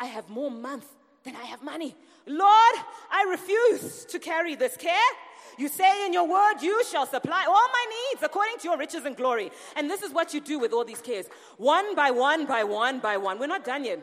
I 0.00 0.06
have 0.06 0.30
more 0.30 0.50
month 0.50 0.86
than 1.22 1.36
I 1.36 1.44
have 1.44 1.62
money. 1.62 1.94
Lord, 2.26 2.76
I 3.12 3.26
refuse 3.28 4.06
to 4.06 4.18
carry 4.18 4.54
this 4.54 4.74
care. 4.74 5.10
You 5.58 5.68
say 5.68 6.06
in 6.06 6.14
your 6.14 6.26
word, 6.26 6.62
you 6.62 6.82
shall 6.90 7.04
supply 7.04 7.44
all 7.46 7.68
my 7.78 7.86
needs 7.96 8.22
according 8.22 8.56
to 8.60 8.68
your 8.68 8.78
riches 8.78 9.04
and 9.04 9.14
glory. 9.14 9.50
And 9.76 9.90
this 9.90 10.00
is 10.00 10.14
what 10.14 10.32
you 10.32 10.40
do 10.40 10.58
with 10.58 10.72
all 10.72 10.86
these 10.86 11.02
cares 11.02 11.26
one 11.58 11.94
by 11.94 12.10
one, 12.10 12.46
by 12.46 12.64
one, 12.64 13.00
by 13.00 13.18
one. 13.18 13.38
We're 13.38 13.46
not 13.46 13.66
done 13.66 13.84
yet. 13.84 14.00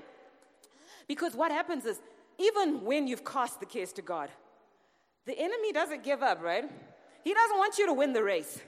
Because 1.08 1.34
what 1.34 1.52
happens 1.52 1.86
is, 1.86 2.00
even 2.38 2.86
when 2.86 3.08
you've 3.08 3.26
cast 3.26 3.60
the 3.60 3.66
cares 3.66 3.94
to 3.94 4.04
God, 4.04 4.30
the 5.26 5.36
enemy 5.40 5.72
doesn't 5.72 6.04
give 6.04 6.22
up, 6.22 6.44
right? 6.44 6.70
He 7.24 7.34
doesn't 7.34 7.58
want 7.58 7.80
you 7.80 7.88
to 7.88 7.94
win 7.94 8.14
the 8.14 8.22
race. 8.22 8.62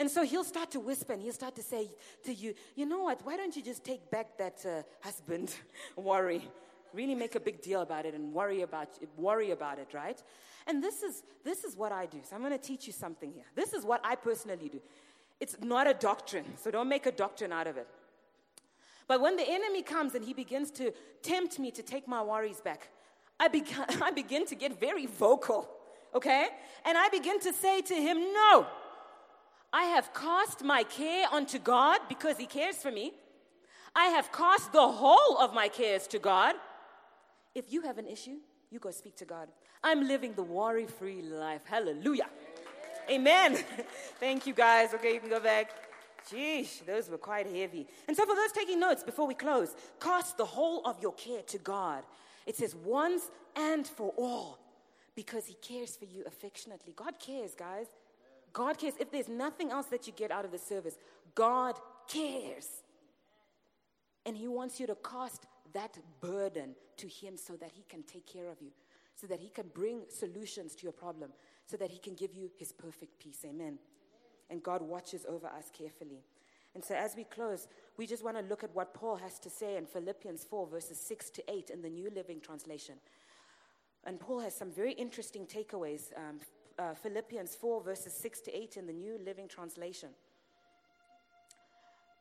And 0.00 0.10
so 0.10 0.24
he'll 0.24 0.44
start 0.44 0.70
to 0.70 0.80
whisper 0.80 1.12
and 1.12 1.20
he'll 1.20 1.34
start 1.34 1.54
to 1.56 1.62
say 1.62 1.86
to 2.24 2.32
you, 2.32 2.54
you 2.74 2.86
know 2.86 3.02
what, 3.02 3.20
why 3.22 3.36
don't 3.36 3.54
you 3.54 3.62
just 3.62 3.84
take 3.84 4.10
back 4.10 4.38
that 4.38 4.64
uh, 4.64 4.82
husband 5.02 5.54
worry? 5.96 6.42
Really 6.94 7.14
make 7.14 7.34
a 7.34 7.40
big 7.40 7.60
deal 7.60 7.82
about 7.82 8.06
it 8.06 8.14
and 8.14 8.32
worry 8.32 8.62
about, 8.62 8.88
worry 9.18 9.50
about 9.50 9.78
it, 9.78 9.88
right? 9.92 10.20
And 10.66 10.82
this 10.82 11.02
is, 11.02 11.22
this 11.44 11.64
is 11.64 11.76
what 11.76 11.92
I 11.92 12.06
do. 12.06 12.18
So 12.22 12.34
I'm 12.34 12.40
going 12.40 12.58
to 12.58 12.58
teach 12.58 12.86
you 12.86 12.94
something 12.94 13.30
here. 13.30 13.44
This 13.54 13.74
is 13.74 13.84
what 13.84 14.00
I 14.02 14.14
personally 14.14 14.70
do. 14.70 14.80
It's 15.38 15.56
not 15.62 15.86
a 15.86 15.92
doctrine, 15.92 16.46
so 16.56 16.70
don't 16.70 16.88
make 16.88 17.04
a 17.04 17.12
doctrine 17.12 17.52
out 17.52 17.66
of 17.66 17.76
it. 17.76 17.86
But 19.06 19.20
when 19.20 19.36
the 19.36 19.46
enemy 19.46 19.82
comes 19.82 20.14
and 20.14 20.24
he 20.24 20.32
begins 20.32 20.70
to 20.72 20.94
tempt 21.22 21.58
me 21.58 21.70
to 21.72 21.82
take 21.82 22.08
my 22.08 22.22
worries 22.22 22.62
back, 22.62 22.88
I, 23.38 23.48
begin, 23.48 23.84
I 24.02 24.12
begin 24.12 24.46
to 24.46 24.54
get 24.54 24.80
very 24.80 25.04
vocal, 25.04 25.68
okay? 26.14 26.48
And 26.86 26.96
I 26.96 27.10
begin 27.10 27.38
to 27.40 27.52
say 27.52 27.82
to 27.82 27.94
him, 27.94 28.18
No, 28.18 28.66
I 29.72 29.84
have 29.84 30.12
cast 30.12 30.64
my 30.64 30.82
care 30.82 31.26
unto 31.32 31.58
God 31.58 32.00
because 32.08 32.38
he 32.38 32.46
cares 32.46 32.76
for 32.76 32.90
me. 32.90 33.12
I 33.94 34.06
have 34.06 34.32
cast 34.32 34.72
the 34.72 34.88
whole 34.88 35.38
of 35.38 35.54
my 35.54 35.68
cares 35.68 36.06
to 36.08 36.18
God. 36.18 36.54
If 37.54 37.72
you 37.72 37.82
have 37.82 37.98
an 37.98 38.06
issue, 38.06 38.36
you 38.70 38.78
go 38.78 38.90
speak 38.90 39.16
to 39.16 39.24
God. 39.24 39.48
I'm 39.82 40.06
living 40.06 40.34
the 40.34 40.42
worry 40.42 40.86
free 40.86 41.22
life. 41.22 41.62
Hallelujah. 41.64 42.28
Amen. 43.10 43.56
Thank 44.20 44.46
you, 44.46 44.54
guys. 44.54 44.94
Okay, 44.94 45.14
you 45.14 45.20
can 45.20 45.30
go 45.30 45.40
back. 45.40 45.70
Sheesh, 46.30 46.84
those 46.84 47.08
were 47.08 47.18
quite 47.18 47.46
heavy. 47.46 47.86
And 48.06 48.16
so, 48.16 48.26
for 48.26 48.36
those 48.36 48.52
taking 48.52 48.78
notes 48.78 49.02
before 49.02 49.26
we 49.26 49.34
close, 49.34 49.74
cast 49.98 50.36
the 50.36 50.44
whole 50.44 50.84
of 50.84 51.00
your 51.00 51.14
care 51.14 51.42
to 51.42 51.58
God. 51.58 52.04
It 52.46 52.56
says 52.56 52.74
once 52.74 53.30
and 53.56 53.86
for 53.86 54.12
all 54.16 54.58
because 55.14 55.46
He 55.46 55.54
cares 55.54 55.96
for 55.96 56.04
you 56.04 56.22
affectionately. 56.26 56.92
God 56.94 57.18
cares, 57.18 57.54
guys. 57.54 57.86
God 58.52 58.78
cares. 58.78 58.94
If 58.98 59.10
there's 59.10 59.28
nothing 59.28 59.70
else 59.70 59.86
that 59.86 60.06
you 60.06 60.12
get 60.12 60.30
out 60.30 60.44
of 60.44 60.52
the 60.52 60.58
service, 60.58 60.96
God 61.34 61.76
cares. 62.08 62.66
And 64.26 64.36
He 64.36 64.48
wants 64.48 64.80
you 64.80 64.86
to 64.86 64.96
cast 64.96 65.46
that 65.72 65.98
burden 66.20 66.74
to 66.98 67.08
Him 67.08 67.36
so 67.36 67.54
that 67.54 67.72
He 67.72 67.84
can 67.88 68.02
take 68.02 68.26
care 68.26 68.50
of 68.50 68.60
you, 68.60 68.70
so 69.14 69.26
that 69.26 69.40
He 69.40 69.48
can 69.48 69.68
bring 69.74 70.02
solutions 70.08 70.74
to 70.76 70.82
your 70.84 70.92
problem, 70.92 71.30
so 71.66 71.76
that 71.76 71.90
He 71.90 71.98
can 71.98 72.14
give 72.14 72.34
you 72.34 72.50
His 72.58 72.72
perfect 72.72 73.18
peace. 73.18 73.44
Amen. 73.44 73.78
And 74.50 74.62
God 74.62 74.82
watches 74.82 75.24
over 75.28 75.46
us 75.46 75.70
carefully. 75.76 76.24
And 76.74 76.84
so, 76.84 76.94
as 76.94 77.16
we 77.16 77.24
close, 77.24 77.66
we 77.96 78.06
just 78.06 78.24
want 78.24 78.36
to 78.36 78.44
look 78.44 78.62
at 78.62 78.74
what 78.74 78.94
Paul 78.94 79.16
has 79.16 79.38
to 79.40 79.50
say 79.50 79.76
in 79.76 79.86
Philippians 79.86 80.44
4, 80.44 80.68
verses 80.68 81.00
6 81.00 81.30
to 81.30 81.50
8 81.52 81.70
in 81.70 81.82
the 81.82 81.90
New 81.90 82.10
Living 82.14 82.40
Translation. 82.40 82.94
And 84.04 84.20
Paul 84.20 84.40
has 84.40 84.54
some 84.54 84.70
very 84.70 84.92
interesting 84.92 85.46
takeaways. 85.46 86.16
Um, 86.16 86.38
uh, 86.80 86.94
Philippians 86.94 87.54
4, 87.56 87.82
verses 87.82 88.12
6 88.14 88.40
to 88.42 88.56
8 88.56 88.76
in 88.78 88.86
the 88.86 88.92
New 88.92 89.18
Living 89.24 89.48
Translation. 89.48 90.08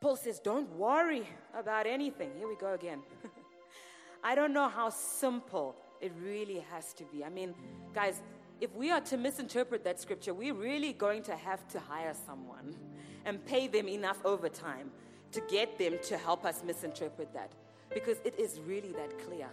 Paul 0.01 0.15
says, 0.15 0.39
Don't 0.39 0.69
worry 0.75 1.27
about 1.57 1.87
anything. 1.87 2.31
Here 2.37 2.47
we 2.47 2.55
go 2.55 2.73
again. 2.73 2.99
I 4.23 4.35
don't 4.35 4.53
know 4.53 4.67
how 4.67 4.89
simple 4.89 5.75
it 6.01 6.11
really 6.21 6.63
has 6.71 6.93
to 6.93 7.03
be. 7.05 7.23
I 7.23 7.29
mean, 7.29 7.53
guys, 7.93 8.21
if 8.59 8.73
we 8.75 8.91
are 8.91 9.01
to 9.01 9.17
misinterpret 9.17 9.83
that 9.85 9.99
scripture, 9.99 10.33
we're 10.33 10.53
really 10.53 10.91
going 10.91 11.23
to 11.23 11.35
have 11.35 11.65
to 11.69 11.79
hire 11.79 12.13
someone 12.25 12.75
and 13.25 13.43
pay 13.45 13.67
them 13.67 13.87
enough 13.87 14.19
overtime 14.25 14.91
to 15.31 15.41
get 15.49 15.77
them 15.77 15.97
to 16.03 16.17
help 16.17 16.45
us 16.45 16.63
misinterpret 16.65 17.33
that 17.33 17.53
because 17.93 18.17
it 18.25 18.37
is 18.37 18.59
really 18.65 18.91
that 18.91 19.17
clear. 19.25 19.47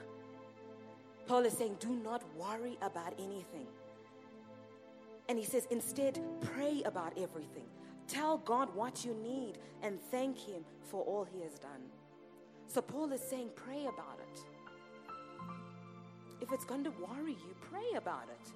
Paul 1.26 1.44
is 1.44 1.52
saying, 1.52 1.76
Do 1.78 1.90
not 1.90 2.22
worry 2.36 2.76
about 2.82 3.12
anything. 3.18 3.66
And 5.29 5.39
he 5.39 5.45
says, 5.45 5.66
Instead, 5.70 6.20
pray 6.41 6.83
about 6.85 7.12
everything. 7.18 7.66
Tell 8.07 8.39
God 8.39 8.74
what 8.74 9.05
you 9.05 9.14
need 9.14 9.59
and 9.83 10.01
thank 10.11 10.39
Him 10.39 10.64
for 10.83 11.03
all 11.03 11.24
He 11.24 11.43
has 11.43 11.59
done. 11.59 11.83
So 12.68 12.81
Paul 12.81 13.12
is 13.12 13.20
saying, 13.20 13.51
Pray 13.57 13.87
about 13.87 14.20
it. 14.33 14.41
If 16.41 16.53
it's 16.53 16.64
going 16.64 16.85
to 16.85 16.91
worry 16.91 17.33
you, 17.33 17.57
pray 17.61 17.97
about 17.97 18.29
it. 18.31 18.53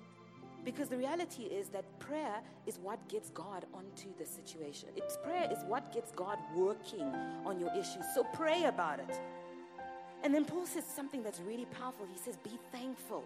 Because 0.65 0.89
the 0.89 0.97
reality 0.97 1.45
is 1.45 1.69
that 1.71 1.99
prayer 1.99 2.41
is 2.67 2.79
what 2.79 3.09
gets 3.09 3.31
God 3.31 3.65
onto 3.73 4.09
the 4.19 4.27
situation. 4.27 4.91
It's 4.95 5.17
prayer 5.17 5.49
is 5.51 5.59
what 5.67 5.91
gets 5.91 6.13
God 6.13 6.39
working 6.55 7.11
on 7.47 7.59
your 7.59 7.73
issues. 7.73 8.05
So 8.15 8.25
pray 8.35 8.65
about 8.65 9.01
it. 9.01 9.19
And 10.23 10.35
then 10.35 10.45
Paul 10.45 10.67
says 10.67 10.85
something 10.85 11.23
that's 11.23 11.41
really 11.41 11.65
powerful. 11.65 12.07
He 12.13 12.19
says, 12.19 12.37
Be 12.37 12.59
thankful. 12.73 13.25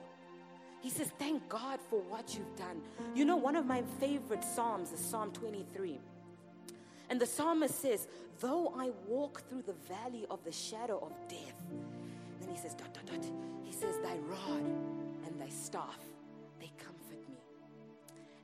He 0.84 0.90
says, 0.90 1.10
Thank 1.18 1.48
God 1.48 1.78
for 1.88 1.98
what 2.02 2.34
you've 2.34 2.56
done. 2.56 2.82
You 3.14 3.24
know, 3.24 3.36
one 3.36 3.56
of 3.56 3.64
my 3.64 3.82
favorite 3.98 4.44
Psalms 4.44 4.92
is 4.92 5.00
Psalm 5.00 5.32
23. 5.32 5.98
And 7.08 7.18
the 7.18 7.24
psalmist 7.24 7.80
says, 7.80 8.06
Though 8.40 8.74
I 8.76 8.90
walk 9.06 9.48
through 9.48 9.62
the 9.62 9.72
valley 9.88 10.26
of 10.30 10.44
the 10.44 10.52
shadow 10.52 10.98
of 10.98 11.12
death, 11.26 11.54
then 12.38 12.50
he 12.50 12.58
says, 12.58 12.74
dot, 12.74 12.92
dot, 12.92 13.06
dot. 13.06 13.24
He 13.62 13.72
says, 13.72 13.96
Thy 14.02 14.18
rod 14.28 14.64
and 15.26 15.40
thy 15.40 15.48
staff, 15.48 15.98
they 16.60 16.70
comfort 16.76 17.30
me. 17.30 17.38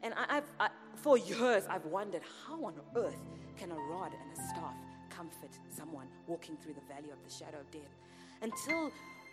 And 0.03 0.15
I, 0.15 0.37
have 0.37 0.45
I, 0.59 0.71
for 0.95 1.19
years, 1.19 1.67
I've 1.69 1.85
wondered 1.85 2.23
how 2.47 2.65
on 2.65 2.73
earth 2.97 3.21
can 3.59 3.71
a 3.71 3.77
rod 3.93 4.13
and 4.15 4.33
a 4.33 4.49
staff 4.49 4.77
comfort 5.11 5.51
someone 5.69 6.07
walking 6.27 6.57
through 6.57 6.73
the 6.73 6.95
valley 6.95 7.11
of 7.11 7.23
the 7.23 7.31
shadow 7.31 7.59
of 7.61 7.71
death? 7.71 7.95
Until 8.41 8.91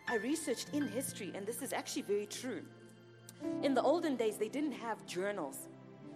I 0.10 0.16
researched 0.16 0.72
in 0.74 0.90
history, 0.90 1.32
and 1.34 1.48
this 1.48 1.62
is 1.62 1.72
actually 1.72 2.02
very 2.02 2.26
true. 2.26 2.64
In 3.64 3.74
the 3.74 3.82
olden 3.82 4.16
days, 4.16 4.38
they 4.38 4.50
didn't 4.50 4.74
have 4.74 5.06
journals, 5.06 5.68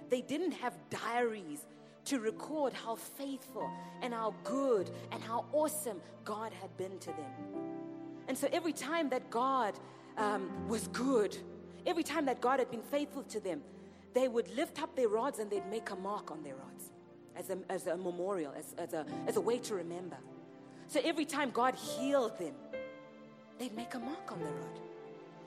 they 0.09 0.21
didn't 0.21 0.51
have 0.51 0.73
diaries 0.89 1.65
to 2.05 2.19
record 2.19 2.73
how 2.73 2.95
faithful 2.95 3.69
and 4.01 4.13
how 4.13 4.33
good 4.43 4.89
and 5.11 5.23
how 5.23 5.45
awesome 5.53 6.01
God 6.25 6.51
had 6.53 6.75
been 6.77 6.97
to 6.99 7.07
them. 7.07 7.31
And 8.27 8.37
so 8.37 8.47
every 8.51 8.73
time 8.73 9.09
that 9.09 9.29
God 9.29 9.75
um, 10.17 10.49
was 10.67 10.87
good, 10.87 11.37
every 11.85 12.03
time 12.03 12.25
that 12.25 12.41
God 12.41 12.59
had 12.59 12.71
been 12.71 12.81
faithful 12.81 13.23
to 13.23 13.39
them, 13.39 13.61
they 14.13 14.27
would 14.27 14.53
lift 14.55 14.81
up 14.81 14.95
their 14.95 15.07
rods 15.07 15.39
and 15.39 15.49
they'd 15.49 15.67
make 15.67 15.89
a 15.91 15.95
mark 15.95 16.31
on 16.31 16.43
their 16.43 16.55
rods 16.55 16.91
as 17.35 17.49
a, 17.49 17.57
as 17.69 17.87
a 17.87 17.95
memorial, 17.95 18.53
as, 18.57 18.73
as, 18.77 18.93
a, 18.93 19.05
as 19.27 19.37
a 19.37 19.41
way 19.41 19.57
to 19.59 19.75
remember. 19.75 20.17
So 20.87 20.99
every 21.03 21.25
time 21.25 21.51
God 21.51 21.75
healed 21.75 22.37
them, 22.37 22.53
they'd 23.57 23.75
make 23.75 23.93
a 23.93 23.99
mark 23.99 24.31
on 24.31 24.39
the 24.39 24.45
rod. 24.45 24.79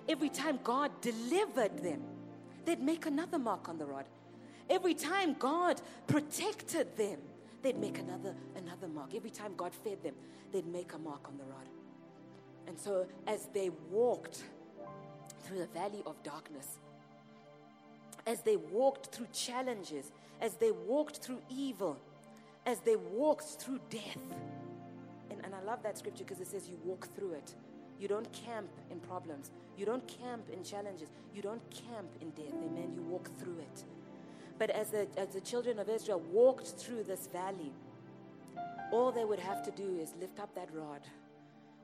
Every 0.09 0.29
time 0.29 0.59
God 0.63 0.91
delivered 1.01 1.79
them, 1.79 2.03
they'd 2.65 2.81
make 2.81 3.07
another 3.07 3.39
mark 3.39 3.69
on 3.69 3.79
the 3.79 3.87
rod. 3.87 4.05
Every 4.69 4.95
time 4.95 5.37
God 5.39 5.81
protected 6.07 6.97
them, 6.97 7.19
they'd 7.63 7.79
make 7.79 7.99
another 7.99 8.35
another 8.57 8.89
mark. 8.89 9.15
Every 9.15 9.31
time 9.31 9.53
God 9.57 9.73
fed 9.75 10.03
them, 10.03 10.15
they'd 10.53 10.67
make 10.67 10.93
a 10.95 10.99
mark 10.99 11.29
on 11.29 11.37
the 11.39 11.45
rod. 11.45 11.67
And 12.67 12.79
so 12.79 13.07
as 13.27 13.47
they 13.53 13.71
walked 13.91 14.43
through 15.43 15.59
the 15.59 15.67
valley 15.67 16.03
of 16.07 16.23
darkness, 16.23 16.79
as 18.27 18.41
they 18.41 18.57
walked 18.57 19.15
through 19.15 19.29
challenges, 19.33 20.11
as 20.41 20.55
they 20.55 20.71
walked 20.71 21.19
through 21.19 21.41
evil, 21.51 21.99
as 22.67 22.81
they 22.81 22.97
walked 22.97 23.45
through 23.45 23.81
death. 23.91 24.17
And, 25.31 25.45
and 25.45 25.55
I 25.55 25.61
love 25.63 25.83
that 25.83 25.99
scripture 25.99 26.25
because 26.25 26.41
it 26.41 26.47
says 26.47 26.69
you 26.69 26.79
walk 26.85 27.09
through 27.15 27.33
it. 27.33 27.55
You 28.05 28.09
don't 28.09 28.31
camp 28.35 28.69
in 28.91 29.01
problems. 29.01 29.51
You 29.79 29.87
don't 29.87 30.07
camp 30.07 30.51
in 30.53 30.63
challenges. 30.63 31.09
You 31.35 31.41
don't 31.41 31.63
camp 31.71 32.11
in 32.21 32.29
death. 32.33 32.53
Amen. 32.53 32.93
You 32.95 33.01
walk 33.01 33.31
through 33.39 33.61
it. 33.61 33.85
But 34.59 34.69
as 34.69 34.91
the, 34.91 35.09
as 35.17 35.29
the 35.29 35.41
children 35.41 35.79
of 35.79 35.89
Israel 35.89 36.21
walked 36.31 36.67
through 36.67 37.05
this 37.05 37.29
valley, 37.29 37.73
all 38.93 39.11
they 39.11 39.25
would 39.25 39.39
have 39.39 39.63
to 39.63 39.71
do 39.71 39.99
is 40.03 40.13
lift 40.21 40.39
up 40.39 40.55
that 40.55 40.69
rod. 40.75 41.01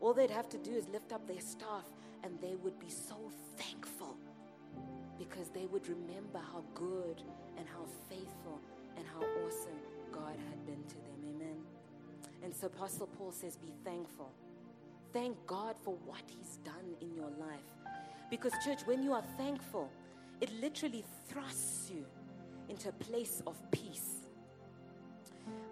All 0.02 0.12
they'd 0.12 0.30
have 0.30 0.50
to 0.50 0.58
do 0.58 0.72
is 0.72 0.86
lift 0.88 1.10
up 1.10 1.26
their 1.26 1.40
staff, 1.40 1.88
and 2.22 2.38
they 2.42 2.54
would 2.56 2.78
be 2.78 2.90
so 2.90 3.16
thankful 3.56 4.14
because 5.18 5.48
they 5.48 5.64
would 5.72 5.88
remember 5.88 6.40
how 6.52 6.62
good 6.74 7.22
and 7.56 7.66
how 7.66 7.86
faithful 8.10 8.60
and 8.98 9.06
how 9.06 9.24
awesome 9.46 9.80
God 10.12 10.36
had 10.50 10.66
been 10.66 10.84
to 10.86 10.96
them. 10.96 11.34
Amen. 11.34 11.56
And 12.44 12.54
so 12.54 12.66
Apostle 12.66 13.06
Paul 13.06 13.32
says, 13.32 13.56
Be 13.56 13.72
thankful. 13.86 14.30
Thank 15.12 15.36
God 15.46 15.76
for 15.84 15.94
what 16.06 16.22
He's 16.26 16.58
done 16.64 16.94
in 17.00 17.14
your 17.14 17.30
life. 17.38 17.60
Because, 18.30 18.52
church, 18.64 18.80
when 18.84 19.02
you 19.02 19.12
are 19.12 19.24
thankful, 19.36 19.90
it 20.40 20.50
literally 20.60 21.04
thrusts 21.28 21.90
you 21.90 22.04
into 22.68 22.88
a 22.88 22.92
place 22.92 23.42
of 23.46 23.56
peace. 23.72 24.28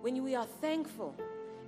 When 0.01 0.23
we 0.23 0.35
are 0.35 0.47
thankful, 0.61 1.15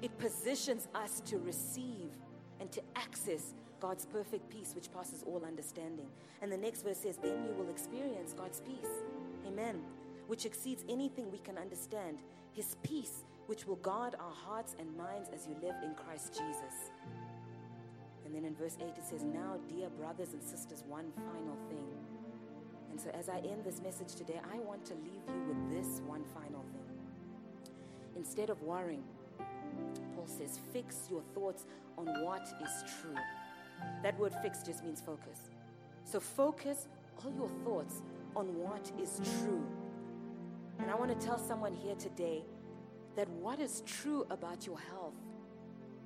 it 0.03 0.16
positions 0.18 0.89
us 0.95 1.21
to 1.27 1.39
receive 1.39 2.11
and 2.59 2.71
to 2.73 2.83
access 2.97 3.55
God's 3.81 4.05
perfect 4.05 4.49
peace, 4.51 4.75
which 4.75 4.93
passes 4.93 5.23
all 5.27 5.43
understanding. 5.47 6.07
And 6.43 6.53
the 6.53 6.57
next 6.57 6.83
verse 6.83 6.99
says, 6.99 7.16
Then 7.16 7.45
you 7.45 7.55
will 7.57 7.71
experience 7.71 8.33
God's 8.33 8.61
peace. 8.61 9.05
Amen. 9.47 9.81
Which 10.27 10.45
exceeds 10.45 10.85
anything 10.89 11.31
we 11.31 11.39
can 11.39 11.57
understand. 11.57 12.18
His 12.53 12.77
peace, 12.83 13.25
which 13.47 13.66
will 13.66 13.77
guard 13.77 14.16
our 14.18 14.35
hearts 14.35 14.77
and 14.79 14.97
minds 14.97 15.31
as 15.33 15.47
you 15.47 15.55
live 15.62 15.77
in 15.83 15.95
Christ 15.95 16.33
Jesus. 16.35 16.91
And 18.31 18.37
then 18.37 18.45
in 18.45 18.55
verse 18.55 18.76
8 18.81 18.87
it 18.87 19.05
says, 19.05 19.24
Now, 19.24 19.57
dear 19.68 19.89
brothers 19.91 20.35
and 20.35 20.43
sisters, 20.43 20.85
one 20.87 21.11
final 21.16 21.57
thing. 21.68 21.89
And 22.93 23.01
so 23.01 23.11
as 23.11 23.28
I 23.28 23.39
end 23.39 23.64
this 23.64 23.83
message 23.83 24.14
today, 24.14 24.41
I 24.55 24.59
want 24.61 24.85
to 24.87 24.95
leave 24.95 25.22
you 25.26 25.43
with 25.49 25.72
this 25.72 26.01
one 26.07 26.22
final 26.33 26.64
thing. 26.72 26.97
Instead 28.14 28.51
of 28.51 28.62
worrying, 28.62 29.03
Paul 30.14 30.26
says, 30.26 30.61
fix 30.72 31.09
your 31.11 31.22
thoughts 31.35 31.64
on 31.99 32.07
what 32.22 32.43
is 32.62 32.85
true. 33.01 33.16
That 34.05 34.16
word 34.16 34.33
fix 34.43 34.62
just 34.62 34.85
means 34.85 35.01
focus. 35.01 35.51
So 36.05 36.20
focus 36.20 36.87
all 37.24 37.33
your 37.33 37.49
thoughts 37.64 38.03
on 38.37 38.47
what 38.59 38.93
is 39.03 39.20
true. 39.41 39.66
And 40.78 40.89
I 40.89 40.95
want 40.95 41.18
to 41.18 41.26
tell 41.26 41.39
someone 41.39 41.74
here 41.74 41.97
today 41.97 42.45
that 43.16 43.28
what 43.31 43.59
is 43.59 43.83
true 43.87 44.24
about 44.31 44.66
your 44.66 44.78
health 44.78 45.14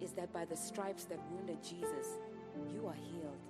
is 0.05 0.13
that 0.13 0.33
by 0.33 0.45
the 0.45 0.57
stripes 0.57 1.05
that 1.05 1.19
wounded 1.31 1.63
Jesus, 1.63 2.19
you 2.71 2.87
are 2.87 2.95
healed. 2.95 3.41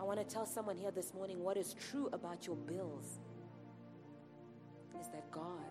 I 0.00 0.04
want 0.04 0.18
to 0.18 0.24
tell 0.24 0.46
someone 0.46 0.78
here 0.78 0.90
this 0.90 1.12
morning 1.12 1.44
what 1.44 1.58
is 1.58 1.74
true 1.74 2.08
about 2.14 2.46
your 2.46 2.56
bills 2.56 3.20
is 4.98 5.08
that 5.08 5.30
God, 5.30 5.68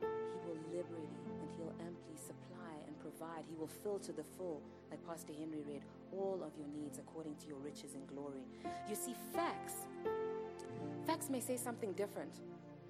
He 0.00 0.06
will 0.48 0.58
liberally 0.76 1.08
and 1.40 1.48
He'll 1.56 1.74
amply 1.86 2.16
supply 2.16 2.74
and 2.86 2.98
provide. 2.98 3.44
He 3.48 3.54
will 3.54 3.68
fill 3.68 4.00
to 4.00 4.12
the 4.12 4.24
full, 4.36 4.60
like 4.90 5.04
Pastor 5.06 5.32
Henry 5.38 5.62
read, 5.66 5.82
all 6.12 6.42
of 6.44 6.50
your 6.58 6.66
needs 6.82 6.98
according 6.98 7.36
to 7.36 7.46
your 7.46 7.58
riches 7.58 7.94
and 7.94 8.04
glory. 8.08 8.42
You 8.88 8.96
see, 8.96 9.14
facts, 9.32 9.74
facts 11.06 11.30
may 11.30 11.40
say 11.40 11.56
something 11.56 11.92
different, 11.92 12.40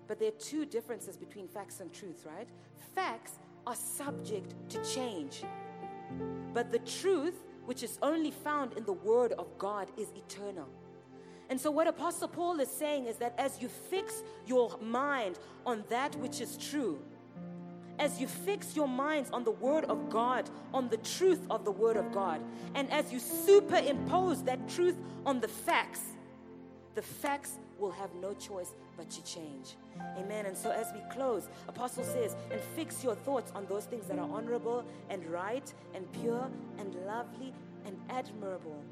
but 0.08 0.18
there 0.18 0.28
are 0.28 0.40
two 0.40 0.64
differences 0.64 1.18
between 1.18 1.48
facts 1.48 1.80
and 1.80 1.92
truth, 1.92 2.24
right? 2.24 2.48
Facts 2.94 3.32
are 3.66 3.76
subject 3.76 4.54
to 4.70 4.82
change, 4.82 5.42
but 6.52 6.72
the 6.72 6.78
truth, 6.80 7.44
which 7.64 7.82
is 7.82 7.98
only 8.02 8.30
found 8.30 8.74
in 8.74 8.84
the 8.84 8.92
Word 8.92 9.32
of 9.32 9.46
God, 9.58 9.88
is 9.96 10.12
eternal. 10.16 10.68
And 11.48 11.60
so, 11.60 11.70
what 11.70 11.86
Apostle 11.86 12.28
Paul 12.28 12.60
is 12.60 12.70
saying 12.70 13.06
is 13.06 13.16
that 13.16 13.34
as 13.38 13.60
you 13.60 13.68
fix 13.68 14.22
your 14.46 14.78
mind 14.80 15.38
on 15.66 15.84
that 15.88 16.14
which 16.16 16.40
is 16.40 16.56
true, 16.56 17.00
as 17.98 18.20
you 18.20 18.26
fix 18.26 18.74
your 18.74 18.88
minds 18.88 19.30
on 19.30 19.44
the 19.44 19.50
Word 19.50 19.84
of 19.84 20.08
God, 20.08 20.48
on 20.72 20.88
the 20.88 20.96
truth 20.98 21.40
of 21.50 21.64
the 21.64 21.70
Word 21.70 21.96
of 21.96 22.12
God, 22.12 22.40
and 22.74 22.90
as 22.90 23.12
you 23.12 23.18
superimpose 23.18 24.42
that 24.44 24.68
truth 24.68 24.96
on 25.26 25.40
the 25.40 25.48
facts, 25.48 26.02
the 26.94 27.02
facts 27.02 27.58
will 27.80 27.90
have 27.90 28.14
no 28.14 28.34
choice 28.34 28.74
but 28.96 29.10
to 29.10 29.24
change. 29.24 29.76
Amen. 30.18 30.46
And 30.46 30.56
so, 30.56 30.70
as 30.70 30.92
we 30.92 31.00
close, 31.12 31.48
Apostle 31.68 32.04
says, 32.04 32.36
and 32.50 32.60
fix 32.60 33.02
your 33.02 33.14
thoughts 33.14 33.50
on 33.54 33.66
those 33.66 33.86
things 33.86 34.06
that 34.06 34.18
are 34.18 34.30
honorable 34.30 34.84
and 35.08 35.24
right 35.26 35.72
and 35.94 36.10
pure 36.12 36.48
and 36.78 36.94
lovely 37.06 37.52
and 37.86 37.96
admirable. 38.10 38.82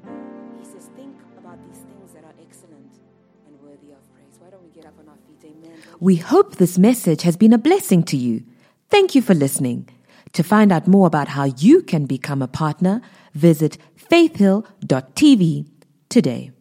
He 0.59 0.65
says, 0.65 0.89
think 0.95 1.15
about 1.37 1.57
these 1.67 1.83
things 1.83 2.11
that 2.13 2.23
are 2.23 2.33
excellent 2.41 2.99
and 3.47 3.59
worthy 3.61 3.91
of 3.91 4.13
praise. 4.13 4.37
Why 4.39 4.49
don't 4.49 4.63
we 4.63 4.69
get 4.69 4.85
up 4.85 4.97
on 4.99 5.07
our 5.07 5.17
feet? 5.27 5.51
Amen. 5.51 5.77
We 5.99 6.15
hope 6.17 6.55
this 6.55 6.77
message 6.77 7.21
has 7.21 7.37
been 7.37 7.53
a 7.53 7.57
blessing 7.57 8.03
to 8.03 8.17
you. 8.17 8.43
Thank 8.89 9.15
you 9.15 9.21
for 9.21 9.33
listening. 9.33 9.89
To 10.33 10.43
find 10.43 10.71
out 10.71 10.87
more 10.87 11.07
about 11.07 11.29
how 11.29 11.45
you 11.45 11.81
can 11.81 12.05
become 12.05 12.41
a 12.41 12.47
partner, 12.47 13.01
visit 13.33 13.77
faithhill.tv 13.95 15.65
today. 16.09 16.51